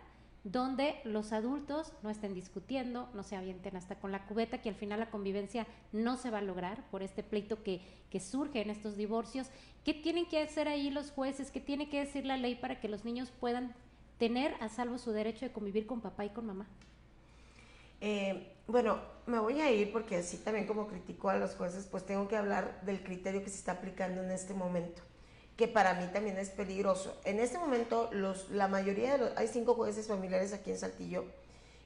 donde 0.45 1.01
los 1.03 1.33
adultos 1.33 1.91
no 2.03 2.11
estén 2.11 2.35
discutiendo, 2.35 3.09
no 3.15 3.23
se 3.23 3.35
avienten 3.35 3.75
hasta 3.75 3.95
con 3.95 4.11
la 4.11 4.27
cubeta, 4.27 4.61
que 4.61 4.69
al 4.69 4.75
final 4.75 4.99
la 4.99 5.09
convivencia 5.09 5.65
no 5.91 6.17
se 6.17 6.29
va 6.29 6.37
a 6.37 6.43
lograr 6.43 6.87
por 6.91 7.01
este 7.01 7.23
pleito 7.23 7.63
que, 7.63 7.81
que 8.11 8.19
surge 8.19 8.61
en 8.61 8.69
estos 8.69 8.95
divorcios. 8.95 9.49
¿Qué 9.83 9.95
tienen 9.95 10.27
que 10.27 10.39
hacer 10.39 10.67
ahí 10.67 10.91
los 10.91 11.09
jueces? 11.09 11.49
¿Qué 11.49 11.59
tiene 11.59 11.89
que 11.89 11.99
decir 11.99 12.27
la 12.27 12.37
ley 12.37 12.53
para 12.53 12.79
que 12.79 12.87
los 12.87 13.05
niños 13.05 13.31
puedan 13.31 13.73
tener 14.19 14.53
a 14.61 14.69
salvo 14.69 14.99
su 14.99 15.11
derecho 15.11 15.45
de 15.45 15.51
convivir 15.51 15.87
con 15.87 15.99
papá 15.99 16.25
y 16.25 16.29
con 16.29 16.45
mamá? 16.45 16.67
Eh, 17.99 18.53
bueno, 18.67 18.99
me 19.25 19.39
voy 19.39 19.61
a 19.61 19.71
ir 19.71 19.91
porque 19.91 20.17
así 20.17 20.37
también 20.37 20.67
como 20.67 20.87
critico 20.87 21.29
a 21.29 21.37
los 21.37 21.55
jueces, 21.55 21.87
pues 21.87 22.05
tengo 22.05 22.27
que 22.27 22.37
hablar 22.37 22.81
del 22.85 23.01
criterio 23.03 23.43
que 23.43 23.49
se 23.49 23.57
está 23.57 23.71
aplicando 23.71 24.21
en 24.21 24.29
este 24.29 24.53
momento 24.53 25.01
que 25.55 25.67
para 25.67 25.93
mí 25.93 26.07
también 26.11 26.37
es 26.37 26.49
peligroso. 26.49 27.19
En 27.23 27.39
este 27.39 27.57
momento, 27.57 28.09
los, 28.11 28.49
la 28.49 28.67
mayoría 28.67 29.13
de 29.13 29.17
los, 29.19 29.37
hay 29.37 29.47
cinco 29.47 29.75
jueces 29.75 30.07
familiares 30.07 30.53
aquí 30.53 30.71
en 30.71 30.77
Saltillo, 30.77 31.25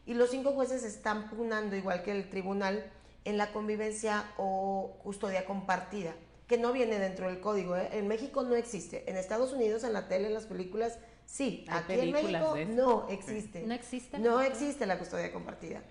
y 0.05 0.15
los 0.15 0.32
cinco 0.32 0.53
jueces 0.53 0.84
están 0.84 1.30
pugnando, 1.30 1.76
igual 1.76 2.01
que 2.01 2.11
el 2.11 2.30
tribunal, 2.30 2.91
en 3.26 3.38
la 3.38 3.51
convivencia 3.51 4.26
o 4.38 4.97
custodia 5.03 5.45
compartida, 5.45 6.15
que 6.47 6.57
no 6.57 6.74
viene 6.74 6.97
dentro 6.97 7.28
del 7.28 7.39
código. 7.39 7.76
¿eh? 7.76 7.89
En 7.91 8.07
México 8.07 8.41
no 8.41 8.55
existe. 8.55 9.07
En 9.07 9.17
Estados 9.17 9.53
Unidos, 9.53 9.84
en 9.84 9.93
la 9.93 10.07
tele, 10.07 10.28
en 10.28 10.34
las 10.34 10.45
películas, 10.45 10.97
sí. 11.26 11.63
aquí 11.70 11.93
en 11.93 12.11
México 12.11 12.55
no 12.70 13.07
existe. 13.09 13.61
No 13.61 13.74
existe. 13.76 14.17
No 14.17 14.41
existe 14.41 14.88
la 14.88 14.97
custodia 14.97 15.32
compartida. 15.32 15.84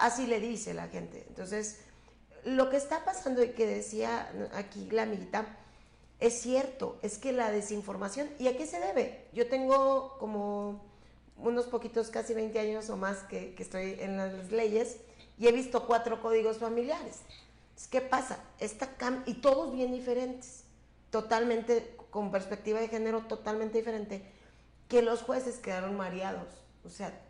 Así 0.00 0.26
le 0.26 0.40
dice 0.40 0.74
la 0.74 0.88
gente. 0.88 1.24
Entonces, 1.28 1.82
lo 2.44 2.68
que 2.68 2.76
está 2.76 3.04
pasando 3.04 3.44
y 3.44 3.50
que 3.50 3.66
decía 3.66 4.28
aquí 4.54 4.88
la 4.90 5.02
amiguita, 5.02 5.56
es 6.22 6.40
cierto, 6.40 7.00
es 7.02 7.18
que 7.18 7.32
la 7.32 7.50
desinformación, 7.50 8.30
¿y 8.38 8.46
a 8.46 8.56
qué 8.56 8.64
se 8.64 8.78
debe? 8.78 9.26
Yo 9.32 9.48
tengo 9.48 10.16
como 10.20 10.80
unos 11.36 11.66
poquitos, 11.66 12.10
casi 12.10 12.32
20 12.32 12.60
años 12.60 12.88
o 12.90 12.96
más 12.96 13.24
que, 13.24 13.56
estoy 13.58 13.96
en 13.98 14.16
las 14.16 14.52
leyes 14.52 14.98
y 15.36 15.48
he 15.48 15.52
visto 15.52 15.84
cuatro 15.84 16.22
códigos 16.22 16.58
familiares. 16.58 17.22
¿Qué 17.90 18.00
pasa? 18.00 18.38
Esta 18.60 18.96
cam 18.96 19.24
y 19.26 19.34
todos 19.34 19.74
bien 19.74 19.90
diferentes, 19.90 20.62
totalmente, 21.10 21.96
con 22.10 22.30
perspectiva 22.30 22.78
de 22.78 22.86
género 22.86 23.22
totalmente 23.22 23.78
diferente, 23.78 24.22
que 24.88 25.02
los 25.02 25.22
jueces 25.22 25.56
quedaron 25.56 25.96
mareados. 25.96 26.46
O 26.84 26.88
sea, 26.88 27.20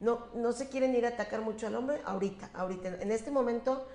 no, 0.00 0.26
no 0.34 0.52
se 0.52 0.68
quieren 0.68 0.94
ir 0.94 1.06
a 1.06 1.10
atacar 1.10 1.40
mucho 1.40 1.66
al 1.66 1.76
hombre 1.76 2.02
ahorita, 2.04 2.50
ahorita. 2.52 2.88
En 3.00 3.10
este 3.10 3.30
momento, 3.30 3.88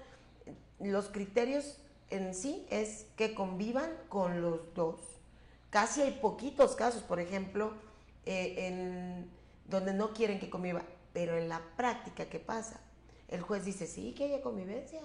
los 0.80 1.10
criterios 1.10 1.78
en 2.10 2.34
sí 2.34 2.66
es 2.70 3.06
que 3.16 3.34
convivan 3.34 3.92
con 4.10 4.42
los 4.42 4.74
dos. 4.74 5.00
Casi 5.70 6.02
hay 6.02 6.12
poquitos 6.20 6.76
casos, 6.76 7.04
por 7.04 7.20
ejemplo, 7.20 7.74
eh, 8.26 8.68
en 8.68 9.30
donde 9.66 9.94
no 9.94 10.14
quieren 10.14 10.40
que 10.40 10.50
conviva, 10.50 10.84
pero 11.14 11.38
en 11.38 11.48
la 11.50 11.62
práctica, 11.78 12.26
¿qué 12.26 12.40
pasa? 12.40 12.82
El 13.28 13.42
juez 13.42 13.66
dice, 13.66 13.86
sí, 13.86 14.14
que 14.14 14.26
haya 14.26 14.42
convivencia, 14.42 15.02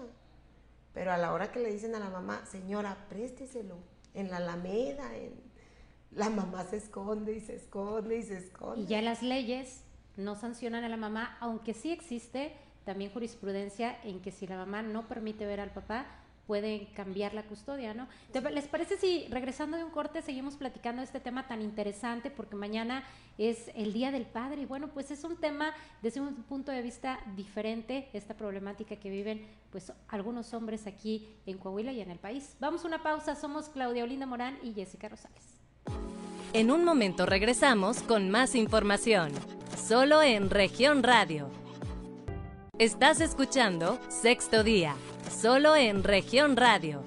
pero 0.95 1.13
a 1.13 1.19
la 1.19 1.33
hora 1.33 1.53
que 1.53 1.61
le 1.61 1.71
dicen 1.71 1.95
a 1.95 1.99
la 1.99 2.09
mamá, 2.09 2.47
señora, 2.47 3.07
présteselo, 3.09 3.77
en 4.15 4.31
la 4.31 4.39
alameda, 4.39 5.11
la 6.13 6.31
mamá 6.31 6.65
se 6.65 6.77
esconde 6.77 7.35
y 7.35 7.41
se 7.41 7.57
esconde 7.57 8.17
y 8.19 8.23
se 8.23 8.39
esconde. 8.39 8.83
Y 8.83 8.87
ya 8.87 9.03
las 9.03 9.23
leyes 9.23 9.83
no 10.17 10.37
sancionan 10.37 10.85
a 10.85 10.89
la 10.89 10.97
mamá, 10.97 11.37
aunque 11.41 11.75
sí 11.75 11.93
existe 11.93 12.57
también 12.85 13.11
jurisprudencia 13.13 13.99
en 14.05 14.21
que 14.21 14.31
si 14.31 14.47
la 14.47 14.57
mamá 14.57 14.83
no 14.83 15.09
permite 15.09 15.47
ver 15.47 15.61
al 15.61 15.71
papá, 15.71 16.07
pueden 16.47 16.86
cambiar 16.86 17.34
la 17.34 17.42
custodia, 17.42 17.95
¿no? 17.95 18.07
¿Les 18.51 18.66
parece 18.68 18.97
si 18.97 19.26
regresando 19.30 19.76
de 19.76 19.84
un 19.84 19.90
corte 19.90 20.22
seguimos 20.22 20.57
platicando 20.57 21.03
este 21.03 21.20
tema 21.20 21.47
tan 21.47 21.62
interesante 21.62 22.30
porque 22.30 22.57
mañana 22.57 23.05
es 23.38 23.70
el 23.74 23.92
Día 23.92 24.11
del 24.11 24.26
Padre 24.26 24.62
y 24.62 24.66
bueno, 24.66 24.88
pues 24.88 25.11
es 25.11 25.24
un 25.24 25.36
tema 25.36 25.72
desde 26.03 26.20
un 26.20 26.34
punto 26.45 26.70
de 26.70 26.82
vista 26.82 27.18
diferente, 27.34 28.09
esta 28.12 28.34
problemática 28.34 28.97
que 28.97 29.11
viven 29.11 29.47
pues 29.70 29.92
algunos 30.09 30.53
hombres 30.55 30.86
aquí 30.86 31.28
en 31.47 31.59
Coahuila 31.59 31.92
y 31.92 32.01
en 32.01 32.11
el 32.11 32.18
país. 32.18 32.57
Vamos 32.61 32.84
a 32.84 32.88
una 32.88 33.03
pausa, 33.03 33.34
somos 33.34 33.68
Claudia 33.68 34.05
Olinda 34.05 34.26
Morán 34.26 34.59
y 34.62 34.72
Jessica 34.72 35.09
Rosales. 35.09 35.42
En 36.53 36.70
un 36.70 36.84
momento 36.84 37.26
regresamos 37.26 38.03
con 38.03 38.30
más 38.30 38.55
información, 38.55 39.32
solo 39.76 40.22
en 40.22 40.51
región 40.51 41.03
radio. 41.03 41.64
Estás 42.81 43.20
escuchando 43.20 44.01
Sexto 44.09 44.64
Día 44.64 44.97
solo 45.31 45.77
en 45.77 46.03
región 46.03 46.57
radio. 46.57 47.05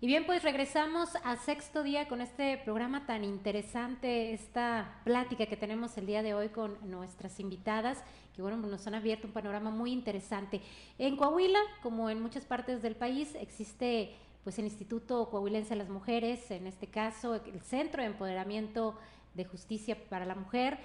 Y 0.00 0.06
bien, 0.06 0.24
pues 0.24 0.42
regresamos 0.42 1.10
a 1.24 1.36
sexto 1.36 1.82
día 1.82 2.08
con 2.08 2.22
este 2.22 2.56
programa 2.64 3.04
tan 3.04 3.22
interesante, 3.22 4.32
esta 4.32 5.02
plática 5.04 5.44
que 5.44 5.58
tenemos 5.58 5.98
el 5.98 6.06
día 6.06 6.22
de 6.22 6.32
hoy 6.32 6.48
con 6.48 6.78
nuestras 6.88 7.38
invitadas, 7.38 8.02
que 8.34 8.40
bueno, 8.40 8.56
nos 8.56 8.86
han 8.86 8.94
abierto 8.94 9.26
un 9.26 9.34
panorama 9.34 9.70
muy 9.70 9.92
interesante. 9.92 10.62
En 10.96 11.18
Coahuila, 11.18 11.60
como 11.82 12.08
en 12.08 12.22
muchas 12.22 12.46
partes 12.46 12.80
del 12.80 12.96
país, 12.96 13.34
existe 13.34 14.14
pues 14.42 14.58
el 14.58 14.64
Instituto 14.64 15.28
Coahuilense 15.28 15.70
de 15.70 15.76
las 15.76 15.90
Mujeres, 15.90 16.50
en 16.50 16.66
este 16.66 16.86
caso 16.86 17.34
el 17.34 17.60
Centro 17.60 18.00
de 18.00 18.08
Empoderamiento 18.08 18.96
de 19.34 19.44
Justicia 19.44 19.98
para 20.08 20.24
la 20.24 20.34
Mujer, 20.34 20.78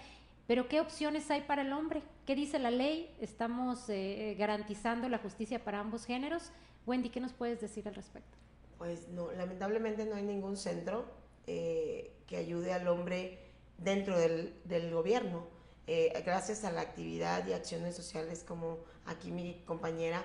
pero 0.51 0.67
¿qué 0.67 0.81
opciones 0.81 1.31
hay 1.31 1.43
para 1.43 1.61
el 1.61 1.71
hombre? 1.71 2.03
¿Qué 2.25 2.35
dice 2.35 2.59
la 2.59 2.71
ley? 2.71 3.15
¿Estamos 3.21 3.87
eh, 3.87 4.35
garantizando 4.37 5.07
la 5.07 5.17
justicia 5.17 5.63
para 5.63 5.79
ambos 5.79 6.03
géneros? 6.03 6.51
Wendy, 6.85 7.07
¿qué 7.07 7.21
nos 7.21 7.31
puedes 7.31 7.61
decir 7.61 7.87
al 7.87 7.95
respecto? 7.95 8.37
Pues 8.77 9.07
no, 9.07 9.31
lamentablemente 9.31 10.03
no 10.03 10.15
hay 10.15 10.23
ningún 10.23 10.57
centro 10.57 11.05
eh, 11.47 12.11
que 12.27 12.35
ayude 12.35 12.73
al 12.73 12.85
hombre 12.89 13.39
dentro 13.77 14.19
del, 14.19 14.91
gobierno. 14.91 15.47
Eh, 15.87 16.21
gracias 16.25 16.65
a 16.65 16.71
la 16.73 16.81
actividad 16.81 17.47
y 17.47 17.53
acciones 17.53 17.95
sociales 17.95 18.43
como 18.45 18.79
aquí 19.05 19.31
mi 19.31 19.63
compañera 19.65 20.21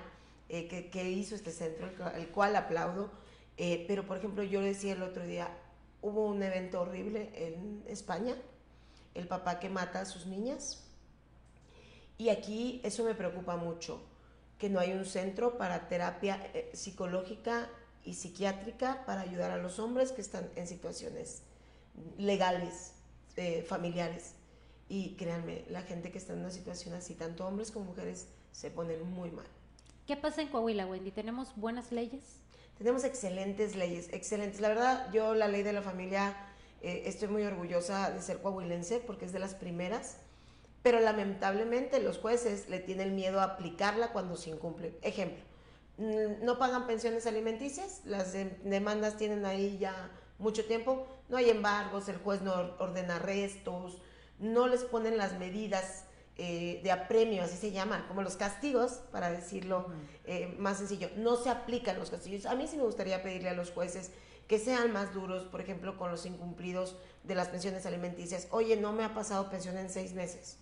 que, 0.49 0.89
que, 0.91 1.09
hizo 1.09 1.35
este 1.35 1.51
centro, 1.51 1.89
el 2.17 2.27
cual 2.31 2.57
aplaudo. 2.57 3.11
pero 3.55 4.05
por 4.05 4.17
ejemplo, 4.17 4.43
yo 4.43 4.59
decía 4.59 4.91
el 4.91 5.03
otro 5.03 5.25
día, 5.25 5.47
hubo 6.01 6.25
un 6.25 6.43
evento 6.43 6.81
horrible 6.81 7.31
en 7.33 7.81
España 7.87 8.35
el 9.17 9.27
papá 9.27 9.59
que 9.59 9.69
mata 9.69 10.01
a 10.01 10.05
sus 10.05 10.25
niñas. 10.25 10.83
Y 12.17 12.29
aquí 12.29 12.81
eso 12.83 13.03
me 13.03 13.13
preocupa 13.13 13.57
mucho, 13.57 14.01
que 14.57 14.69
no 14.69 14.79
hay 14.79 14.93
un 14.93 15.05
centro 15.05 15.57
para 15.57 15.87
terapia 15.87 16.39
eh, 16.53 16.69
psicológica 16.73 17.69
y 18.03 18.13
psiquiátrica 18.13 19.05
para 19.05 19.21
ayudar 19.21 19.51
a 19.51 19.57
los 19.57 19.79
hombres 19.79 20.11
que 20.11 20.21
están 20.21 20.49
en 20.55 20.67
situaciones 20.67 21.43
legales, 22.17 22.93
eh, 23.35 23.63
familiares. 23.67 24.33
Y 24.89 25.15
créanme, 25.15 25.65
la 25.69 25.81
gente 25.81 26.11
que 26.11 26.17
está 26.17 26.33
en 26.33 26.39
una 26.39 26.51
situación 26.51 26.95
así, 26.95 27.13
tanto 27.13 27.45
hombres 27.45 27.71
como 27.71 27.85
mujeres, 27.85 28.27
se 28.51 28.71
ponen 28.71 29.03
muy 29.11 29.29
mal. 29.31 29.45
¿Qué 30.07 30.15
pasa 30.15 30.41
en 30.41 30.47
Coahuila, 30.47 30.87
Wendy? 30.87 31.11
¿Tenemos 31.11 31.55
buenas 31.57 31.91
leyes? 31.91 32.23
Tenemos 32.77 33.03
excelentes 33.03 33.75
leyes, 33.75 34.07
excelentes. 34.13 34.61
La 34.61 34.69
verdad, 34.69 35.11
yo 35.11 35.35
la 35.35 35.47
ley 35.47 35.63
de 35.63 35.73
la 35.73 35.81
familia 35.81 36.35
eh, 36.81 37.03
estoy 37.05 37.27
muy 37.27 37.43
orgullosa 37.43 38.11
de 38.11 38.21
ser 38.21 38.41
coahuilense 38.41 38.99
porque 38.99 39.25
es 39.25 39.33
de 39.33 39.39
las 39.39 39.53
primeras, 39.53 40.17
pero 40.83 40.99
lamentablemente 40.99 42.01
los 42.01 42.17
jueces 42.17 42.69
le 42.69 42.79
tienen 42.79 43.15
miedo 43.15 43.39
a 43.39 43.43
aplicarla 43.43 44.13
cuando 44.13 44.35
se 44.35 44.51
incumple. 44.51 44.97
Ejemplo, 45.01 45.43
mm, 45.97 46.43
no 46.45 46.57
pagan 46.59 46.87
pensiones 46.87 47.25
alimenticias, 47.27 48.01
las 48.05 48.33
demandas 48.63 49.17
tienen 49.17 49.45
ahí 49.45 49.77
ya 49.79 50.11
mucho 50.39 50.65
tiempo, 50.65 51.07
no 51.29 51.37
hay 51.37 51.49
embargos, 51.49 52.09
el 52.09 52.17
juez 52.17 52.41
no 52.41 52.53
ordena 52.79 53.15
arrestos, 53.15 54.01
no 54.39 54.67
les 54.67 54.83
ponen 54.83 55.17
las 55.17 55.37
medidas 55.39 56.05
eh, 56.39 56.81
de 56.83 56.91
apremio, 56.91 57.41
así 57.41 57.57
se 57.57 57.71
llaman, 57.71 58.05
como 58.07 58.21
los 58.21 58.35
castigos, 58.35 59.01
para 59.11 59.31
decirlo 59.31 59.87
eh, 60.25 60.55
más 60.59 60.77
sencillo, 60.77 61.09
no 61.15 61.35
se 61.35 61.49
aplican 61.49 61.97
los 61.97 62.11
castigos. 62.11 62.45
A 62.45 62.53
mí 62.53 62.67
sí 62.67 62.77
me 62.77 62.83
gustaría 62.83 63.23
pedirle 63.23 63.49
a 63.49 63.53
los 63.53 63.71
jueces 63.71 64.11
que 64.47 64.59
sean 64.59 64.93
más 64.93 65.13
duros, 65.13 65.43
por 65.43 65.61
ejemplo, 65.61 65.97
con 65.97 66.09
los 66.09 66.25
incumplidos 66.25 66.95
de 67.23 67.35
las 67.35 67.49
pensiones 67.49 67.85
alimenticias. 67.85 68.47
Oye, 68.51 68.77
no 68.77 68.93
me 68.93 69.03
ha 69.03 69.13
pasado 69.13 69.49
pensión 69.49 69.77
en 69.77 69.89
seis 69.89 70.13
meses. 70.13 70.57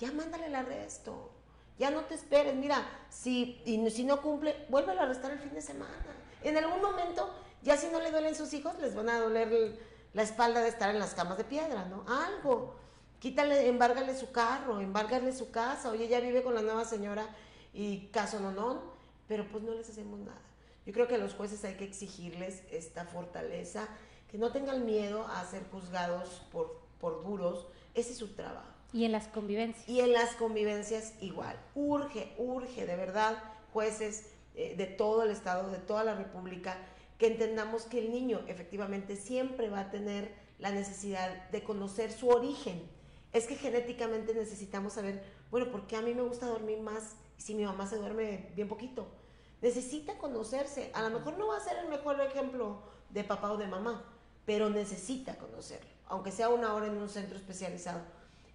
Ya 0.00 0.12
mándale 0.12 0.46
el 0.46 0.54
arresto. 0.54 1.30
Ya 1.78 1.90
no 1.90 2.02
te 2.02 2.14
esperes. 2.14 2.56
Mira, 2.56 2.84
si, 3.08 3.62
y, 3.64 3.88
si 3.90 4.04
no 4.04 4.20
cumple, 4.20 4.66
vuélvelo 4.68 5.00
a 5.00 5.04
arrestar 5.04 5.30
el 5.30 5.38
fin 5.38 5.54
de 5.54 5.62
semana. 5.62 5.94
En 6.42 6.56
algún 6.56 6.82
momento, 6.82 7.32
ya 7.62 7.76
si 7.76 7.88
no 7.88 8.00
le 8.00 8.10
duelen 8.10 8.34
sus 8.34 8.52
hijos, 8.54 8.76
les 8.80 8.94
van 8.94 9.08
a 9.08 9.20
doler 9.20 9.78
la 10.14 10.22
espalda 10.22 10.60
de 10.60 10.68
estar 10.68 10.90
en 10.90 10.98
las 10.98 11.14
camas 11.14 11.38
de 11.38 11.44
piedra, 11.44 11.84
¿no? 11.84 12.04
Algo. 12.08 12.74
Quítale, 13.20 13.68
embárgale 13.68 14.16
su 14.16 14.32
carro, 14.32 14.80
embárgale 14.80 15.32
su 15.32 15.50
casa. 15.50 15.90
Oye, 15.90 16.08
ya 16.08 16.20
vive 16.20 16.42
con 16.42 16.54
la 16.54 16.62
nueva 16.62 16.84
señora 16.84 17.26
y 17.72 18.06
caso 18.08 18.40
no, 18.40 18.50
no, 18.50 18.82
pero 19.28 19.48
pues 19.48 19.62
no 19.62 19.74
les 19.74 19.88
hacemos 19.88 20.18
nada. 20.20 20.47
Yo 20.88 20.94
creo 20.94 21.06
que 21.06 21.16
a 21.16 21.18
los 21.18 21.34
jueces 21.34 21.62
hay 21.66 21.74
que 21.74 21.84
exigirles 21.84 22.62
esta 22.70 23.04
fortaleza, 23.04 23.86
que 24.30 24.38
no 24.38 24.52
tengan 24.52 24.86
miedo 24.86 25.26
a 25.26 25.44
ser 25.44 25.62
juzgados 25.70 26.40
por, 26.50 26.80
por 26.98 27.22
duros. 27.22 27.66
Ese 27.94 28.12
es 28.12 28.16
su 28.16 28.28
trabajo. 28.28 28.72
Y 28.94 29.04
en 29.04 29.12
las 29.12 29.28
convivencias. 29.28 29.86
Y 29.86 30.00
en 30.00 30.14
las 30.14 30.34
convivencias 30.36 31.12
igual. 31.20 31.60
Urge, 31.74 32.32
urge, 32.38 32.86
de 32.86 32.96
verdad, 32.96 33.36
jueces 33.74 34.30
eh, 34.54 34.76
de 34.78 34.86
todo 34.86 35.24
el 35.24 35.30
Estado, 35.30 35.70
de 35.70 35.76
toda 35.76 36.04
la 36.04 36.14
República, 36.14 36.78
que 37.18 37.26
entendamos 37.26 37.82
que 37.82 37.98
el 37.98 38.10
niño 38.10 38.40
efectivamente 38.48 39.16
siempre 39.16 39.68
va 39.68 39.80
a 39.80 39.90
tener 39.90 40.32
la 40.58 40.70
necesidad 40.70 41.50
de 41.50 41.64
conocer 41.64 42.12
su 42.12 42.30
origen. 42.30 42.80
Es 43.34 43.46
que 43.46 43.56
genéticamente 43.56 44.32
necesitamos 44.32 44.94
saber, 44.94 45.22
bueno, 45.50 45.70
¿por 45.70 45.86
qué 45.86 45.96
a 45.96 46.00
mí 46.00 46.14
me 46.14 46.22
gusta 46.22 46.46
dormir 46.46 46.80
más 46.80 47.14
si 47.36 47.54
mi 47.54 47.66
mamá 47.66 47.86
se 47.86 47.96
duerme 47.96 48.48
bien 48.56 48.68
poquito? 48.68 49.06
Necesita 49.60 50.18
conocerse. 50.18 50.90
A 50.94 51.02
lo 51.02 51.18
mejor 51.18 51.38
no 51.38 51.48
va 51.48 51.56
a 51.56 51.60
ser 51.60 51.78
el 51.78 51.88
mejor 51.88 52.20
ejemplo 52.20 52.82
de 53.10 53.24
papá 53.24 53.52
o 53.52 53.56
de 53.56 53.66
mamá, 53.66 54.04
pero 54.44 54.70
necesita 54.70 55.36
conocerlo, 55.36 55.90
aunque 56.06 56.30
sea 56.30 56.48
una 56.50 56.74
hora 56.74 56.86
en 56.86 56.96
un 56.96 57.08
centro 57.08 57.36
especializado 57.36 58.00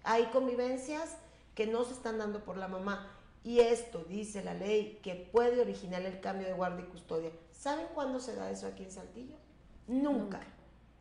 hay 0.04 0.26
convivencias 0.26 1.16
que 1.54 1.66
no 1.66 1.84
se 1.84 1.94
están 1.94 2.18
dando 2.18 2.44
por 2.44 2.56
la 2.56 2.68
mamá. 2.68 3.10
Y 3.42 3.60
esto, 3.60 4.04
dice 4.08 4.44
la 4.44 4.54
ley, 4.54 5.00
que 5.02 5.14
puede 5.14 5.60
originar 5.60 6.02
el 6.02 6.20
cambio 6.20 6.46
de 6.46 6.54
guardia 6.54 6.84
y 6.84 6.90
custodia. 6.90 7.30
¿Saben 7.52 7.86
cuándo 7.94 8.20
se 8.20 8.36
da 8.36 8.50
eso 8.50 8.66
aquí 8.66 8.84
en 8.84 8.90
Saltillo? 8.90 9.36
Nunca. 9.86 10.40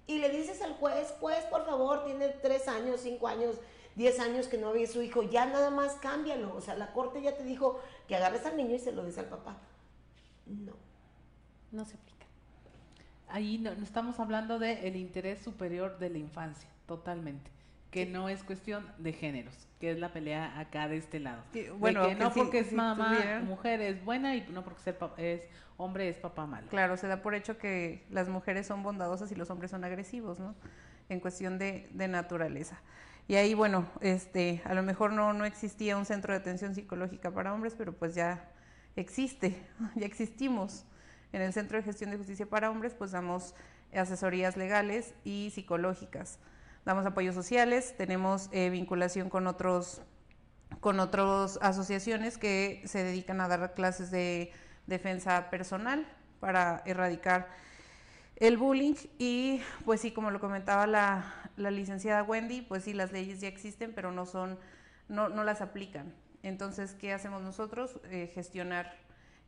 Y 0.08 0.20
le 0.20 0.30
dices 0.30 0.62
al 0.62 0.76
juez, 0.76 1.14
pues 1.20 1.44
por 1.46 1.66
favor, 1.66 2.04
tiene 2.06 2.30
tres 2.30 2.68
años, 2.68 3.02
cinco 3.02 3.28
años, 3.28 3.56
diez 3.96 4.20
años 4.20 4.48
que 4.48 4.58
no 4.58 4.70
había 4.70 4.88
su 4.88 5.02
hijo, 5.02 5.24
ya 5.24 5.46
nada 5.46 5.70
más 5.70 5.96
cámbialo. 5.96 6.54
O 6.56 6.62
sea, 6.62 6.76
la 6.76 6.92
corte 6.92 7.22
ya 7.22 7.38
te 7.38 7.44
dijo 7.44 7.80
que 8.08 8.16
agarres 8.16 8.46
al 8.46 8.58
niño 8.58 8.76
y 8.76 8.80
se 8.80 8.92
lo 8.92 9.04
des 9.04 9.18
al 9.18 9.28
papá. 9.28 9.58
No. 10.46 10.74
No 11.72 11.86
se 11.86 11.96
aplica. 11.96 12.26
Ahí 13.28 13.58
no, 13.58 13.72
estamos 13.72 14.20
hablando 14.20 14.60
del 14.60 14.78
el 14.80 14.96
interés 14.96 15.40
superior 15.40 15.98
de 15.98 16.10
la 16.10 16.18
infancia, 16.20 16.70
totalmente 16.86 17.54
que 17.94 18.08
no 18.08 18.28
es 18.28 18.44
cuestión 18.44 18.88
de 18.98 19.14
géneros, 19.14 19.56
que 19.80 19.92
es 19.92 20.00
la 20.00 20.12
pelea 20.12 20.60
acá 20.60 20.88
de 20.88 20.98
este 20.98 21.20
lado. 21.20 21.44
bueno, 21.78 22.08
que 22.08 22.16
no 22.16 22.34
porque 22.34 22.60
es 22.60 22.74
mamá, 22.74 23.42
mujer 23.46 23.82
es 23.82 24.04
buena 24.04 24.36
y 24.36 24.48
no 24.50 24.64
porque 24.64 24.96
es 25.18 25.42
hombre 25.78 26.10
es 26.10 26.18
papá 26.18 26.48
malo. 26.48 26.68
Claro, 26.70 26.98
se 26.98 27.06
da 27.06 27.22
por 27.22 27.36
hecho 27.36 27.60
que 27.60 28.04
las 28.10 28.30
mujeres 28.30 28.66
son 28.66 28.82
bondadosas 28.82 29.32
y 29.32 29.36
los 29.36 29.52
hombres 29.52 29.70
son 29.70 29.84
agresivos, 29.84 30.40
¿no? 30.40 30.56
En 31.08 31.20
cuestión 31.20 31.60
de, 31.60 31.88
de 31.92 32.08
naturaleza. 32.08 32.82
Y 33.28 33.36
ahí, 33.36 33.54
bueno, 33.54 33.88
este, 34.02 34.64
a 34.66 34.74
lo 34.74 34.82
mejor 34.82 35.14
no, 35.14 35.32
no 35.34 35.46
existía 35.46 35.96
un 35.96 36.06
centro 36.06 36.34
de 36.34 36.40
atención 36.40 36.74
psicológica 36.74 37.30
para 37.30 37.54
hombres, 37.54 37.76
pero 37.78 37.94
pues 37.94 38.16
ya 38.16 38.50
existe, 38.96 39.56
ya 39.96 40.06
existimos. 40.06 40.86
En 41.32 41.42
el 41.42 41.52
Centro 41.52 41.78
de 41.78 41.84
Gestión 41.84 42.12
de 42.12 42.18
Justicia 42.18 42.46
para 42.46 42.70
Hombres, 42.70 42.94
pues 42.94 43.12
damos 43.12 43.56
asesorías 43.92 44.56
legales 44.56 45.16
y 45.24 45.52
psicológicas 45.54 46.38
damos 46.86 47.06
apoyos 47.06 47.36
sociales, 47.36 47.96
tenemos 47.98 48.50
eh, 48.52 48.70
vinculación 48.70 49.30
con 49.30 49.48
otros 49.48 50.02
con 50.80 51.00
otras 51.00 51.60
asociaciones 51.62 52.38
que 52.38 52.82
se 52.86 53.04
dedican 53.04 53.40
a 53.42 53.48
dar 53.48 53.74
clases 53.76 54.10
de 54.10 54.52
defensa 54.88 55.50
personal 55.52 56.06
para 56.40 56.82
erradicar 56.86 57.48
el 58.38 58.58
bullying 58.58 58.96
y 59.20 59.62
pues 59.86 60.02
sí, 60.02 60.12
como 60.12 60.32
lo 60.32 60.40
comentaba 60.40 60.88
la, 60.88 61.32
licenciada 61.58 62.24
Wendy, 62.24 62.64
pues 62.64 62.84
sí, 62.84 62.94
las 62.94 63.12
leyes 63.12 63.40
ya 63.40 63.48
existen, 63.48 63.94
pero 63.94 64.12
no 64.12 64.26
son, 64.26 64.58
no, 65.08 65.30
no 65.30 65.44
las 65.44 65.62
aplican. 65.62 66.12
Entonces, 66.44 66.94
¿qué 66.94 67.14
hacemos 67.14 67.42
nosotros? 67.42 68.00
Eh, 68.12 68.32
gestionar 68.34 68.96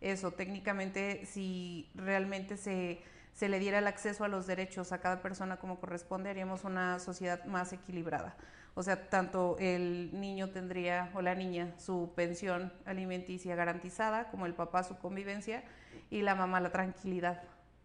eso. 0.01 0.31
Técnicamente, 0.31 1.25
si 1.25 1.91
realmente 1.93 2.57
se 2.57 3.03
se 3.35 3.49
le 3.49 3.59
diera 3.59 3.79
el 3.79 3.87
acceso 3.87 4.23
a 4.23 4.29
los 4.29 4.47
derechos 4.47 4.93
a 4.93 4.99
cada 4.99 5.21
persona 5.21 5.57
como 5.57 5.77
corresponde, 5.77 6.29
haríamos 6.29 6.63
una 6.63 6.99
sociedad 6.99 7.43
más 7.43 7.73
equilibrada. 7.73 8.37
O 8.75 8.83
sea, 8.83 9.09
tanto 9.09 9.57
el 9.59 10.09
niño 10.19 10.51
tendría 10.51 11.11
o 11.13 11.21
la 11.21 11.35
niña 11.35 11.73
su 11.77 12.13
pensión 12.15 12.71
alimenticia 12.85 13.55
garantizada, 13.55 14.29
como 14.31 14.45
el 14.45 14.53
papá 14.53 14.83
su 14.83 14.97
convivencia 14.97 15.65
y 16.09 16.21
la 16.21 16.33
mamá 16.33 16.61
la 16.61 16.71
tranquilidad 16.71 17.43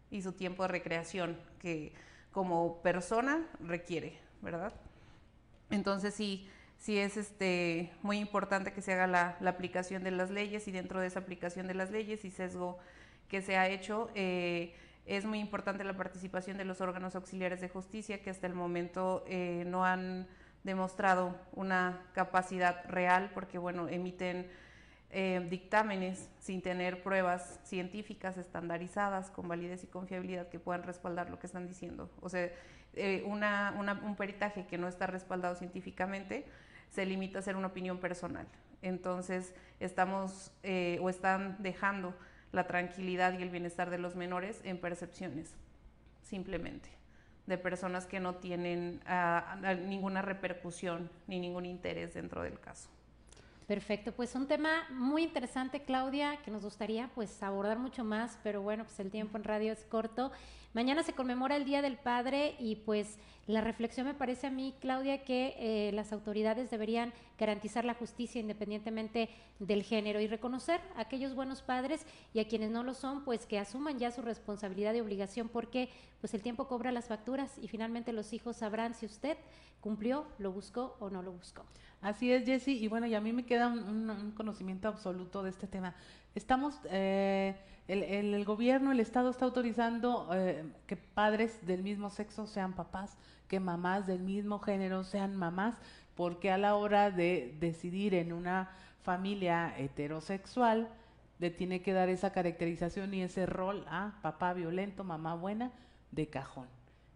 y 0.09 0.21
su 0.21 0.31
tiempo 0.31 0.63
de 0.63 0.69
recreación 0.69 1.37
que 1.59 1.93
como 2.31 2.81
persona 2.81 3.45
requiere, 3.59 4.19
¿verdad? 4.41 4.73
Entonces 5.69 6.13
sí, 6.13 6.49
sí 6.81 6.97
es 6.97 7.15
este, 7.15 7.91
muy 8.01 8.17
importante 8.17 8.73
que 8.73 8.81
se 8.81 8.93
haga 8.93 9.07
la, 9.07 9.37
aplicación 9.49 10.03
de 10.03 10.11
las 10.11 10.31
leyes 10.31 10.67
y 10.67 10.71
dentro 10.71 10.99
de 10.99 11.07
esa 11.07 11.19
aplicación 11.19 11.67
de 11.67 11.75
las 11.75 11.91
leyes 11.91 12.25
y 12.25 12.31
sesgo 12.31 12.79
que 13.29 13.41
se 13.41 13.55
ha 13.55 13.69
hecho, 13.69 14.09
eh, 14.15 14.73
es 15.05 15.23
muy 15.25 15.39
importante 15.39 15.83
la 15.83 15.95
participación 15.95 16.57
de 16.57 16.65
los 16.65 16.81
órganos 16.81 17.15
auxiliares 17.15 17.61
de 17.61 17.69
justicia 17.69 18.21
que 18.21 18.31
hasta 18.31 18.47
el 18.47 18.55
momento 18.55 19.23
eh, 19.27 19.63
no 19.67 19.85
han 19.85 20.27
demostrado 20.63 21.35
una 21.53 22.01
capacidad 22.13 22.83
real 22.87 23.31
porque, 23.33 23.59
bueno, 23.59 23.87
emiten 23.87 24.47
eh, 25.11 25.45
dictámenes 25.49 26.29
sin 26.39 26.61
tener 26.61 27.03
pruebas 27.03 27.59
científicas 27.63 28.37
estandarizadas 28.37 29.29
con 29.29 29.47
validez 29.47 29.83
y 29.83 29.87
confiabilidad 29.87 30.49
que 30.49 30.59
puedan 30.59 30.83
respaldar 30.83 31.29
lo 31.29 31.37
que 31.37 31.47
están 31.47 31.67
diciendo. 31.67 32.09
O 32.21 32.29
sea, 32.29 32.49
eh, 32.93 33.23
un 33.25 34.15
peritaje 34.15 34.65
que 34.65 34.77
no 34.77 34.87
está 34.87 35.07
respaldado 35.07 35.55
científicamente 35.55 36.45
se 36.91 37.05
limita 37.05 37.39
a 37.39 37.41
ser 37.41 37.55
una 37.55 37.67
opinión 37.67 37.97
personal. 37.97 38.47
Entonces, 38.83 39.55
estamos 39.79 40.51
o 41.01 41.09
están 41.09 41.57
dejando 41.59 42.13
la 42.51 42.67
tranquilidad 42.67 43.37
y 43.37 43.41
el 43.41 43.49
bienestar 43.49 43.89
de 43.89 43.97
los 43.97 44.15
menores 44.15 44.61
en 44.63 44.77
percepciones, 44.79 45.55
simplemente, 46.21 46.89
de 47.47 47.57
personas 47.57 48.05
que 48.05 48.19
no 48.19 48.35
tienen 48.35 49.01
ah, 49.05 49.57
ninguna 49.85 50.21
repercusión 50.21 51.09
ni 51.27 51.39
ningún 51.39 51.65
interés 51.65 52.13
dentro 52.13 52.43
del 52.43 52.59
caso. 52.59 52.89
Perfecto, 53.67 54.11
pues 54.11 54.35
un 54.35 54.47
tema 54.47 54.85
muy 54.89 55.23
interesante, 55.23 55.83
Claudia, 55.83 56.37
que 56.43 56.51
nos 56.51 56.63
gustaría 56.63 57.09
pues 57.15 57.41
abordar 57.41 57.79
mucho 57.79 58.03
más, 58.03 58.37
pero 58.43 58.61
bueno, 58.61 58.83
pues 58.83 58.99
el 58.99 59.11
tiempo 59.11 59.37
en 59.37 59.45
radio 59.45 59.71
es 59.71 59.85
corto. 59.85 60.31
Mañana 60.73 61.03
se 61.03 61.11
conmemora 61.11 61.57
el 61.57 61.65
Día 61.65 61.81
del 61.81 61.97
Padre 61.97 62.55
y 62.57 62.77
pues 62.77 63.17
la 63.45 63.59
reflexión 63.59 64.07
me 64.07 64.13
parece 64.13 64.47
a 64.47 64.51
mí, 64.51 64.73
Claudia, 64.79 65.25
que 65.25 65.55
eh, 65.57 65.91
las 65.91 66.13
autoridades 66.13 66.71
deberían 66.71 67.11
garantizar 67.37 67.83
la 67.83 67.93
justicia 67.93 68.39
independientemente 68.39 69.29
del 69.59 69.83
género 69.83 70.21
y 70.21 70.27
reconocer 70.27 70.79
a 70.95 71.01
aquellos 71.01 71.35
buenos 71.35 71.61
padres 71.61 72.05
y 72.33 72.39
a 72.39 72.47
quienes 72.47 72.71
no 72.71 72.83
lo 72.83 72.93
son, 72.93 73.25
pues 73.25 73.45
que 73.45 73.59
asuman 73.59 73.99
ya 73.99 74.11
su 74.11 74.21
responsabilidad 74.21 74.93
y 74.93 75.01
obligación 75.01 75.49
porque 75.49 75.89
pues 76.21 76.33
el 76.33 76.41
tiempo 76.41 76.69
cobra 76.69 76.93
las 76.93 77.09
facturas 77.09 77.57
y 77.61 77.67
finalmente 77.67 78.13
los 78.13 78.31
hijos 78.31 78.55
sabrán 78.55 78.93
si 78.93 79.05
usted 79.05 79.37
cumplió, 79.81 80.25
lo 80.37 80.53
buscó 80.53 80.95
o 81.01 81.09
no 81.09 81.21
lo 81.21 81.33
buscó. 81.33 81.65
Así 81.99 82.31
es, 82.31 82.45
Jessy, 82.45 82.81
y 82.81 82.87
bueno, 82.87 83.07
y 83.07 83.15
a 83.15 83.19
mí 83.19 83.33
me 83.33 83.45
queda 83.45 83.67
un, 83.67 84.31
conocimiento 84.37 84.87
absoluto 84.87 85.43
de 85.43 85.49
este 85.49 85.67
tema. 85.67 85.95
Estamos... 86.33 86.79
Eh, 86.85 87.55
el, 87.87 88.45
gobierno, 88.45 88.91
el 88.91 88.99
Estado 88.99 89.29
está 89.29 89.45
autorizando 89.45 90.29
eh, 90.33 90.63
que 90.87 90.95
padres 90.95 91.65
del 91.65 91.83
mismo 91.83 92.09
sexo 92.09 92.47
sean 92.47 92.73
papás, 92.73 93.17
que 93.47 93.59
mamás 93.59 94.07
del 94.07 94.21
mismo 94.21 94.59
género 94.59 95.03
sean 95.03 95.35
mamás, 95.35 95.75
porque 96.15 96.51
a 96.51 96.57
la 96.57 96.75
hora 96.75 97.11
de 97.11 97.55
decidir 97.59 98.13
en 98.13 98.31
una 98.33 98.69
familia 99.01 99.73
heterosexual, 99.77 100.89
le 101.39 101.49
tiene 101.49 101.81
que 101.81 101.91
dar 101.91 102.07
esa 102.09 102.31
caracterización 102.31 103.13
y 103.15 103.23
ese 103.23 103.47
rol 103.47 103.83
a 103.89 104.13
papá 104.21 104.53
violento, 104.53 105.03
mamá 105.03 105.33
buena, 105.33 105.71
de 106.11 106.27
cajón. 106.27 106.67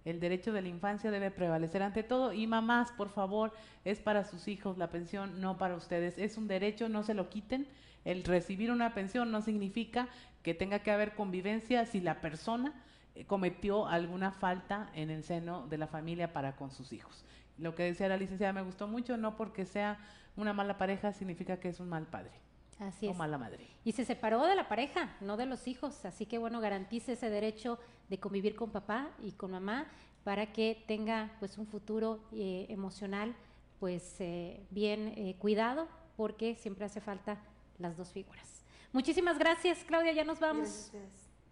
El 0.03 0.20
derecho 0.20 0.51
de 0.51 0.61
la 0.61 0.68
infancia 0.68 1.11
debe 1.11 1.32
prevalecer 1.32 1.84
ante 1.84 2.03
todo 2.03 2.34
y 2.34 2.47
mamás, 2.47 2.91
por 2.91 3.09
favor, 3.09 3.53
es 3.84 3.99
para 3.99 4.24
sus 4.24 4.47
hijos 4.47 4.78
la 4.78 4.89
pensión, 4.89 5.41
no 5.41 5.57
para 5.57 5.76
ustedes. 5.76 6.18
Es 6.18 6.38
un 6.38 6.47
derecho, 6.47 6.89
no 6.89 7.03
se 7.03 7.13
lo 7.13 7.30
quiten. 7.30 7.68
El 8.03 8.24
recibir 8.24 8.72
una 8.72 8.93
pensión 8.93 9.32
no 9.32 9.41
significa 9.41 10.07
que 10.45 10.53
tenga 10.53 10.77
que 10.77 10.91
haber 10.91 11.15
convivencia 11.15 11.87
si 11.87 11.99
la 11.99 12.21
persona 12.21 12.71
eh, 13.15 13.25
cometió 13.25 13.87
alguna 13.87 14.31
falta 14.31 14.91
en 14.93 15.09
el 15.09 15.23
seno 15.23 15.65
de 15.65 15.79
la 15.79 15.87
familia 15.87 16.33
para 16.33 16.55
con 16.55 16.69
sus 16.69 16.93
hijos. 16.93 17.25
Lo 17.57 17.73
que 17.73 17.81
decía 17.81 18.07
la 18.07 18.15
licenciada 18.15 18.53
me 18.53 18.61
gustó 18.61 18.87
mucho, 18.87 19.17
no 19.17 19.37
porque 19.37 19.65
sea 19.65 19.97
una 20.35 20.53
mala 20.53 20.77
pareja 20.77 21.13
significa 21.13 21.59
que 21.59 21.69
es 21.69 21.79
un 21.79 21.89
mal 21.89 22.05
padre. 22.05 22.29
Así 22.77 23.07
o 23.07 23.11
es. 23.11 23.17
mala 23.17 23.39
madre. 23.39 23.65
Y 23.83 23.93
se 23.93 24.05
separó 24.05 24.45
de 24.45 24.53
la 24.53 24.67
pareja, 24.67 25.15
no 25.19 25.35
de 25.35 25.47
los 25.47 25.67
hijos. 25.67 26.05
Así 26.05 26.27
que 26.27 26.37
bueno, 26.37 26.61
garantice 26.61 27.13
ese 27.13 27.31
derecho 27.31 27.79
de 28.09 28.19
convivir 28.19 28.55
con 28.55 28.69
papá 28.69 29.09
y 29.23 29.31
con 29.31 29.49
mamá 29.49 29.87
para 30.23 30.53
que 30.53 30.83
tenga 30.85 31.31
pues 31.39 31.57
un 31.57 31.65
futuro 31.65 32.19
eh, 32.33 32.67
emocional 32.69 33.35
pues 33.79 34.17
eh, 34.19 34.63
bien 34.69 35.33
cuidado 35.39 35.87
porque 36.15 36.53
siempre 36.53 36.85
hace 36.85 37.01
falta 37.01 37.39
las 37.79 37.97
dos 37.97 38.11
figuras. 38.11 38.64
Muchísimas 38.95 39.37
gracias, 39.37 39.83
Claudia, 39.83 40.13
ya 40.13 40.23
nos 40.23 40.39
vamos. 40.39 40.89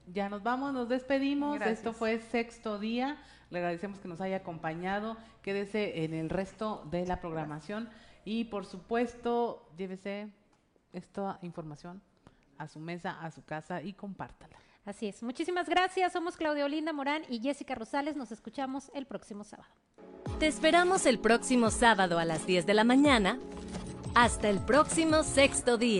Ya 0.07 0.29
nos 0.29 0.43
vamos, 0.43 0.73
nos 0.73 0.87
despedimos. 0.87 1.55
Gracias. 1.55 1.79
Esto 1.79 1.91
fue 1.91 2.19
sexto 2.19 2.79
día. 2.79 3.17
Le 3.49 3.59
agradecemos 3.59 3.99
que 3.99 4.07
nos 4.07 4.21
haya 4.21 4.37
acompañado. 4.37 5.17
Quédese 5.41 6.05
en 6.05 6.13
el 6.13 6.29
resto 6.29 6.87
de 6.89 7.05
la 7.05 7.19
programación. 7.19 7.89
Y 8.23 8.45
por 8.45 8.65
supuesto, 8.65 9.67
llévese 9.77 10.29
esta 10.93 11.37
información 11.41 12.01
a 12.57 12.69
su 12.69 12.79
mesa, 12.79 13.19
a 13.19 13.29
su 13.29 13.43
casa 13.43 13.81
y 13.81 13.91
compártala. 13.91 14.55
Así 14.85 15.09
es. 15.09 15.21
Muchísimas 15.21 15.67
gracias. 15.67 16.13
Somos 16.13 16.37
Claudia 16.37 16.63
Olinda 16.63 16.93
Morán 16.93 17.23
y 17.27 17.41
Jessica 17.41 17.75
Rosales. 17.75 18.15
Nos 18.15 18.31
escuchamos 18.31 18.89
el 18.93 19.05
próximo 19.05 19.43
sábado. 19.43 19.67
Te 20.39 20.47
esperamos 20.47 21.05
el 21.05 21.19
próximo 21.19 21.71
sábado 21.71 22.19
a 22.19 22.23
las 22.23 22.47
10 22.47 22.65
de 22.65 22.73
la 22.73 22.85
mañana. 22.85 23.37
Hasta 24.15 24.47
el 24.47 24.59
próximo 24.59 25.23
sexto 25.23 25.77
día. 25.77 25.91